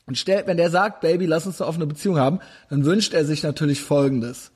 [0.06, 3.24] Und stell, wenn der sagt, Baby, lass uns eine offene Beziehung haben, dann wünscht er
[3.24, 4.50] sich natürlich Folgendes.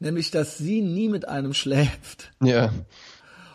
[0.00, 2.70] Nämlich, dass sie nie mit einem schläft Ja.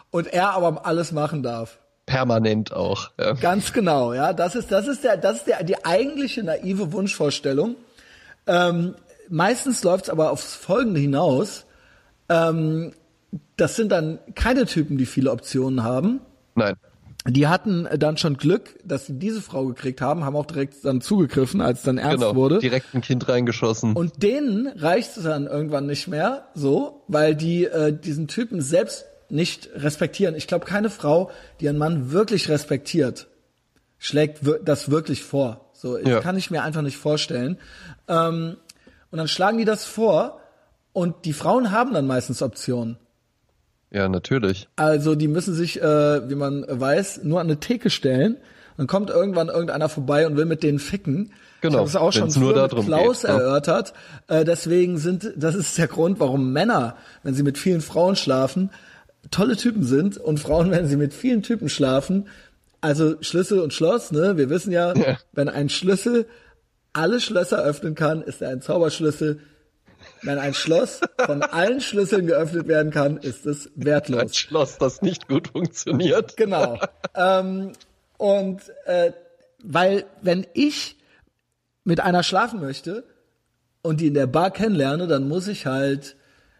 [0.09, 1.77] und er aber alles machen darf.
[2.07, 3.11] Permanent auch.
[3.19, 3.34] Ja.
[3.34, 4.34] Ganz genau, ja.
[4.34, 7.76] Das ist, das ist der, das ist der, die eigentliche naive Wunschvorstellung.
[8.47, 8.95] Ähm,
[9.30, 11.65] meistens läuft es aber aufs Folgende hinaus.
[12.30, 12.93] Ähm,
[13.55, 16.22] das sind dann keine Typen, die viele Optionen haben.
[16.56, 16.76] Nein.
[17.28, 21.02] Die hatten dann schon Glück, dass sie diese Frau gekriegt haben, haben auch direkt dann
[21.02, 22.36] zugegriffen, als es dann ernst Genau.
[22.36, 22.57] wurde.
[22.57, 23.94] Direkt ein Kind reingeschossen.
[23.95, 29.06] Und denen reicht es dann irgendwann nicht mehr so, weil die äh, diesen Typen selbst
[29.30, 30.34] nicht respektieren.
[30.36, 31.30] Ich glaube, keine Frau,
[31.60, 33.28] die einen Mann wirklich respektiert,
[33.99, 35.69] schlägt wir- das wirklich vor.
[35.73, 36.22] So, Ja.
[36.22, 37.57] kann ich mir einfach nicht vorstellen.
[38.07, 38.57] Ähm,
[39.11, 40.40] und dann schlagen die das vor
[40.91, 42.98] und die Frauen haben dann meistens Optionen.
[43.91, 44.68] Ja, natürlich.
[44.76, 48.38] Also die müssen sich, äh, wie man weiß, nur an eine Theke stellen.
[48.77, 51.31] Dann kommt irgendwann irgendeiner vorbei und will mit denen ficken.
[51.61, 53.38] Genau, Ich habe es auch schon früher mit Klaus geht, ne?
[53.38, 53.93] erörtert.
[54.27, 58.72] Äh, deswegen sind, das ist der Grund, warum Männer, wenn sie mit vielen Frauen schlafen,
[59.30, 62.27] tolle Typen sind und Frauen, wenn sie mit vielen Typen schlafen,
[62.80, 64.38] also Schlüssel und Schloss, ne?
[64.38, 65.18] Wir wissen ja, Ja.
[65.34, 66.26] wenn ein Schlüssel
[66.93, 69.39] alle Schlösser öffnen kann, ist er ein Zauberschlüssel.
[70.23, 74.38] Wenn ein Schloss von allen Schlüsseln geöffnet werden kann, ist es Ein wertlos.
[74.38, 76.38] Schloss, das nicht gut funktioniert.
[76.38, 76.80] Genau.
[77.15, 77.72] ähm,
[78.18, 79.14] und äh,
[79.64, 80.98] weil wenn ich
[81.84, 83.03] mit einer schlafen möchte
[83.81, 86.15] und die in der Bar kennenlerne, dann muss ich halt,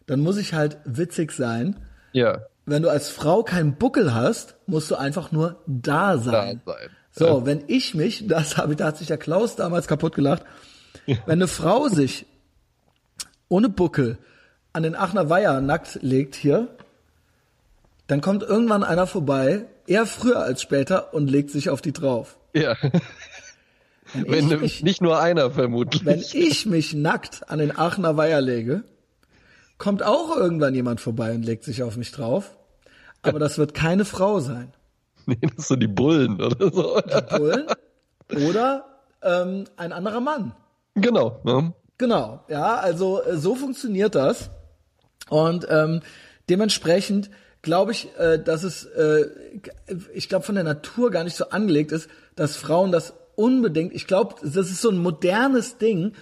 [0.08, 1.78] dann muss ich halt witzig sein.
[2.14, 2.42] Ja.
[2.66, 6.62] Wenn du als Frau keinen Buckel hast, musst du einfach nur da sein.
[6.66, 6.90] Da sein.
[7.12, 10.44] So, wenn ich mich, das habe ich, da hat sich der Klaus damals kaputt gelacht,
[11.06, 12.26] wenn eine Frau sich
[13.52, 14.18] ohne Buckel
[14.74, 16.70] an den Aachener Weiher nackt legt hier,
[18.08, 22.38] dann kommt irgendwann einer vorbei, eher früher als später, und legt sich auf die drauf.
[22.54, 22.76] Ja.
[24.14, 26.04] Wenn, Wenn, ich, mich, nicht nur einer vermutlich.
[26.04, 28.84] wenn ich mich nackt an den Aachener Weiher lege,
[29.78, 32.58] kommt auch irgendwann jemand vorbei und legt sich auf mich drauf.
[33.22, 34.74] Aber das wird keine Frau sein.
[35.28, 37.00] nee, das sind die Bullen oder so.
[37.38, 37.68] Bullen
[38.48, 38.86] oder
[39.22, 40.56] ähm, ein anderer Mann.
[40.96, 41.40] genau.
[41.46, 41.74] Ne?
[42.02, 44.50] Genau, ja, also äh, so funktioniert das.
[45.30, 46.02] Und ähm,
[46.50, 47.30] dementsprechend
[47.62, 49.28] glaube ich, äh, dass es, äh,
[50.12, 54.08] ich glaube, von der Natur gar nicht so angelegt ist, dass Frauen das unbedingt, ich
[54.08, 56.14] glaube, das ist so ein modernes Ding,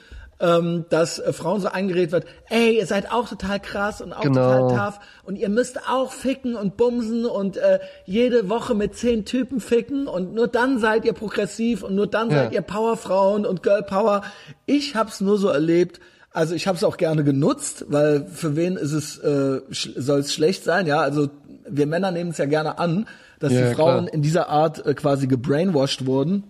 [0.41, 4.22] ähm, dass äh, Frauen so eingeredet wird, ey, ihr seid auch total krass und auch
[4.22, 4.70] Genau.
[4.70, 9.26] total tough und ihr müsst auch ficken und bumsen und äh, jede Woche mit zehn
[9.26, 12.44] Typen ficken und nur dann seid ihr progressiv und nur dann Ja.
[12.44, 14.22] seid ihr Powerfrauen und Girl Power.
[14.66, 15.99] Ich hab's nur so erlebt,
[16.32, 20.64] also ich hab's auch gerne genutzt, weil für wen ist es äh, soll es schlecht
[20.64, 20.99] sein, ja?
[21.02, 21.30] Also
[21.68, 23.07] wir Männer nehmen es ja gerne an,
[23.40, 24.14] dass Ja, die Frauen klar.
[24.14, 26.44] in dieser Art äh, quasi gebrainwashed wurden,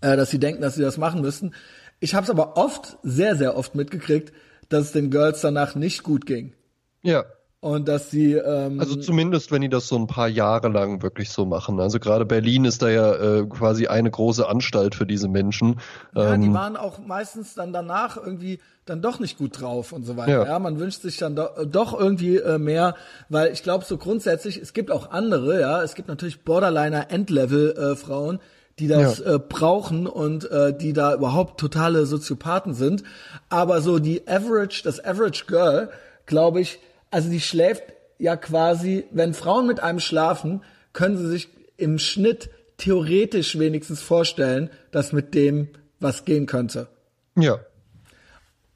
[0.00, 1.54] äh, dass sie denken, dass sie das machen müssen.
[2.00, 4.32] Ich hab's aber oft, sehr sehr oft mitgekriegt,
[4.68, 6.54] dass es den Girls danach nicht gut ging
[7.02, 7.24] Ja.
[7.60, 11.30] und dass sie ähm, Also zumindest, wenn die das so ein paar Jahre lang wirklich
[11.30, 11.78] so machen.
[11.80, 15.80] Also gerade Berlin ist da ja äh, quasi eine große Anstalt für diese Menschen.
[16.14, 20.04] Ja, die Ähm, waren auch meistens dann danach irgendwie dann doch nicht gut drauf und
[20.04, 20.30] so weiter.
[20.30, 20.58] Ja, Ja.
[20.58, 22.94] man wünscht sich dann do, doch irgendwie äh, mehr,
[23.28, 27.72] weil ich glaube so grundsätzlich, es gibt auch andere, ja, es gibt natürlich Borderliner Endlevel
[27.76, 28.38] äh, Frauen,
[28.80, 29.34] die das Ja.
[29.34, 33.04] äh, brauchen und äh, die da überhaupt totale Soziopathen sind,
[33.48, 35.90] aber so die Average, das Average Girl,
[36.26, 36.80] glaube ich,
[37.12, 37.84] also die schläft
[38.18, 40.62] ja quasi, wenn Frauen mit einem schlafen,
[40.92, 45.68] können sie sich im Schnitt theoretisch wenigstens vorstellen, dass mit dem
[46.00, 46.88] was gehen könnte.
[47.36, 47.58] ja.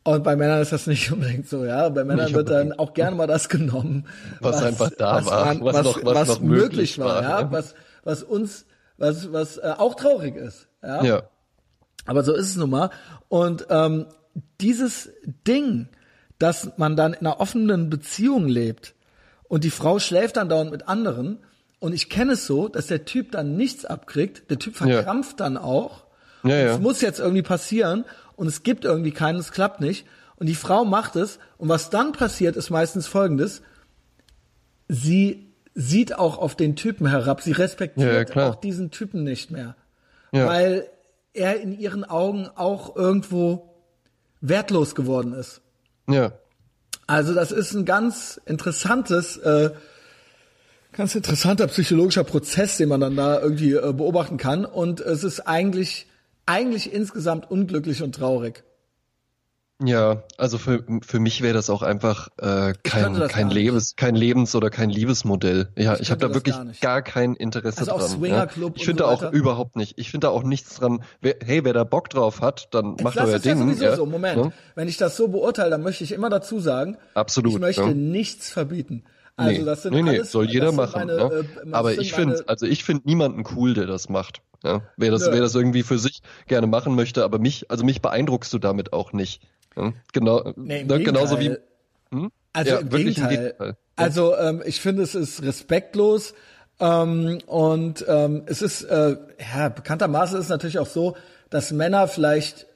[0.06, 1.88] Und bei Männern ist das nicht unbedingt so, ja.
[1.88, 4.06] Bei Männern Nicht wird dann auch gerne mal das genommen,
[4.40, 7.48] Was einfach da war, was noch- was noch möglich war, ja, ne?
[7.50, 11.02] was was uns was was äh, auch traurig ist, ja.
[11.04, 11.22] Ja.
[12.06, 12.90] Aber so ist es nun mal.
[13.28, 14.06] Und ähm,
[14.60, 15.10] dieses
[15.46, 15.88] Ding,
[16.38, 18.94] dass man dann in einer offenen Beziehung lebt
[19.48, 21.38] und die Frau schläft dann dauernd mit anderen
[21.78, 24.86] und ich kenne es so, dass der Typ dann nichts abkriegt, der Typ Ja.
[24.86, 26.04] verkrampft dann auch.
[26.42, 26.74] Ja, ja.
[26.74, 28.04] Es muss jetzt irgendwie passieren
[28.36, 30.06] und es gibt irgendwie keinen, es klappt nicht.
[30.36, 33.62] Und die Frau macht es und was dann passiert, ist meistens folgendes.
[34.88, 38.50] Sie sieht auch auf den Typen herab, sie Ja, ja, respektiert klar.
[38.50, 39.76] auch diesen Typen nicht mehr.
[40.32, 40.46] Ja.
[40.46, 40.88] Weil
[41.32, 43.74] er in ihren Augen auch irgendwo
[44.40, 45.60] wertlos geworden ist.
[46.08, 46.32] Ja.
[47.06, 49.70] Also das ist ein ganz interessantes, äh,
[50.96, 54.64] Ganz interessanter psychologischer Prozess, den man dann da irgendwie äh, beobachten kann.
[54.64, 56.06] Und es ist eigentlich,
[56.46, 58.62] eigentlich insgesamt unglücklich und traurig.
[59.82, 64.54] Ja, also für, für mich wäre das auch einfach äh, kein, kein Lebens, kein Lebens-
[64.54, 65.68] oder kein Liebesmodell.
[65.76, 68.24] Ja, Ich ich, habe da wirklich gar gar kein Interesse Also dran.
[68.30, 68.46] Ja.
[68.74, 69.98] Ich finde so da auch überhaupt nicht.
[69.98, 71.02] Ich finde da auch nichts dran.
[71.20, 73.62] Wer, hey, wer da Bock drauf hat, dann macht das euer ist ja Ding.
[73.64, 74.06] sowieso ja, so.
[74.06, 74.36] Moment.
[74.44, 74.52] ne?
[74.76, 77.94] Wenn ich das so beurteile, dann möchte ich immer dazu sagen, Absolut, ich möchte ja.
[77.94, 79.02] nichts verbieten.
[79.36, 81.06] Also nee, das sind nee, nee, alles, soll jeder machen.
[81.06, 81.44] meine, ne?
[81.66, 84.40] äh, Aber ich finde, also ich finde niemanden cool, der das macht.
[84.62, 84.82] Ja?
[84.96, 85.32] Wer das, Nö.
[85.32, 88.92] wer das irgendwie für sich gerne machen möchte, aber mich, also mich beeindruckst du damit
[88.92, 89.42] auch nicht.
[90.12, 91.02] Genau, Nee, ne?
[91.02, 92.30] genauso wie Gegenteil.
[92.52, 93.38] Also Ja, im wirklich im Gegenteil.
[93.58, 93.76] Gegenteil.
[93.96, 96.34] Also ähm, ich finde, es ist respektlos
[96.80, 99.16] ähm, und ähm, es ist, äh,
[99.54, 101.16] ja, bekanntermaßen ist es natürlich auch so,
[101.50, 102.66] dass Männer vielleicht,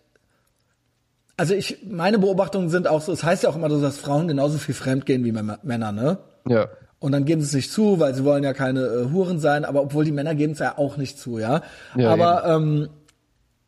[1.36, 4.28] also ich, meine Beobachtungen sind auch so, es heißt ja auch immer so, dass Frauen
[4.28, 6.18] genauso viel fremdgehen wie Mä- Männer, ne?
[6.48, 6.68] ja.
[7.00, 9.64] Und dann geben sie es nicht zu, weil sie wollen ja keine äh, Huren sein,
[9.64, 11.62] aber obwohl die Männer geben es ja auch nicht zu, ja.
[11.96, 12.88] Ja, aber ähm,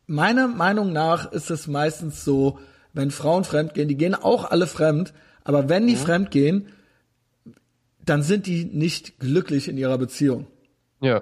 [0.05, 2.59] meiner Meinung nach ist es meistens so,
[2.93, 5.13] wenn Frauen fremd gehen, die gehen auch alle fremd,
[5.43, 5.87] aber wenn Mhm.
[5.87, 6.67] die fremd gehen,
[8.05, 10.47] dann sind die nicht glücklich in ihrer Beziehung.
[11.01, 11.21] Ja.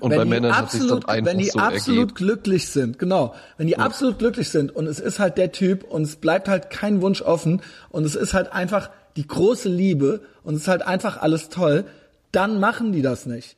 [0.00, 2.14] Und wenn bei die Männern hat sich absolut, dann einfach wenn die so absolut ergeben.
[2.14, 6.02] glücklich sind, genau, wenn die absolut glücklich sind und es ist halt der Typ und
[6.02, 10.54] es bleibt halt kein Wunsch offen und es ist halt einfach die große Liebe und
[10.54, 11.84] es ist halt einfach alles toll,
[12.32, 13.56] dann machen die das nicht.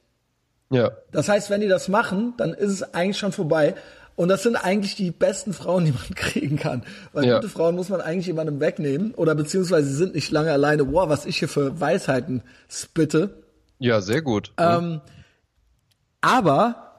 [0.71, 0.91] Ja.
[1.13, 3.75] Das heißt, wenn die das machen, dann ist es eigentlich schon vorbei.
[4.17, 6.85] Und das sind eigentlich die besten Frauen, die man kriegen kann.
[7.13, 7.37] Weil Ja.
[7.37, 10.93] gute Frauen muss man eigentlich jemandem wegnehmen oder beziehungsweise sie sind nicht lange alleine.
[10.93, 13.43] Wow, was ich hier für Weisheiten spitte.
[13.79, 14.53] Ja, sehr gut.
[14.59, 15.01] Ähm,
[16.21, 16.93] Aber,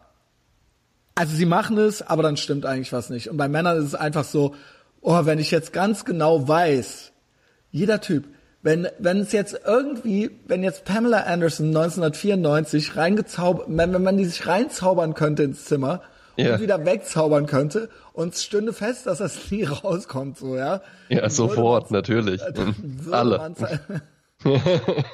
[1.15, 3.29] also sie machen es, aber dann stimmt eigentlich was nicht.
[3.29, 4.53] Und bei Männern ist es einfach so,
[5.01, 7.11] oh, wenn ich jetzt ganz genau weiß,
[7.71, 8.25] jeder Typ,
[8.61, 14.25] wenn, wenn es jetzt irgendwie, wenn jetzt Pamela Anderson 1994 reingezaubert, wenn, wenn man die
[14.25, 16.01] sich reinzaubern könnte ins Zimmer
[16.37, 16.55] Ja.
[16.55, 20.81] und wieder wegzaubern könnte und es stünde fest, dass das nie rauskommt, so, ja.
[21.09, 22.41] ja, Dann sofort, natürlich.
[22.81, 23.53] würde Alle.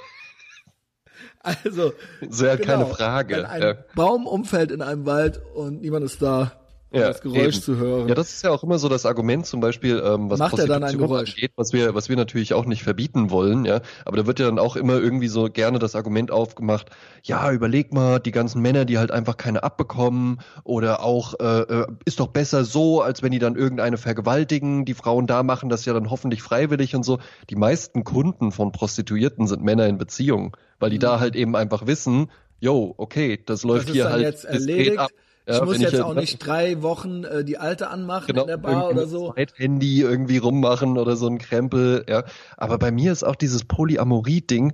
[1.40, 3.76] also, Ist ja keine Frage, Wenn ein ja.
[3.96, 6.61] Baum umfällt in einem Wald und niemand ist da,
[6.92, 7.62] um das Geräusch eben.
[7.62, 8.08] zu hören.
[8.10, 10.68] Ja, das ist ja auch immer so das Argument zum Beispiel, ähm, was Macht er
[10.68, 11.32] dann ein Geräusch?
[11.32, 13.82] angeht, was wir, was wir natürlich auch nicht verbieten wollen, ja.
[14.06, 16.90] Aber da wird ja dann auch immer irgendwie so gerne das Argument aufgemacht,
[17.24, 21.88] ja, überleg mal, die ganzen Männer, die halt einfach keine abbekommen oder auch, äh, äh,
[22.06, 24.86] ist doch besser so, als wenn die dann irgendeine vergewaltigen.
[24.86, 27.20] Die Frauen da machen das ja dann hoffentlich freiwillig und so.
[27.50, 31.88] Die meisten Kunden von Prostituierten sind Männer in Beziehung, weil die da halt eben einfach
[31.88, 33.94] wissen, yo, okay, das läuft Mhm.
[33.94, 34.98] das ist hier halt jetzt erledigt.
[35.00, 35.12] ab.
[35.46, 38.48] Ich Ja, muss jetzt halt- auch nicht drei Wochen äh, die alte anmachen genau, in
[38.48, 39.34] der Bar oder so.
[39.36, 42.24] Handy irgendwie rummachen oder so ein Krempel, ja.
[42.58, 44.74] Aber bei mir ist auch dieses Polyamorie-Ding,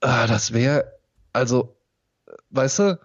[0.00, 0.92] ah, das wäre,
[1.32, 1.76] also,
[2.26, 2.98] äh, weißt du,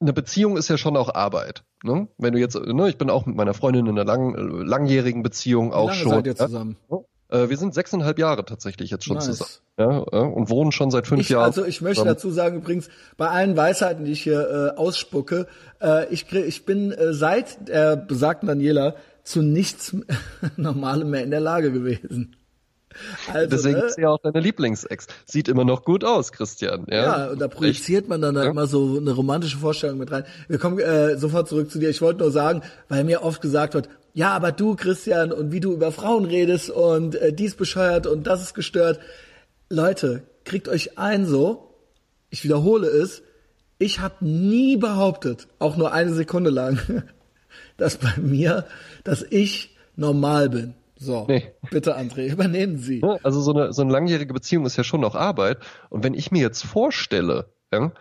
[0.00, 1.64] eine Beziehung ist ja schon auch Arbeit.
[1.82, 2.08] Ne?
[2.18, 5.22] Wenn du jetzt, ne, ich bin auch mit meiner Freundin in einer lang, äh, langjährigen
[5.22, 6.10] Beziehung Wie auch lange schon.
[6.10, 6.46] seid ihr ja.
[6.46, 6.76] zusammen?
[7.28, 9.26] Äh, wir sind sechseinhalb Jahre tatsächlich jetzt schon Nice.
[9.26, 9.50] zusammen.
[9.78, 11.44] Ja, und wohnen schon seit fünf Ich, Jahren.
[11.44, 12.88] also ich möchte dazu sagen übrigens,
[13.18, 15.46] bei allen Weisheiten, die ich hier äh, ausspucke,
[15.82, 19.94] äh, ich, ich bin äh, seit der besagten Daniela zu nichts
[20.56, 22.36] Normalem mehr in der Lage gewesen.
[23.30, 23.84] Also, Deswegen ne?
[23.84, 25.06] ist sie ja auch deine Lieblingsex.
[25.26, 26.86] Sieht immer noch gut aus, Christian.
[26.88, 28.50] Ja, Ja, und da projiziert man dann da Ja.
[28.50, 30.24] immer so eine romantische Vorstellung mit rein.
[30.48, 31.90] Wir kommen äh, sofort zurück zu dir.
[31.90, 35.60] Ich wollte nur sagen, weil mir oft gesagt wird, ja, aber du, Christian, und wie
[35.60, 38.98] du über Frauen redest und äh, dies bescheuert und das ist gestört.
[39.68, 41.74] Leute, kriegt euch ein so,
[42.30, 43.22] ich wiederhole es,
[43.76, 46.78] ich habe nie behauptet, auch nur eine Sekunde lang,
[47.76, 48.64] dass bei mir,
[49.04, 50.74] dass ich normal bin.
[50.98, 51.52] So, Nee.
[51.70, 53.02] bitte André, übernehmen Sie.
[53.02, 53.18] Ne?
[53.22, 55.58] Also so eine, so eine langjährige Beziehung ist ja schon noch Arbeit.
[55.90, 57.92] Und wenn ich mir jetzt vorstelle, ja,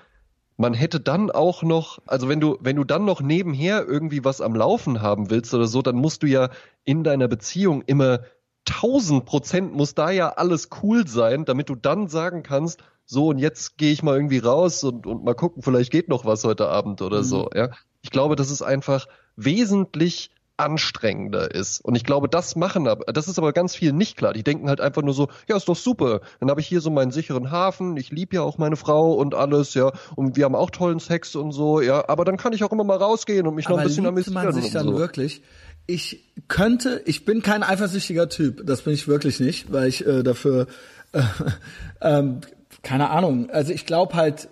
[0.57, 4.41] man hätte dann auch noch, also wenn du, wenn du dann noch nebenher irgendwie was
[4.41, 6.49] am Laufen haben willst oder so, dann musst du ja
[6.83, 8.21] in deiner Beziehung immer
[8.65, 13.37] tausend Prozent muss da ja alles cool sein, damit du dann sagen kannst, so und
[13.37, 16.67] jetzt gehe ich mal irgendwie raus und, und mal gucken, vielleicht geht noch was heute
[16.67, 17.69] Abend oder so, ja.
[18.01, 21.83] Ich glaube, das ist einfach wesentlich anstrengender ist.
[21.83, 24.33] Und ich glaube, das machen aber, das ist aber ganz vielen nicht klar.
[24.33, 26.21] Die denken halt einfach nur so, ja, ist doch super.
[26.39, 29.35] Dann habe ich hier so meinen sicheren Hafen, ich liebe ja auch meine Frau und
[29.35, 32.63] alles, ja, und wir haben auch tollen Sex und so, ja, aber dann kann ich
[32.63, 34.97] auch immer mal rausgehen und mich noch Aber ein bisschen amüsieren man sich dann so.
[34.97, 35.41] wirklich?
[35.87, 40.23] Ich könnte, ich bin kein eifersüchtiger Typ, das bin ich wirklich nicht, weil ich äh,
[40.23, 40.67] dafür,
[41.11, 41.21] äh,
[42.01, 42.41] ähm,
[42.81, 44.47] keine Ahnung, also ich glaube halt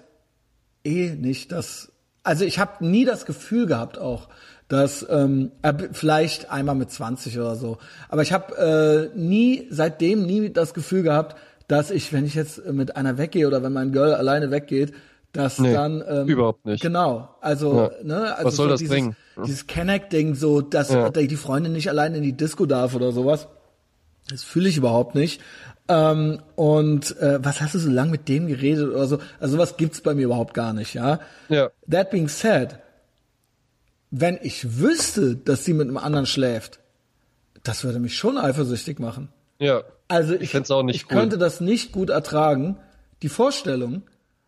[0.83, 1.91] eh nicht, dass,
[2.23, 4.27] also ich habe nie das Gefühl gehabt auch,
[4.73, 7.77] dass ähm, äh, vielleicht einmal mit 20 oder so,
[8.09, 11.35] aber ich habe äh, nie seitdem nie das Gefühl gehabt,
[11.67, 14.93] dass ich, wenn ich jetzt mit einer weggehe oder wenn mein Girl alleine weggeht,
[15.31, 16.81] dass Nee, dann ähm, überhaupt nicht.
[16.81, 17.91] Genau, also Ja.
[18.03, 19.15] ne, also Was soll so das dieses, bringen?
[19.45, 21.09] Dieses Connect-Ding, so dass Ja.
[21.09, 23.47] die Freundin nicht alleine in die Disco darf oder sowas.
[24.29, 25.41] Das fühle ich überhaupt nicht.
[25.87, 29.19] Ähm, und äh, was hast du so lange mit dem geredet oder so?
[29.39, 31.19] Also sowas gibt's bei mir überhaupt gar nicht, ja.
[31.49, 31.69] Ja.
[31.89, 32.79] That being said,
[34.15, 36.79] wenn ich wüsste, dass sie mit einem anderen schläft,
[37.63, 39.29] das würde mich schon eifersüchtig machen.
[39.57, 39.81] Ja.
[40.07, 41.17] Also ich, fänd's auch nicht ich cool.
[41.17, 42.77] könnte das nicht gut ertragen.
[43.23, 44.03] Die Vorstellung,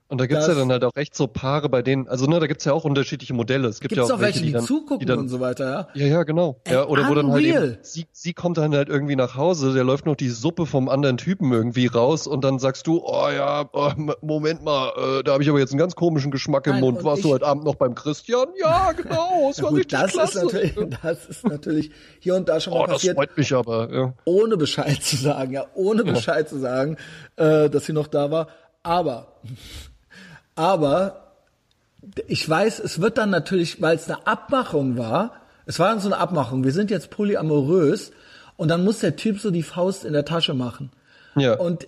[0.07, 2.40] Und da gibt's Das- ja dann halt auch echt so Paare, bei denen, also ne,
[2.40, 3.68] da gibt's ja auch unterschiedliche Modelle.
[3.68, 5.65] Es gibt gibt's ja auch auch welche, die, dann, zugucken die dann, und so weiter,
[5.65, 5.88] ja.
[5.95, 6.61] Ja, ja, genau.
[6.64, 7.64] Ey, ja, oder wo dann halt unreal.
[7.72, 10.90] eben, sie, sie kommt dann halt irgendwie nach Hause, der läuft noch die Suppe vom
[10.90, 13.91] anderen Typen irgendwie raus und dann sagst du, oh ja, oh,
[14.22, 16.98] Moment mal, äh, da habe ich aber jetzt einen ganz komischen Geschmack im Nein, Mund.
[16.99, 18.49] und Warst ich- du heute Abend noch beim Christian?
[18.61, 20.38] Ja, genau, es Ja, war gut, richtig das klasse.
[20.38, 23.52] ist natürlich, das ist natürlich hier und da schon mal oh, das passiert, freut mich
[23.53, 23.91] aber.
[23.91, 24.14] Ja.
[24.26, 26.98] ohne Bescheid zu sagen, ja, ohne Bescheid zu sagen,
[27.38, 28.49] äh, dass sie noch da war.
[28.84, 29.30] Aber,
[30.56, 31.34] aber
[32.27, 36.07] ich weiß, es wird dann natürlich, weil es eine Abmachung war, es war dann so
[36.07, 38.11] eine Abmachung, wir sind jetzt polyamorös
[38.57, 40.91] und dann muss der Typ so die Faust in der Tasche machen.
[41.36, 41.56] Ja.
[41.56, 41.88] Und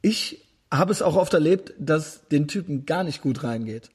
[0.00, 3.90] ich habe es auch oft erlebt, dass den Typen gar nicht gut reingeht.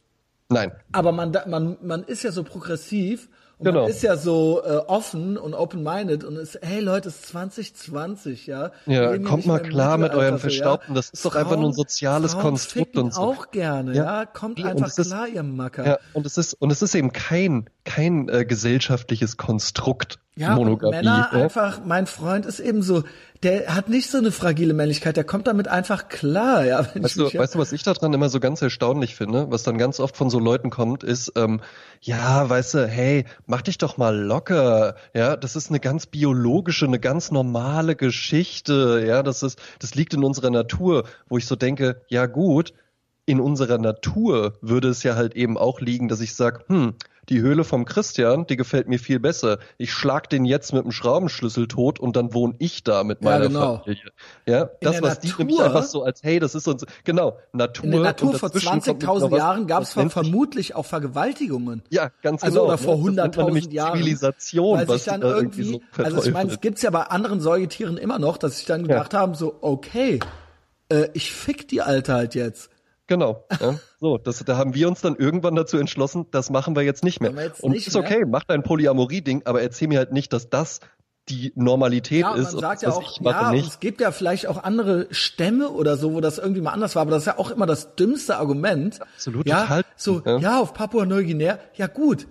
[0.49, 0.71] Nein.
[0.91, 3.29] Aber man, man, man ist ja so progressiv
[3.63, 3.81] und Genau.
[3.83, 8.47] man ist ja so äh, offen und open-minded und ist, hey Leute, es ist 2020,
[8.47, 8.71] ja.
[8.85, 10.95] Ja, kommt mal klar mit eurem Verstaubten.
[10.95, 13.21] Das ist doch einfach nur ein soziales Frauen Konstrukt und so.
[13.21, 14.03] auch gerne, ja.
[14.21, 14.25] Ja.
[14.25, 15.85] Kommt und einfach ist- klar, ihr Macker.
[15.85, 20.95] Ja, und es ist und es ist eben kein kein äh, gesellschaftliches Konstrukt Ja, Monogamie.
[20.95, 21.43] Männer ja?
[21.43, 23.03] einfach, mein Freund ist eben so,
[23.43, 26.87] der hat nicht so eine fragile Männlichkeit, der kommt damit einfach klar, ja.
[26.93, 29.51] Wenn Weißt ich du, mich- weißt du, was ich daran immer so ganz erstaunlich finde,
[29.51, 31.61] was dann ganz oft von so Leuten kommt, ist, ähm,
[32.01, 36.85] ja, weißt du, hey, mach dich doch mal locker, ja, das ist eine ganz biologische,
[36.85, 41.55] eine ganz normale Geschichte, ja, das ist, das liegt in unserer Natur, wo ich so
[41.55, 42.73] denke, ja gut,
[43.25, 46.95] in unserer Natur würde es ja halt eben auch liegen, dass ich sag, hm,
[47.29, 49.59] die Höhle vom Christian, die gefällt mir viel besser.
[49.77, 53.29] Ich schlag den jetzt mit dem Schraubenschlüssel tot und dann wohne ich da mit Ja,
[53.29, 53.77] meiner genau.
[53.83, 54.03] Familie.
[54.45, 57.85] Ja, das, was die nämlich Natur- einfach so als, hey, das ist uns, genau, Natur.
[57.85, 61.81] in der Natur vor dazwischen kommt noch 20.000 was, Jahren gab es vermutlich auch Vergewaltigungen.
[61.89, 62.67] Ja, ganz Also genau.
[62.67, 63.97] oder vor Das nennt man 100.000 nämlich Jahren.
[63.99, 67.03] Zivilisation, weil was sich dann da irgendwie so also ich meine, es gibt's ja bei
[67.03, 70.19] anderen Säugetieren immer noch, dass sich dann gedacht haben, so, okay,
[70.89, 72.69] äh, ich fick die Alte halt jetzt.
[73.07, 73.45] Genau.
[73.59, 73.75] Ja.
[73.99, 77.21] So, das, da haben wir uns dann irgendwann dazu entschlossen, das machen wir jetzt nicht
[77.21, 77.31] mehr.
[77.31, 78.03] Jetzt und nicht ist mehr.
[78.03, 80.79] okay, mach dein Polyamorie-Ding, aber erzähl mir halt nicht, dass das
[81.29, 83.67] die Normalität Ja, ist man sagt ja auch, ja, nicht.
[83.67, 87.01] es gibt ja vielleicht auch andere Stämme oder so, wo das irgendwie mal anders war,
[87.03, 88.99] aber das ist ja auch immer das dümmste Argument.
[89.01, 89.83] Absolut, ja, total.
[89.95, 90.37] So, Ja.
[90.39, 92.27] ja, auf Papua-Neuguinea, ja gut,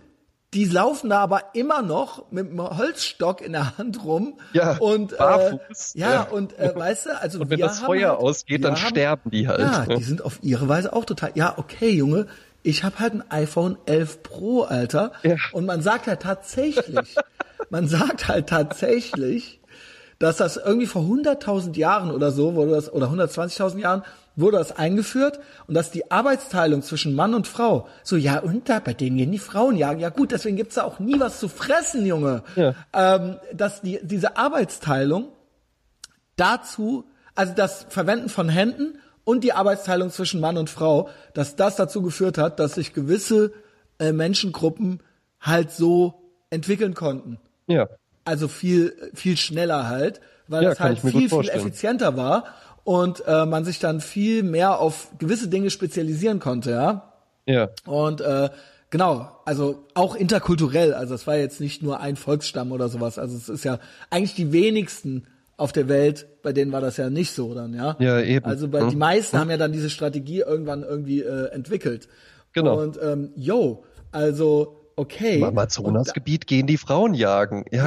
[0.54, 5.14] die laufen da aber immer noch mit einem Holzstock in der Hand rum Ja, und
[5.14, 6.22] äh, barfuß, ja, ja.
[6.24, 8.88] und äh, weißt du, also Und wenn wir das haben Feuer halt, ausgeht, dann haben,
[8.88, 9.60] sterben die halt.
[9.60, 9.96] Ja, Ja.
[9.96, 11.30] die sind auf ihre Weise auch total.
[11.34, 12.26] Ja, okay, Junge,
[12.62, 15.36] ich habe halt ein iPhone 11 Pro, Alter, Ja.
[15.52, 17.16] und man sagt halt tatsächlich,
[17.70, 19.60] man sagt halt tatsächlich,
[20.18, 24.02] dass das irgendwie vor 100.000 Jahren oder so wurde das oder 120.000 Jahren
[24.36, 28.80] wurde das eingeführt und dass die Arbeitsteilung zwischen Mann und Frau so ja und da
[28.80, 31.48] bei denen gehen die Frauen jagen ja gut deswegen gibt's da auch nie was zu
[31.48, 32.74] fressen Junge Ja.
[32.94, 35.28] ähm, dass die diese Arbeitsteilung
[36.36, 37.04] dazu,
[37.34, 42.02] also das Verwenden von Händen und die Arbeitsteilung zwischen Mann und Frau, dass das dazu
[42.02, 43.52] geführt hat, dass sich gewisse
[43.98, 45.00] äh, Menschengruppen
[45.40, 46.14] halt so
[46.50, 47.38] entwickeln konnten.
[47.66, 47.88] Ja.
[48.24, 52.44] Also viel, viel schneller halt, weil Ja, das halt viel, viel effizienter war
[52.84, 57.12] und äh, man sich dann viel mehr auf gewisse Dinge spezialisieren konnte, ja.
[57.46, 57.70] Ja.
[57.86, 58.50] Und äh,
[58.90, 63.36] genau, also auch interkulturell, also es war jetzt nicht nur ein Volksstamm oder sowas, also
[63.36, 63.78] es ist ja
[64.10, 65.26] eigentlich die wenigsten
[65.56, 67.96] auf der Welt, bei denen war das ja nicht so dann, ja.
[68.00, 68.44] Ja, eben.
[68.44, 68.90] Also bei, Hm.
[68.90, 72.08] die meisten haben ja dann diese Strategie irgendwann irgendwie äh, entwickelt.
[72.52, 72.80] Genau.
[72.80, 75.38] Und ähm, yo, also okay.
[75.38, 77.64] Im Amazonasgebiet gehen die Frauen jagen.
[77.70, 77.82] Ja,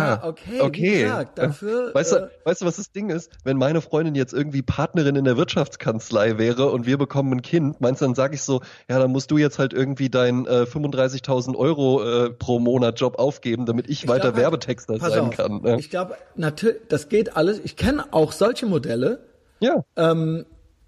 [0.58, 3.32] Ja, okay, wie gesagt, dafür, Weißt äh, du, weißt du, was das Ding ist?
[3.44, 7.82] Wenn meine Freundin jetzt irgendwie Partnerin in der Wirtschaftskanzlei wäre und wir bekommen ein Kind,
[7.82, 10.64] meinst du, dann sage ich so, ja, dann musst du jetzt halt irgendwie deinen äh,
[10.64, 15.36] 35.000 Euro äh, pro Monat Job aufgeben, damit ich, Ich weiter glaub Werbetexter sein auf,
[15.36, 15.62] kann.
[15.62, 15.78] Ne?
[15.80, 17.60] Ich glaube, natürlich, das geht alles.
[17.64, 19.26] Ich kenne auch solche Modelle,
[19.60, 20.46] ja, ähm,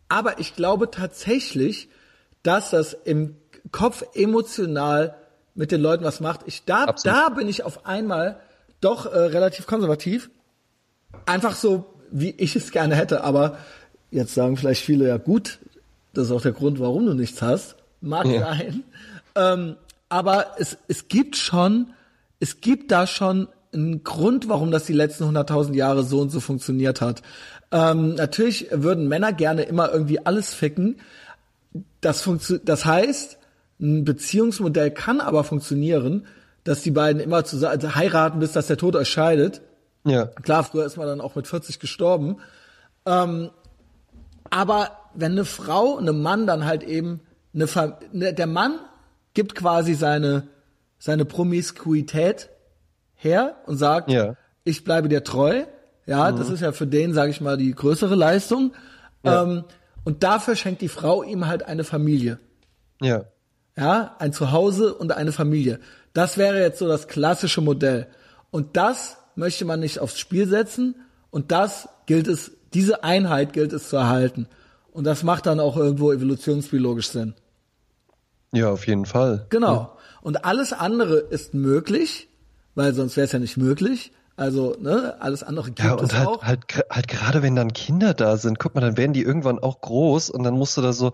[0.09, 1.89] aber ich glaube tatsächlich,
[2.43, 3.35] dass das im
[3.71, 5.15] Kopf emotional
[5.57, 6.41] mit den Leuten was macht.
[6.45, 7.17] Ich da, Absolut.
[7.17, 8.39] da bin ich auf einmal
[8.79, 10.29] doch äh, relativ konservativ.
[11.25, 13.23] Einfach so, wie ich es gerne hätte.
[13.23, 13.57] Aber
[14.11, 15.59] jetzt sagen vielleicht viele, ja gut,
[16.13, 17.75] das ist auch der Grund, warum du nichts hast.
[18.01, 18.39] Mag Ja.
[18.41, 18.83] sein.
[19.35, 19.75] Ähm,
[20.09, 21.87] aber es, es gibt schon,
[22.39, 26.39] es gibt da schon einen Grund, warum das die letzten 100.000 Jahre so und so
[26.39, 27.23] funktioniert hat.
[27.71, 30.99] Ähm, natürlich würden Männer gerne immer irgendwie alles ficken.
[31.99, 33.37] Das, funktio das heißt,
[33.79, 36.25] ein Beziehungsmodell kann aber funktionieren,
[36.63, 39.61] dass die beiden immer zusammen also heiraten, bis dass der Tod euch scheidet.
[40.05, 40.25] Ja.
[40.25, 42.37] Klar, früher ist man dann auch mit 40 gestorben.
[43.05, 43.49] Ähm,
[44.49, 47.21] aber wenn eine Frau und ein Mann dann halt eben
[47.53, 48.79] eine, Fa ne, der Mann
[49.33, 50.47] gibt quasi seine
[50.99, 52.49] seine Promiskuität
[53.13, 54.35] her und sagt, Ja.
[54.63, 55.63] ich bleibe dir treu.
[56.05, 58.73] Ja, das ist ja für den, sage ich mal, die größere Leistung.
[59.23, 59.43] Ja.
[59.43, 59.63] Ähm,
[60.05, 62.39] und dafür schenkt die Frau ihm halt eine Familie.
[63.01, 63.25] Ja.
[63.77, 65.79] Ja, ein Zuhause und eine Familie.
[66.13, 68.07] Das wäre jetzt so das klassische Modell.
[68.49, 70.95] Und das möchte man nicht aufs Spiel setzen.
[71.29, 74.47] Und das gilt es, diese Einheit gilt es zu erhalten.
[74.91, 77.35] Und das macht dann auch irgendwo evolutionsbiologisch Sinn.
[78.51, 79.45] Ja, auf jeden Fall.
[79.49, 79.95] Genau.
[80.21, 82.29] Und alles andere ist möglich,
[82.73, 84.11] weil sonst wäre es ja nicht möglich.
[84.35, 86.43] Also, ne, alles andere gibt Ja, und halt, auch.
[86.43, 89.81] halt, halt gerade wenn dann Kinder da sind, guck mal, dann werden die irgendwann auch
[89.81, 91.11] groß und dann musst du da so,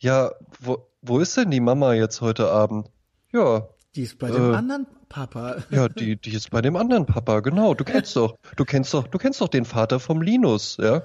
[0.00, 2.90] ja, wo, wo ist denn die Mama jetzt heute Abend?
[3.32, 5.56] Ja, Die ist bei dem äh, anderen Papa.
[5.70, 7.74] ja, die, die ist bei dem anderen Papa, genau.
[7.74, 11.02] Du kennst doch, du kennst doch, du kennst doch den Vater vom Linus, ja?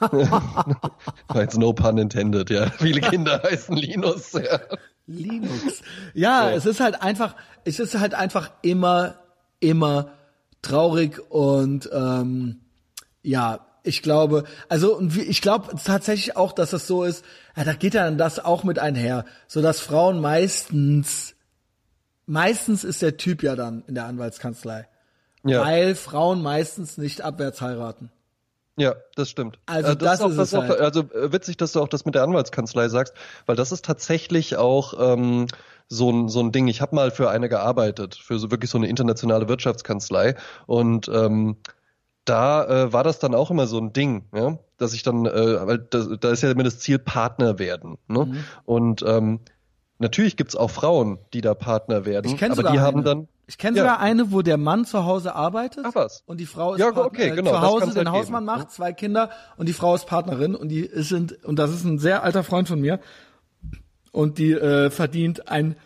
[1.34, 2.70] Jetzt no pun intended, ja.
[2.70, 4.60] Viele Kinder heißen Linus, ja.
[5.06, 5.82] Linux.
[6.14, 7.34] Ja, es ist halt einfach,
[7.64, 9.16] es ist halt einfach immer,
[9.58, 10.12] immer
[10.62, 12.60] traurig und ähm,
[13.22, 17.24] ja, ich glaube, also ich glaube tatsächlich auch, dass es so ist,
[17.56, 21.34] ja, da geht ja dann das auch mit einher, so dass Frauen meistens,
[22.26, 24.86] meistens ist der Typ ja dann in der Anwaltskanzlei,
[25.44, 25.64] Ja.
[25.64, 28.10] weil Frauen meistens nicht abwärts heiraten.
[28.76, 29.58] Ja, das stimmt.
[29.66, 30.80] Also Äh, das auch, ist das auch, halt.
[30.80, 33.12] Also äh, witzig, dass du auch das mit der Anwaltskanzlei sagst,
[33.46, 35.48] weil das ist tatsächlich auch ähm,
[35.88, 36.68] so ein so ein Ding.
[36.68, 40.36] Ich habe mal für eine gearbeitet, für so wirklich so eine internationale Wirtschaftskanzlei
[40.66, 41.56] und ähm,
[42.28, 45.66] da äh, war das dann auch immer so ein Ding, ja, dass ich dann, äh,
[45.66, 48.26] weil da, da ist ja immer das Ziel Partner werden, ne?
[48.26, 48.44] Mhm.
[48.64, 49.40] Und ähm,
[49.98, 52.86] natürlich gibt's auch Frauen, die da Partner werden, Ich kenne aber sogar die eine.
[52.86, 53.84] haben dann ich kenne Ja.
[53.84, 56.22] sogar eine, wo der Mann zu Hause arbeitet Ach was.
[56.26, 58.58] und die Frau ist Ja, Partner- okay, äh, genau, zu Hause den halt Hausmann geben,
[58.58, 61.98] macht, zwei Kinder und die Frau ist Partnerin und die sind und das ist ein
[61.98, 63.00] sehr alter Freund von mir
[64.12, 65.76] und die äh, verdient ein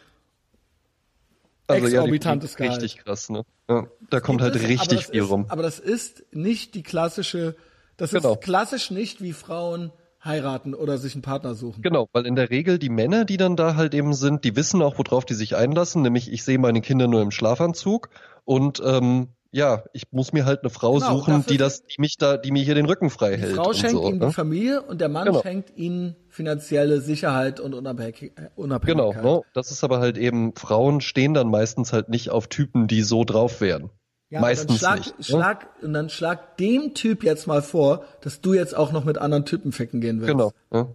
[1.68, 2.82] also ja, exorbitantes die, Gehalt.
[2.82, 3.44] richtig krass, ne?
[3.72, 5.46] Ja, da kommt halt aber richtig viel ist, rum.
[5.48, 7.56] Aber das ist nicht die klassische,
[7.96, 8.34] das Genau.
[8.34, 9.92] ist klassisch nicht wie Frauen
[10.24, 11.82] heiraten oder sich einen Partner suchen.
[11.82, 14.80] Genau, weil in der Regel die Männer, die dann da halt eben sind, die wissen
[14.82, 18.08] auch, worauf die sich einlassen, nämlich ich sehe meine Kinder nur im Schlafanzug
[18.44, 22.16] und ähm, ja, ich muss mir halt eine Frau Genau, suchen, die das, die mich
[22.16, 23.56] da, die mir hier den Rücken frei Die hält.
[23.56, 24.26] Frau und schenkt so, ihm ne?
[24.28, 25.42] die Familie und der Mann Genau.
[25.42, 29.22] schenkt ihnen finanzielle Sicherheit und Unabhängig äh, Genau, Unabhängigkeit.
[29.24, 29.42] ne?
[29.52, 33.24] das ist aber halt eben, Frauen stehen dann meistens halt nicht auf Typen, die so
[33.24, 33.90] drauf wären.
[34.30, 35.18] Ja, Meistens schlag, nicht.
[35.18, 35.24] ne?
[35.24, 39.18] Schlag, und dann schlag dem Typ jetzt mal vor, dass du jetzt auch noch mit
[39.18, 40.32] anderen Typen ficken gehen willst.
[40.32, 40.52] Genau.
[40.70, 40.88] Ne?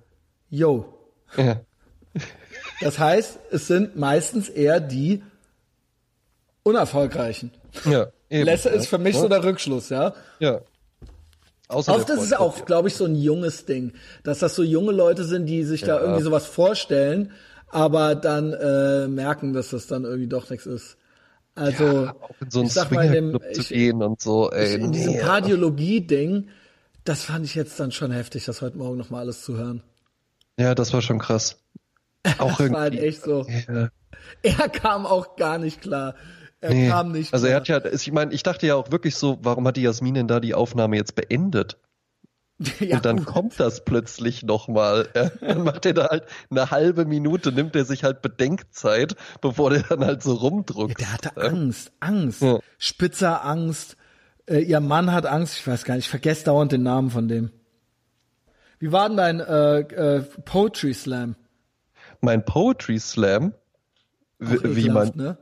[0.49, 0.85] Yo.
[1.37, 1.61] Ja.
[2.81, 5.23] Das heißt, es sind meistens eher die
[6.63, 7.51] Unerfolgreichen.
[7.85, 9.21] Ja, eben, Lesse ja, ist für mich ne?
[9.21, 10.13] so der Rückschluss, ja.
[10.39, 10.61] Ja.
[11.69, 13.93] Außer Oft ist es auch, glaube ich, so ein junges Ding,
[14.23, 17.31] dass das so junge Leute sind, die sich da irgendwie sowas vorstellen,
[17.67, 20.97] aber dann äh, merken, dass das dann irgendwie doch nichts ist.
[21.55, 24.51] Also auch in so einen ich sag mal, in dem, zu ich, gehen und so,
[24.51, 24.75] ey.
[24.75, 25.19] in diesem nee.
[25.19, 26.49] Kardiologie-Ding,
[27.03, 29.81] das fand ich jetzt dann schon heftig, das heute Morgen noch mal alles zu hören.
[30.57, 31.57] Ja, das war schon krass.
[32.37, 33.07] Auch Das war halt irgendwie.
[33.09, 33.45] echt so.
[33.67, 33.89] Ja.
[34.41, 36.15] Er kam auch gar nicht klar.
[36.59, 36.89] Er Nee.
[36.89, 37.77] kam nicht Also er klar.
[37.77, 40.27] hat ja, ich meine, ich dachte ja auch wirklich so, warum hat die Jasmin denn
[40.27, 41.77] da die Aufnahme jetzt beendet?
[42.79, 43.25] ja, und dann gut.
[43.27, 45.07] kommt das plötzlich nochmal.
[45.15, 49.69] Ja, dann macht er da halt eine halbe Minute, nimmt er sich halt Bedenkzeit, bevor
[49.69, 50.99] der dann halt so rumdruckt.
[50.99, 52.59] Der hatte Angst, Angst, Ja.
[52.79, 53.95] spitzer Angst.
[54.47, 57.27] Äh, ihr Mann hat Angst, ich weiß gar nicht, ich vergesse dauernd den Namen von
[57.27, 57.51] dem.
[58.79, 61.35] Wie war denn dein äh, äh, Poetry Slam?
[62.21, 63.53] Mein Poetry Slam?
[64.43, 65.37] Auch Wie, wie, ekelhaft, mein, ne?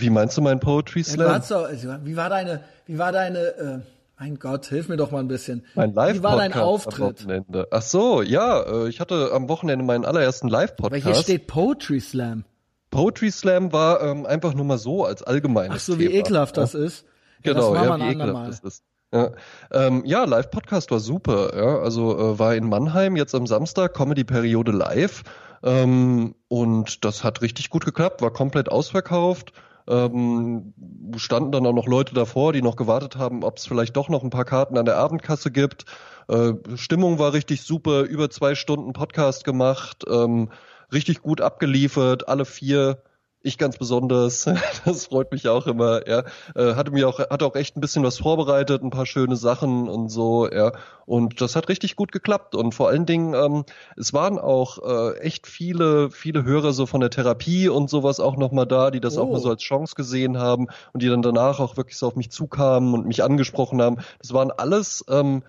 [0.00, 1.32] Wie meinst du mein Poetry Ja, Slam?
[1.32, 3.78] hast doch, also, wie war deine, wie war deine, äh,
[4.18, 5.64] mein Gott, hilf mir doch mal ein bisschen.
[5.74, 7.20] mein Wie war dein Live-Podcast am Auftritt?
[7.24, 7.68] Wochenende.
[7.70, 11.22] Ach so, ja, äh, ich hatte am Wochenende meinen allerersten Weil hier Live-Podcast.
[11.22, 12.44] steht Poetry Slam.
[12.90, 16.18] Poetry Slam war ähm, einfach nur mal so als allgemeines Ach so, wie Thema.
[16.20, 17.04] ekelhaft das ist.
[17.44, 18.82] Ja, Genau, das ja, wie ekelhaft das ist.
[19.12, 19.30] Ja,
[19.72, 21.52] ähm, ja Live-Podcast war super.
[21.56, 25.22] Ja, also äh, war in Mannheim jetzt am Samstag Comedy-Periode live
[25.62, 29.52] ähm, und das hat richtig gut geklappt, war komplett ausverkauft.
[29.88, 30.74] Ähm,
[31.16, 34.22] standen dann auch noch Leute davor, die noch gewartet haben, ob es vielleicht doch noch
[34.22, 35.86] ein paar Karten an der Abendkasse gibt.
[36.28, 40.50] Äh, Stimmung war richtig super, über zwei Stunden Podcast gemacht, ähm,
[40.92, 43.02] richtig gut abgeliefert, alle vier
[43.40, 44.46] ich ganz besonders.
[44.84, 46.06] Das freut mich auch immer.
[46.08, 46.24] Ja,
[46.54, 49.88] äh, hatte mir auch hat auch echt ein bisschen was vorbereitet, ein paar schöne Sachen
[49.88, 50.48] und so.
[50.50, 50.72] Ja,
[51.06, 52.54] und das hat richtig gut geklappt.
[52.54, 53.64] Und vor allen Dingen, ähm,
[53.96, 58.36] es waren auch äh, echt viele viele Hörer so von der Therapie und sowas auch
[58.36, 59.22] noch mal da, die das Oh.
[59.22, 62.16] auch mal so als Chance gesehen haben und die dann danach auch wirklich so auf
[62.16, 63.98] mich zukamen und mich angesprochen haben.
[64.20, 65.42] Das waren alles ähm,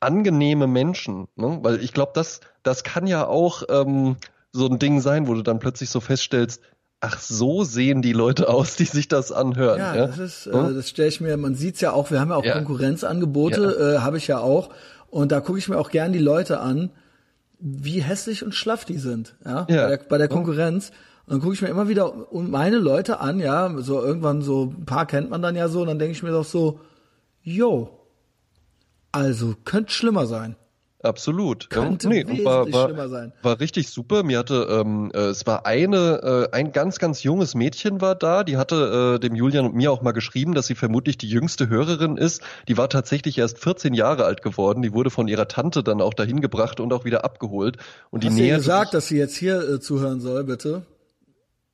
[0.00, 1.58] angenehme Menschen, ne?
[1.62, 4.16] weil ich glaube, das das kann ja auch ähm,
[4.52, 6.62] so ein Ding sein, wo du dann plötzlich so feststellst,
[7.00, 9.78] ach so sehen die Leute aus, die sich das anhören.
[9.78, 10.70] Ja, Ja, das ist, Hm?
[10.70, 12.54] äh, das stelle ich mir, man sieht's ja auch, wir haben ja auch Ja.
[12.54, 14.70] Konkurrenzangebote, äh, habe ich ja auch.
[15.10, 16.90] Und da gucke ich mir auch gern die Leute an,
[17.58, 19.82] wie hässlich und schlaff die sind, ja, Ja.
[19.84, 20.90] Bei, der, bei der Konkurrenz.
[21.26, 24.84] Und dann gucke ich mir immer wieder meine Leute an, ja, so irgendwann so ein
[24.84, 26.80] paar kennt man dann ja so, und dann denke ich mir doch so,
[27.42, 27.90] yo,
[29.12, 30.56] also könnte schlimmer sein.
[31.06, 31.70] Absolut.
[31.70, 33.32] Könnte und wesentlich war, war, schlimmer sein.
[33.42, 34.22] War richtig super.
[34.22, 38.44] Mir hatte, ähm, äh, es war eine, äh, ein ganz, ganz junges Mädchen war da,
[38.44, 41.68] die hatte äh, dem Julian und mir auch mal geschrieben, dass sie vermutlich die jüngste
[41.68, 42.42] Hörerin ist.
[42.68, 44.82] Die war tatsächlich erst 14 Jahre alt geworden.
[44.82, 47.76] Die wurde von ihrer Tante dann auch dahin gebracht und auch wieder abgeholt.
[48.10, 50.82] Und die Hast du ihr näherte gesagt, dass sie jetzt hier äh, zuhören soll, bitte?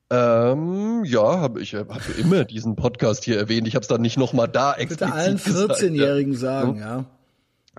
[0.09, 1.89] Ähm, ja, habe ich hab
[2.19, 3.67] immer diesen Podcast hier erwähnt.
[3.67, 5.87] Ich habe es dann nicht noch mal da explizit Bitte allen gesagt, ja.
[5.87, 7.05] 14-Jährigen sagen, ja.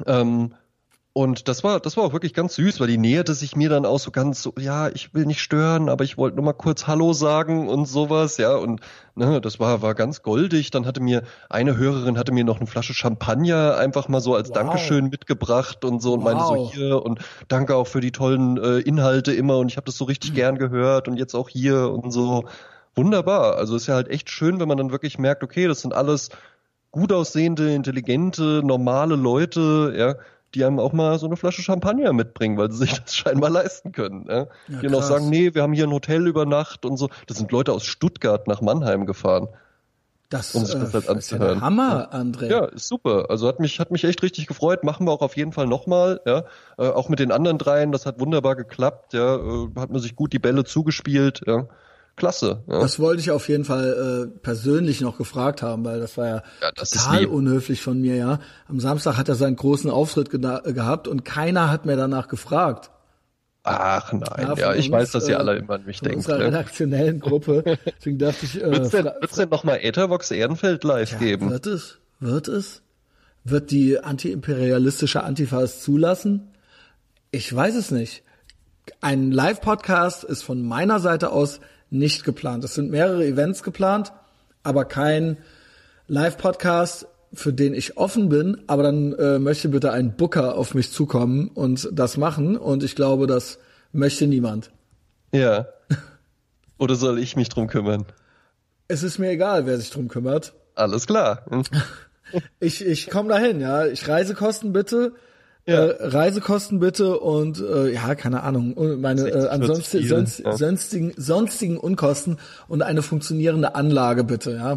[0.06, 0.54] Ähm,
[1.16, 3.86] und das war, das war auch wirklich ganz süß, weil die näherte sich mir dann
[3.86, 6.88] auch so ganz so, ja, ich will nicht stören, aber ich wollte nur mal kurz
[6.88, 8.80] Hallo sagen und sowas, ja, und
[9.14, 10.72] ne, das war, war ganz goldig.
[10.72, 14.48] Dann hatte mir, eine Hörerin hatte mir noch eine Flasche Champagner einfach mal so als
[14.48, 14.56] Wow.
[14.56, 16.72] Dankeschön mitgebracht und so und meinte so Wow.
[16.74, 20.06] hier und danke auch für die tollen äh, Inhalte immer und ich habe das so
[20.06, 22.46] richtig gern gehört und jetzt auch hier und so.
[22.96, 23.54] Wunderbar.
[23.54, 26.30] Also ist ja halt echt schön, wenn man dann wirklich merkt, okay, das sind alles
[26.90, 30.14] gut aussehende, intelligente, normale Leute, ja,
[30.54, 33.92] die einem auch mal so eine Flasche Champagner mitbringen, weil sie sich das scheinbar leisten
[33.92, 34.26] können.
[34.28, 34.36] Ja.
[34.36, 37.08] Ja, die dann auch sagen, nee, wir haben hier ein Hotel über Nacht und so.
[37.26, 39.48] Das sind Leute aus Stuttgart nach Mannheim gefahren.
[40.30, 41.60] Das, Um sich das äh, halt ist ja.
[41.60, 42.46] Hammer, André.
[42.50, 43.26] Ja, ist super.
[43.28, 44.82] Also hat mich, hat mich echt richtig gefreut.
[44.82, 46.20] Machen wir auch auf jeden Fall nochmal.
[46.26, 46.44] Ja.
[46.78, 49.12] Äh, auch mit den anderen dreien, das hat wunderbar geklappt.
[49.12, 49.36] Ja.
[49.36, 51.42] Äh, hat man sich gut die Bälle zugespielt.
[51.46, 51.68] Ja.
[52.16, 52.62] Klasse.
[52.68, 52.80] Ja.
[52.80, 56.42] Das wollte ich auf jeden Fall äh, persönlich noch gefragt haben, weil das war ja,
[56.62, 58.38] Ja, das total unhöflich von mir, ja.
[58.68, 62.90] Am Samstag hat er seinen großen Auftritt äh, gehabt und keiner hat mir danach gefragt.
[63.66, 64.22] Ach nein,
[64.56, 66.18] ja, von ich uns, weiß, dass ihr äh, alle immer an mich denkt.
[66.18, 66.44] unserer Ne?
[66.46, 67.64] redaktionellen Gruppe.
[67.98, 71.50] Deswegen dachte ich, äh, Wird's denn, wird's denn nochmal Ethervox Ehrenfeld live geben?
[71.50, 71.98] wird es?
[72.20, 72.82] Wird es?
[73.42, 76.52] Wird die antiimperialistische Antifa es zulassen?
[77.30, 78.22] Ich weiß es nicht.
[79.00, 81.60] Ein Live-Podcast ist von meiner Seite aus
[81.94, 82.64] nicht geplant.
[82.64, 84.12] Es sind mehrere Events geplant,
[84.62, 85.38] aber kein
[86.08, 88.62] Live-Podcast, für den ich offen bin.
[88.66, 92.56] Aber dann äh, möchte bitte ein Booker auf mich zukommen und das machen.
[92.56, 93.58] Und ich glaube, das
[93.92, 94.70] möchte niemand.
[95.32, 95.66] Ja.
[96.78, 98.04] Oder soll ich mich drum kümmern?
[98.88, 100.52] Es ist mir egal, wer sich drum kümmert.
[100.74, 101.44] Alles klar.
[102.58, 103.86] Ich, ich komme dahin, ja.
[103.86, 105.12] Ich Reisekosten bitte.
[105.66, 105.86] Ja.
[105.86, 110.38] Äh, Reisekosten bitte und äh, ja, keine Ahnung, und meine 60, äh, 40 ansonsten sonst,
[110.40, 110.52] ja.
[110.56, 112.38] sonstigen, sonstigen Unkosten
[112.68, 114.72] und eine funktionierende Anlage bitte, ja.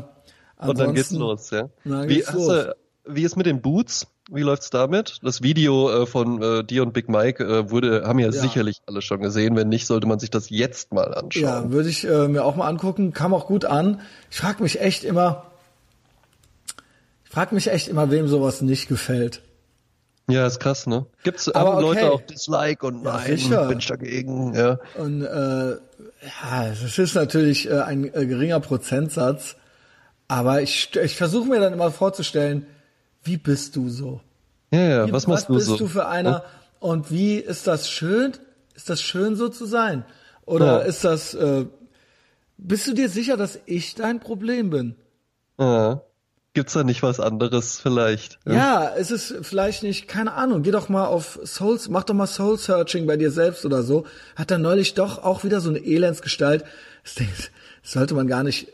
[0.65, 1.69] Und dann geht's Ansonsten- los, ja.
[1.83, 2.47] Dann Wie, geht's hast los.
[2.47, 2.75] Du,
[3.15, 4.07] wie ist mit den Boots?
[4.31, 5.19] Wie läuft's damit?
[5.23, 8.31] Das Video äh, von äh, dir und Big Mike äh, wurde, haben ja, Ja.
[8.31, 9.55] sicherlich alle schon gesehen.
[9.55, 11.71] Wenn nicht, sollte man sich das jetzt mal Ja, anschauen.
[11.71, 13.13] würde ich äh, mir auch mal angucken.
[13.13, 14.01] Kam auch gut an.
[14.31, 15.45] Ich frage mich echt immer,
[17.25, 19.41] ich frage mich echt immer, wem sowas nicht gefällt.
[20.29, 21.05] Ja, ist krass, ne?
[21.23, 22.09] Gibt's Aber haben Leute okay.
[22.09, 23.67] auch Dislike und Ja, nein, sicher.
[23.67, 24.77] bin ich dagegen, ja.
[24.95, 29.55] Und äh, ja, es ist natürlich äh, ein äh, geringer Prozentsatz,
[30.27, 32.65] aber ich, ich versuche mir dann immer vorzustellen,
[33.23, 34.19] wie bist du so?
[34.71, 35.77] Ja, ja, Wie, was machst du bist so?
[35.77, 36.43] du für einer?
[36.79, 38.33] Und wie ist das schön?
[38.75, 40.03] Ist das schön so zu sein?
[40.45, 40.85] Oder Ja.
[40.85, 41.33] ist das?
[41.35, 41.65] Äh,
[42.57, 44.95] bist du dir sicher, dass ich dein Problem bin?
[45.57, 46.01] Ja.
[46.57, 48.39] Gibt's da nicht was anderes vielleicht?
[48.43, 52.25] Ja, es ist vielleicht nicht, keine Ahnung, geh doch mal auf Souls, mach doch mal
[52.25, 54.07] Soul Searching bei dir selbst oder so.
[54.35, 56.65] Hat dann neulich doch auch wieder so eine Elendsgestalt.
[57.03, 57.13] Das
[57.83, 58.69] das sollte man gar nicht,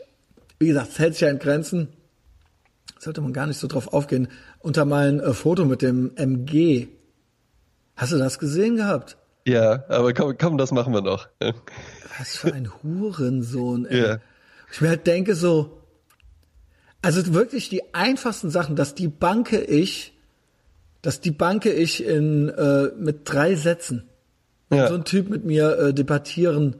[0.58, 1.88] wie gesagt, es hält sich ja in Grenzen.
[2.98, 4.28] Sollte man gar nicht so drauf aufgehen.
[4.60, 6.88] Unter mein äh, Foto mit dem MG.
[7.96, 9.18] Hast du das gesehen gehabt?
[9.46, 11.28] Ja, aber komm, komm, das machen wir noch.
[12.18, 14.00] Was für ein Hurensohn, ey.
[14.00, 14.18] Ja.
[14.72, 15.83] Ich mir halt denke so,
[17.04, 20.16] also wirklich die einfachsten Sachen, dass die banke ich,
[21.02, 24.08] dass die banke ich in äh, mit drei Sätzen.
[24.70, 24.88] Ja.
[24.88, 26.76] So ein Typ mit mir äh, debattieren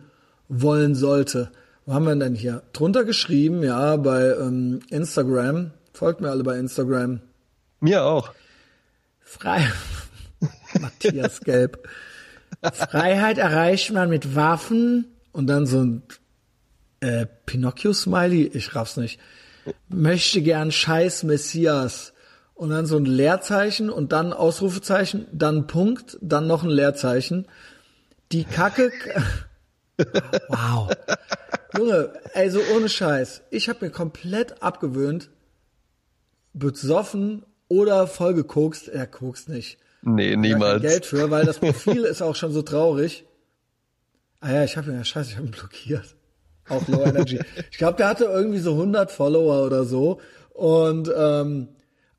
[0.49, 1.51] wollen sollte.
[1.87, 2.63] Wo haben wir denn hier?
[2.73, 5.73] Drunter geschrieben, ja, bei ähm, Instagram.
[5.93, 7.21] Folgt mir alle bei Instagram.
[7.81, 8.33] Mir auch.
[9.21, 9.71] Frei.
[10.81, 11.87] Matthias Gelb.
[12.73, 16.03] Freiheit erreicht man mit Waffen und dann so ein
[17.01, 18.51] Äh, Pinocchio-Smiley?
[18.55, 19.21] Ich raff's nicht.
[19.89, 22.13] Möchte gern Scheiß Messias.
[22.55, 27.47] Und dann so ein Leerzeichen und dann Ausrufezeichen, dann Punkt, dann noch ein Leerzeichen.
[28.31, 28.93] Die Kacke.
[30.49, 30.89] wow.
[31.77, 33.43] Junge, also ohne Scheiß.
[33.51, 35.31] Ich habe mir komplett abgewöhnt,
[36.53, 38.89] besoffen oder voll gekokst.
[38.89, 39.79] Er kokst nicht.
[40.03, 40.83] Nee, niemals.
[40.83, 43.25] Geld für, weil das Profil ist auch schon so traurig.
[44.41, 46.15] Ah ja, ich habe ihn ja scheiße, ich habe ihn blockiert.
[46.69, 47.41] Auch Low Energy.
[47.71, 50.21] Ich glaube, der hatte irgendwie so 100 Follower oder so
[50.53, 51.69] und ähm,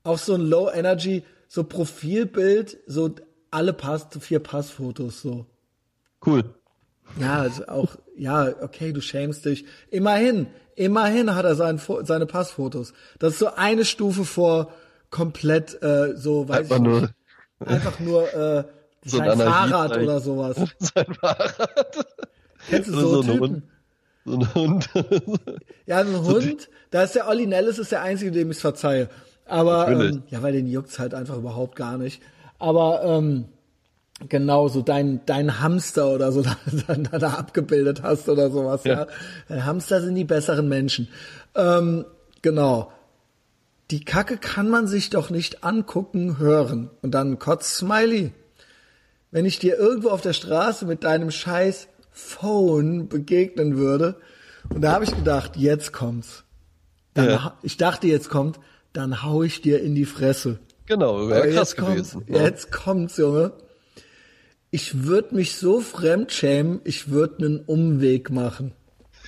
[0.04, 3.14] auch so ein Low Energy, so Profilbild, so
[3.50, 5.46] alle Pass, vier Passfotos so.
[6.24, 6.44] Cool.
[7.20, 9.64] Ja, also auch, ja, okay, du schämst dich.
[9.90, 12.92] Immerhin, immerhin hat er sein, seine Passfotos.
[13.18, 14.72] Das ist so eine Stufe vor
[15.10, 17.14] komplett, äh, so, weiß Einfach ich nur nicht,
[17.64, 18.64] einfach nur äh,
[19.06, 20.56] So sein ein Fahrrad oder sowas.
[20.78, 22.06] sein Fahrrad.
[22.68, 23.62] Kennst du so, so Typen?
[24.26, 24.90] So ein Hund.
[25.86, 29.08] Ja, so ein Hund, da ist der Olli Nellis ist der Einzige, dem ich verzeihe.
[29.46, 32.20] Aber, ähm, ja, weil den juckt's halt einfach überhaupt gar nicht.
[32.58, 33.44] Aber, ähm,
[34.28, 36.56] genau, so dein, dein Hamster oder so, da,
[36.94, 39.06] da, da abgebildet hast oder sowas, ja.
[39.48, 39.64] Ja.
[39.64, 41.08] Hamster sind die besseren Menschen.
[41.54, 42.04] Ähm,
[42.42, 42.92] genau.
[43.92, 46.90] Die Kacke kann man sich doch nicht angucken, hören.
[47.02, 48.32] Und dann Kotz-Smiley.
[49.30, 51.86] Wenn ich dir irgendwo auf der Straße mit deinem scheiß
[52.16, 54.16] Phone begegnen würde,
[54.70, 56.44] und da habe ich gedacht, jetzt kommt's.
[57.14, 57.58] Dann, Ja.
[57.62, 58.58] Ich dachte, jetzt kommt,
[58.92, 60.58] dann hau ich dir in die Fresse.
[60.86, 62.24] Genau, wäre krass jetzt kommt, gewesen.
[62.26, 62.42] ne?
[62.42, 63.52] Jetzt kommt's, Junge.
[64.70, 68.72] Ich würde mich so fremdschämen, ich würde einen Umweg machen.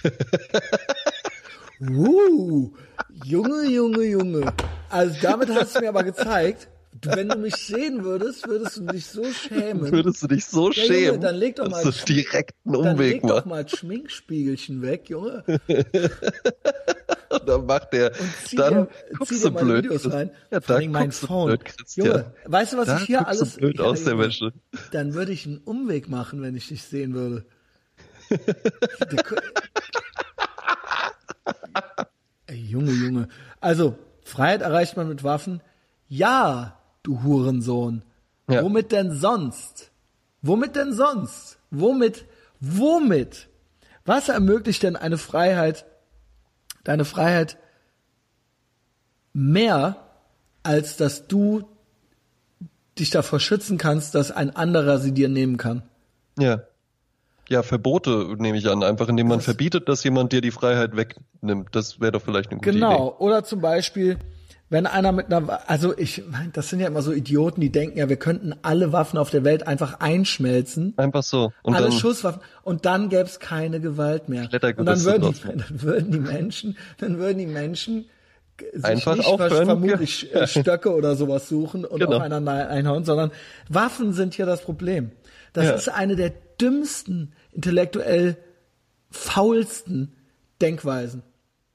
[1.81, 2.73] uh,
[3.25, 4.53] Junge, Junge, Junge.
[4.89, 8.87] Also damit hast du mir aber gezeigt, du, wenn du mich sehen würdest, würdest du
[8.87, 9.91] dich so schämen.
[9.93, 13.13] Würdest du dich so Ja, Junge, schämen, dann leg doch mal direkt einen Dann Umweg
[13.13, 15.45] leg doch mal das Schminkspiegelchen weg, Junge.
[17.45, 18.13] Dann macht der,
[18.57, 18.89] dann dir,
[19.19, 19.85] guckst du blöd.
[19.85, 20.31] Videos rein.
[20.51, 21.59] Ja, Vor da allem mein Phone.
[21.59, 21.63] blöd.
[21.95, 23.55] Junge, weißt du, was da ich hier alles...
[23.55, 24.53] du blöd Ja, aus der Junge, Wäsche.
[24.93, 27.45] Dann würde ich einen Umweg machen, wenn ich dich sehen würde.
[32.47, 33.29] Ey, Junge, Junge.
[33.61, 35.61] Also, Freiheit erreicht man mit Waffen?
[36.09, 36.78] Ja,
[37.09, 38.03] du Hurensohn.
[38.49, 38.63] Ja.
[38.63, 39.91] Womit denn sonst?
[40.43, 41.59] Womit denn sonst?
[41.71, 42.25] Womit?
[42.61, 43.49] Womit?
[44.05, 45.85] Was ermöglicht denn eine Freiheit,
[46.85, 47.59] deine Freiheit
[49.33, 49.97] mehr,
[50.63, 51.65] als dass du
[52.99, 55.83] dich davor schützen kannst, dass ein anderer sie dir nehmen kann?
[56.39, 56.63] Ja.
[57.49, 61.69] Ja, Verbote nehme ich an, einfach indem man verbietet, dass jemand dir die Freiheit wegnimmt.
[61.73, 63.17] Das wäre doch vielleicht eine gute Genau.
[63.19, 64.19] Oder zum Beispiel,
[64.71, 66.23] wenn einer mit einer, also ich,
[66.53, 69.43] das sind ja immer so Idioten, die denken ja, wir könnten alle Waffen auf der
[69.45, 70.93] Welt einfach einschmelzen.
[70.99, 71.53] Einfach so.
[71.63, 74.43] Und alle dann, Schusswaffen und dann gäbe es keine Gewalt mehr.
[74.77, 78.07] Und dann würden, die, dann würden die Menschen, dann würden die Menschen
[78.75, 79.67] sich Einfach nicht aufhören.
[79.67, 82.17] vermutlich äh, Stöcke oder sowas suchen und Genau.
[82.17, 83.31] aufeinander einhauen, sondern
[83.69, 85.13] Waffen sind hier das Problem.
[85.53, 85.75] Das Ja.
[85.75, 88.37] ist eine der dümmsten, intellektuell
[89.11, 90.13] faulsten
[90.61, 91.23] Denkweisen.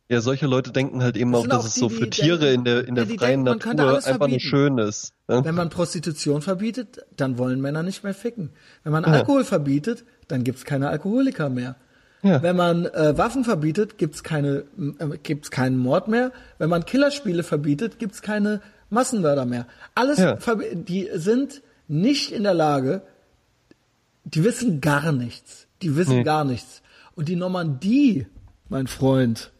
[0.09, 2.09] Ja, solche Leute denken halt eben Das auch, dass auch es die, so die für
[2.09, 5.13] Tiere denken- in der, in der Ja, die freien denken, Natur einfach nur schön ist.
[5.27, 5.41] ne?
[5.43, 8.49] Wenn man Prostitution verbietet, dann wollen Männer nicht mehr ficken.
[8.83, 11.75] Wenn man Alkohol verbietet, dann gibt's keine Alkoholiker mehr.
[12.21, 12.41] Ja.
[12.41, 14.63] Wenn man äh, Waffen verbietet, gibt's keine,
[14.99, 16.31] äh, gibt's keinen Mord mehr.
[16.57, 19.67] Wenn man Killerspiele verbietet, gibt's keine Massenmörder mehr.
[19.95, 20.37] Alles, Ja.
[20.73, 23.01] die sind nicht in der Lage,
[24.25, 25.67] die wissen gar nichts.
[25.81, 26.23] Die wissen Nee.
[26.23, 26.81] gar nichts.
[27.15, 28.27] Und die Normandie,
[28.69, 29.51] mein Freund,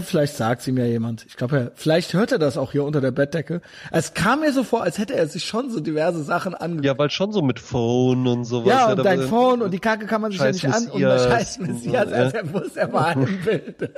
[0.00, 1.24] vielleicht sagt sie mir jemand.
[1.26, 3.62] Ich glaube, vielleicht hört er das auch hier unter der Bettdecke.
[3.90, 6.84] Es kam mir so vor, als hätte er sich schon so diverse Sachen angeguckt.
[6.84, 8.68] Ja, weil schon so mit Phone und sowas.
[8.68, 10.88] Ja, und da- dein Phone und die Kacke kann man sich ja Scheiß nicht an.
[10.90, 12.16] Und der Messias scheiß und so, Messias, ja.
[12.16, 13.90] also er muss er mal ein Bild.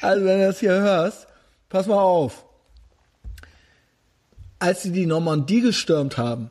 [0.00, 1.26] also wenn du das hier hörst,
[1.68, 2.44] pass mal auf.
[4.58, 6.50] Als sie die Normandie gestürmt haben,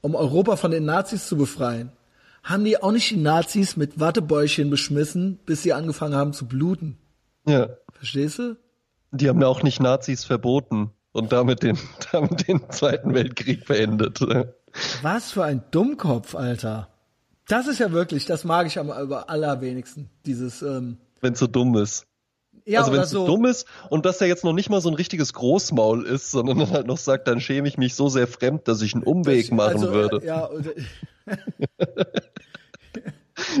[0.00, 1.90] um Europa von den Nazis zu befreien,
[2.46, 6.96] haben die auch nicht die Nazis mit Wattebäuschen beschmissen, bis sie angefangen haben zu bluten.
[7.46, 7.68] Ja.
[7.92, 8.56] Verstehst du?
[9.10, 11.78] Die haben ja auch nicht Nazis verboten und damit den,
[12.12, 14.20] damit den Zweiten Weltkrieg beendet.
[15.02, 16.88] Was für ein Dummkopf, Alter.
[17.48, 20.10] Das ist ja wirklich, das mag ich am aller- allerwenigsten.
[20.26, 22.06] Dieses, ähm, Wenn es so dumm ist.
[22.66, 23.26] Ja, also wenn es so.
[23.26, 26.58] dumm ist und dass er jetzt noch nicht mal so ein richtiges Großmaul ist, sondern
[26.58, 29.50] dann halt noch sagt, dann schäme ich mich so sehr fremd, dass ich einen Umweg
[29.52, 30.24] machen also, würde.
[30.26, 30.50] Ja,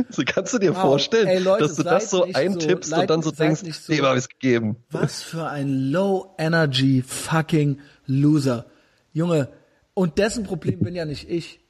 [0.08, 0.80] So, kannst du dir Wow.
[0.82, 4.04] vorstellen, Ey, Leute, dass du das so eintippst so- und dann so denkst, so- dem
[4.06, 4.76] habe ich gegeben.
[4.90, 8.66] was für ein Low Energy fucking Loser.
[9.12, 9.48] Junge,
[9.92, 11.60] und dessen Problem bin ja nicht ich.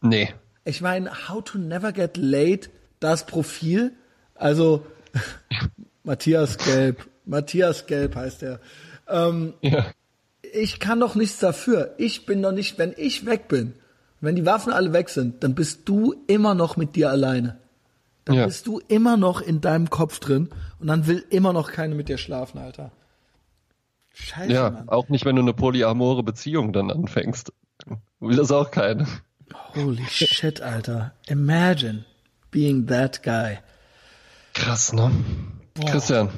[0.00, 0.32] Nee.
[0.64, 2.70] Ich meine, How to Never Get Laid,
[3.00, 3.92] das Profil,
[4.34, 4.86] also
[6.06, 7.06] Matthias Gelb.
[7.24, 8.60] Matthias Gelb heißt er.
[9.08, 9.86] Ähm, Ja.
[10.54, 11.94] ich kann doch nichts dafür.
[11.98, 13.74] Ich bin doch nicht, wenn ich weg bin,
[14.20, 17.58] wenn die Waffen alle weg sind, dann bist du immer noch mit dir alleine.
[18.24, 18.46] Dann Ja.
[18.46, 22.08] bist du immer noch in deinem Kopf drin und dann will immer noch keine mit
[22.08, 22.92] dir schlafen, Alter.
[24.14, 24.88] Scheiße, Ja, Mann.
[24.88, 27.52] auch nicht, wenn du eine polyamore Beziehung dann anfängst.
[28.20, 29.06] Will das auch keiner.
[29.74, 31.12] Holy shit, Alter.
[31.28, 32.04] Imagine
[32.50, 33.58] being that guy.
[34.54, 35.10] Krass, ne?
[35.84, 36.28] Christian,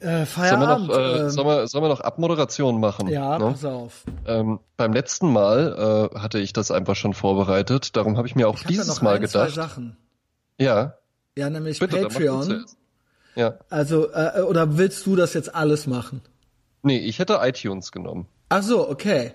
[0.00, 0.88] Äh, sollen wir, Feierabend.
[0.88, 3.08] noch, äh, ähm, sollen, wir, sollen wir noch Abmoderation machen?
[3.08, 3.46] ja, ne?
[3.50, 4.04] pass auf.
[4.26, 7.96] ähm, beim letzten Mal äh, hatte ich das einfach schon vorbereitet.
[7.96, 9.54] Darum habe ich mir auch Ich dieses noch Mal ein, zwei gedacht.
[9.54, 9.96] Sachen.
[10.58, 10.94] Ja,
[11.36, 12.64] Ja, nämlich bitte, Patreon.
[13.34, 13.54] Ja.
[13.70, 16.20] Also, äh, oder willst du das jetzt alles machen?
[16.82, 18.26] Nee, ich hätte iTunes genommen.
[18.48, 19.32] Ach so, okay.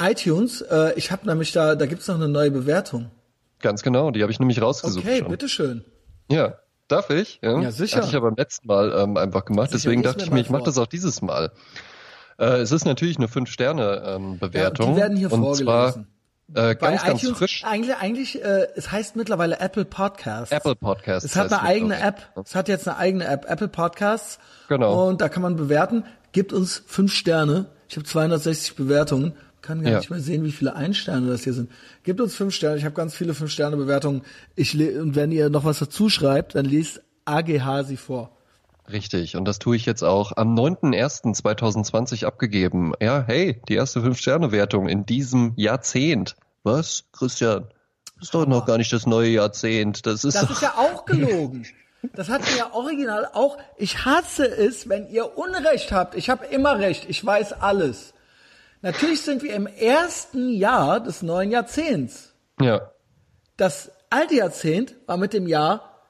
[0.00, 3.10] iTunes, äh, ich habe nämlich da, da gibt's noch eine neue Bewertung.
[3.60, 5.28] Ganz genau, die habe ich nämlich rausgesucht Okay, schon.
[5.30, 5.84] bitteschön.
[6.30, 6.54] Ja,
[6.88, 7.40] darf ich?
[7.42, 7.98] Ja, Ja, sicher.
[7.98, 9.70] Hatte ich ja beim letzten Mal ähm, einfach gemacht.
[9.70, 11.52] Sicher, Deswegen dachte ich mir, ich mache das auch dieses Mal.
[12.38, 14.94] Äh, es ist natürlich eine Ja, Fünf-Sterne-Bewertung.
[14.94, 16.06] die werden hier und vorgelesen.
[16.52, 17.64] Zwar, äh, ganz, ganz iTunes, frisch.
[17.64, 20.52] eigentlich, eigentlich, äh, es heißt mittlerweile Apple Podcasts.
[20.52, 21.24] Apple Podcasts.
[21.30, 22.28] Es hat eine eigene App.
[22.44, 24.38] Es hat jetzt eine eigene App, Apple Podcasts.
[24.68, 25.08] Genau.
[25.08, 26.04] Und da kann man bewerten.
[26.32, 27.66] Gibt uns fünf Sterne.
[27.88, 29.34] Ich habe 260 Bewertungen.
[29.64, 29.98] Kann gar Ja.
[29.98, 31.70] nicht mehr sehen, wie viele Ein-Sterne das hier sind.
[32.02, 32.76] Gibt uns fünf Sterne.
[32.76, 34.20] Ich habe ganz viele Fünf-Sterne-Bewertungen.
[34.56, 38.30] Ich le und wenn ihr noch was dazu schreibt, dann liest AGH sie vor.
[38.86, 38.92] ich.
[38.92, 42.92] Richtig, und das tue ich jetzt auch am 9.01.2020 abgegeben.
[43.00, 46.36] Ja, hey, die erste Fünf-Sterne-Wertung in diesem Jahrzehnt.
[46.62, 47.64] Was, Christian?
[48.16, 50.06] Das ist doch noch gar nicht das neue Jahrzehnt.
[50.06, 51.66] Das ist Das ist ja auch gelogen.
[52.14, 53.56] Das hat mir ja original auch.
[53.78, 56.14] Ich hasse es, wenn ihr Unrecht habt.
[56.14, 57.06] Ich habe immer recht.
[57.08, 58.13] Ich weiß alles.
[58.84, 62.34] Natürlich sind wir im ersten Jahr des neuen Jahrzehnts.
[62.60, 62.90] Ja,
[63.56, 66.02] Das alte Jahrzehnt war mit dem Jahr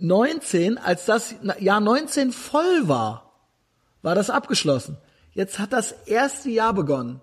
[0.00, 3.34] 19, als das Jahr 19 voll war,
[4.00, 4.96] war das abgeschlossen.
[5.32, 7.20] Jetzt hat das erste Jahr begonnen.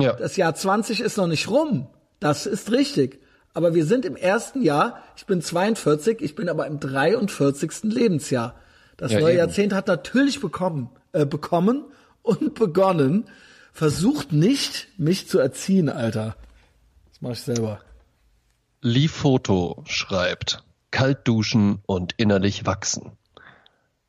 [0.00, 0.14] ja.
[0.14, 1.86] Das Jahr 20 ist noch nicht rum.
[2.18, 3.22] Das ist richtig.
[3.54, 5.00] Aber wir sind im ersten Jahr.
[5.16, 7.84] Ich bin 42, ich bin aber im 43.
[7.84, 8.56] Lebensjahr.
[8.96, 9.38] Das Ja, neue eben.
[9.38, 11.84] Jahrzehnt hat natürlich bekommen, äh, bekommen
[12.22, 13.28] und begonnen.
[13.78, 16.34] Versucht nicht, mich zu erziehen, Alter.
[17.10, 17.78] Das mache ich selber.
[18.80, 23.12] Lifoto schreibt, kalt duschen und innerlich wachsen.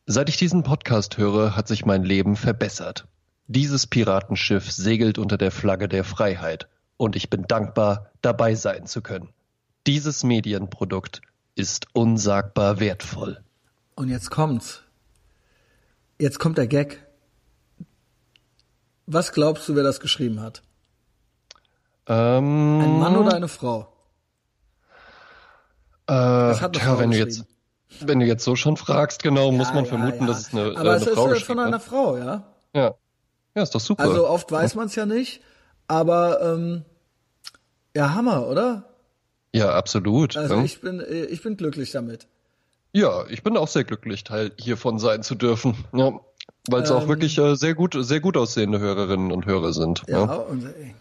[0.08, 3.08] Seit ich diesen Podcast höre, hat sich mein Leben verbessert.
[3.46, 6.68] Dieses Piratenschiff segelt unter der Flagge der Freiheit
[6.98, 9.30] und ich bin dankbar, dabei sein zu können.
[9.86, 11.22] Dieses Medienprodukt
[11.54, 13.40] ist unsagbar wertvoll.
[13.94, 14.82] Und jetzt kommt's.
[16.18, 17.06] Jetzt kommt der Gag.
[19.11, 20.61] Was glaubst du, wer das geschrieben hat?
[22.06, 23.91] Ähm, Ein Mann oder eine Frau?
[26.06, 27.44] äh, Das hat eine tja, Frau wenn du jetzt,
[28.02, 30.27] wenn du jetzt so schon fragst, genau, muss Ja, man ja, vermuten, ja.
[30.27, 31.80] dass es eine, Aber äh, es eine ist Frau äh, geschrieben von einer.
[31.80, 32.44] Frau, ja.
[32.76, 32.94] Ja.
[33.56, 34.03] Ja, ist doch super.
[34.03, 35.41] Also oft weiß man es ja nicht,
[35.88, 36.86] aber ähm,
[37.95, 38.86] ja, Hammer, oder?
[39.53, 40.38] ja, absolut.
[40.38, 40.64] Also ja.
[40.64, 42.27] ich bin äh, ich bin glücklich damit.
[42.94, 45.84] Ja, ich bin auch sehr glücklich, Teil hiervon sein zu dürfen.
[45.94, 46.19] Ja,
[46.72, 50.04] weil es auch Ähm, wirklich äh, sehr gut, sehr gut aussehende Hörerinnen und Hörer sind.
[50.08, 50.96] Ja, Ja, und ey,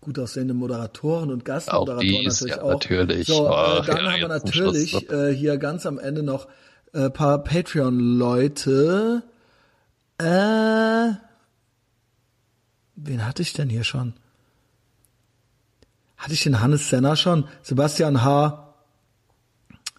[0.00, 2.70] gut aussehende Moderatoren und Auch Gastmoderatoren die ist natürlich ja auch.
[2.72, 3.26] natürlich.
[3.26, 5.28] So, äh, Ach, dann ja, haben wir natürlich ne?
[5.30, 6.48] äh, hier ganz am Ende noch
[6.92, 9.22] äh, paar Patreon-Leute.
[10.18, 11.12] Äh,
[12.96, 14.14] wen hatte ich denn hier schon?
[16.16, 17.46] Hatte ich den Hannes Senner schon?
[17.62, 18.74] Sebastian H.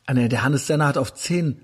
[0.06, 1.60] Ah, nee, der Hannes Senner hat auf 10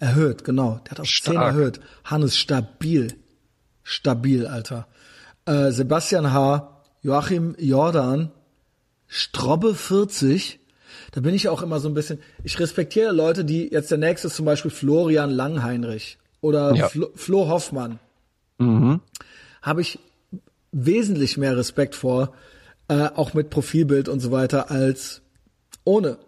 [0.00, 0.80] erhöht, genau.
[0.84, 1.54] Der hat auf 10 Stark.
[1.54, 1.80] erhöht.
[2.04, 3.14] Hannes stabil.
[3.82, 4.88] Stabil, Alter.
[5.46, 8.30] Äh, Sebastian H., Joachim Jordan,
[9.06, 10.58] Strobbe 40.
[11.12, 14.28] Da bin ich auch immer so ein bisschen, ich respektiere Leute, die, jetzt der nächste
[14.28, 16.88] ist zum Beispiel Florian Langheinrich oder Ja.
[16.88, 17.98] Flo, Flo Hoffmann.
[18.58, 19.00] Mhm.
[19.62, 19.98] Habe ich
[20.72, 22.32] wesentlich mehr Respekt vor,
[22.88, 25.22] äh, auch mit Profilbild und so weiter, als
[25.84, 26.18] ohne.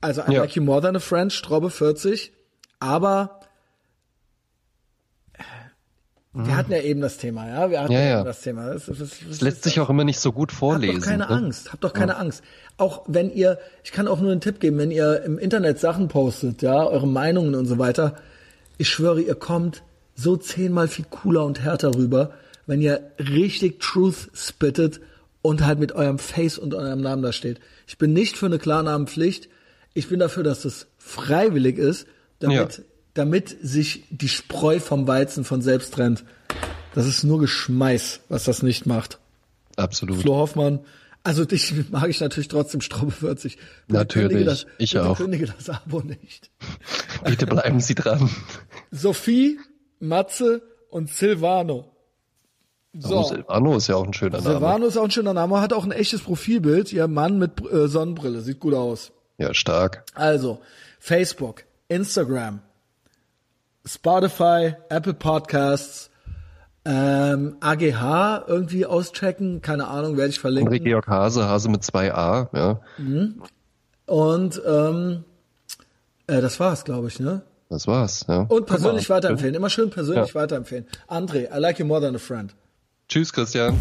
[0.00, 0.40] Also I Ja.
[0.42, 2.32] like you more than a friend, Strobbe 40,
[2.80, 3.40] aber
[5.34, 5.42] äh,
[6.32, 7.92] wir hatten ja eben das Thema, ja, wir hatten.
[7.92, 8.16] Ja, ja, ja.
[8.18, 8.72] eben das Thema.
[8.72, 10.96] Das, das, das, Es lässt sich auch immer nicht so gut vorlesen.
[10.96, 11.30] Habt doch keine ne?
[11.30, 12.42] Angst, habt doch keine Angst.
[12.76, 16.08] Auch wenn ihr, ich kann auch nur einen Tipp geben, wenn ihr im Internet Sachen
[16.08, 18.16] postet, ja, eure Meinungen und so weiter,
[18.78, 19.82] ich schwöre, ihr kommt
[20.14, 22.32] so zehnmal viel cooler und härter rüber,
[22.66, 25.00] wenn ihr richtig Truth spittet
[25.42, 27.60] und halt mit eurem Face und eurem Namen da steht.
[27.86, 29.48] Ich bin nicht für eine Klarnamenpflicht.
[29.94, 32.06] Ich bin dafür, dass das freiwillig ist,
[32.40, 32.84] damit, Ja.
[33.14, 36.24] damit sich die Spreu vom Weizen von selbst trennt.
[36.94, 39.18] Das ist nur Geschmeiß, was das nicht macht.
[39.76, 40.18] Absolut.
[40.20, 40.80] Flo Hoffmann.
[41.22, 43.56] Also dich mag ich natürlich trotzdem Straube 40.
[43.56, 43.66] Bitte
[43.98, 45.18] Natürlich, das, ich auch.
[45.18, 46.50] kündige das Abo nicht.
[47.24, 48.30] Bitte bleiben Sie dran.
[48.90, 49.58] Sophie,
[50.00, 51.92] Matze und Silvano.
[52.98, 53.22] So.
[53.22, 54.50] Silvano ist ja auch ein schöner Name.
[54.50, 56.92] Silvano ist auch ein schöner Name, hat auch ein echtes Profilbild.
[56.92, 59.12] Ihr Mann mit äh, Sonnenbrille, sieht gut aus.
[59.38, 60.04] Ja, stark.
[60.14, 60.60] Also,
[60.98, 62.60] Facebook, Instagram,
[63.84, 66.10] Spotify, Apple Podcasts,
[66.84, 70.72] ähm, AGH irgendwie auschecken, keine Ahnung, werde ich verlinken.
[70.72, 72.80] Enrique Georg Hase, Hase mit zwei A, ja.
[74.06, 75.24] Und ähm,
[76.26, 77.42] äh, das war's, glaube ich, ne?
[77.68, 78.42] Das war's, ja.
[78.42, 80.34] Und persönlich weiterempfehlen, immer schön persönlich ja.
[80.34, 80.86] weiterempfehlen.
[81.08, 82.54] André, I like you more than a friend.
[83.08, 83.76] Tschüss, Christian.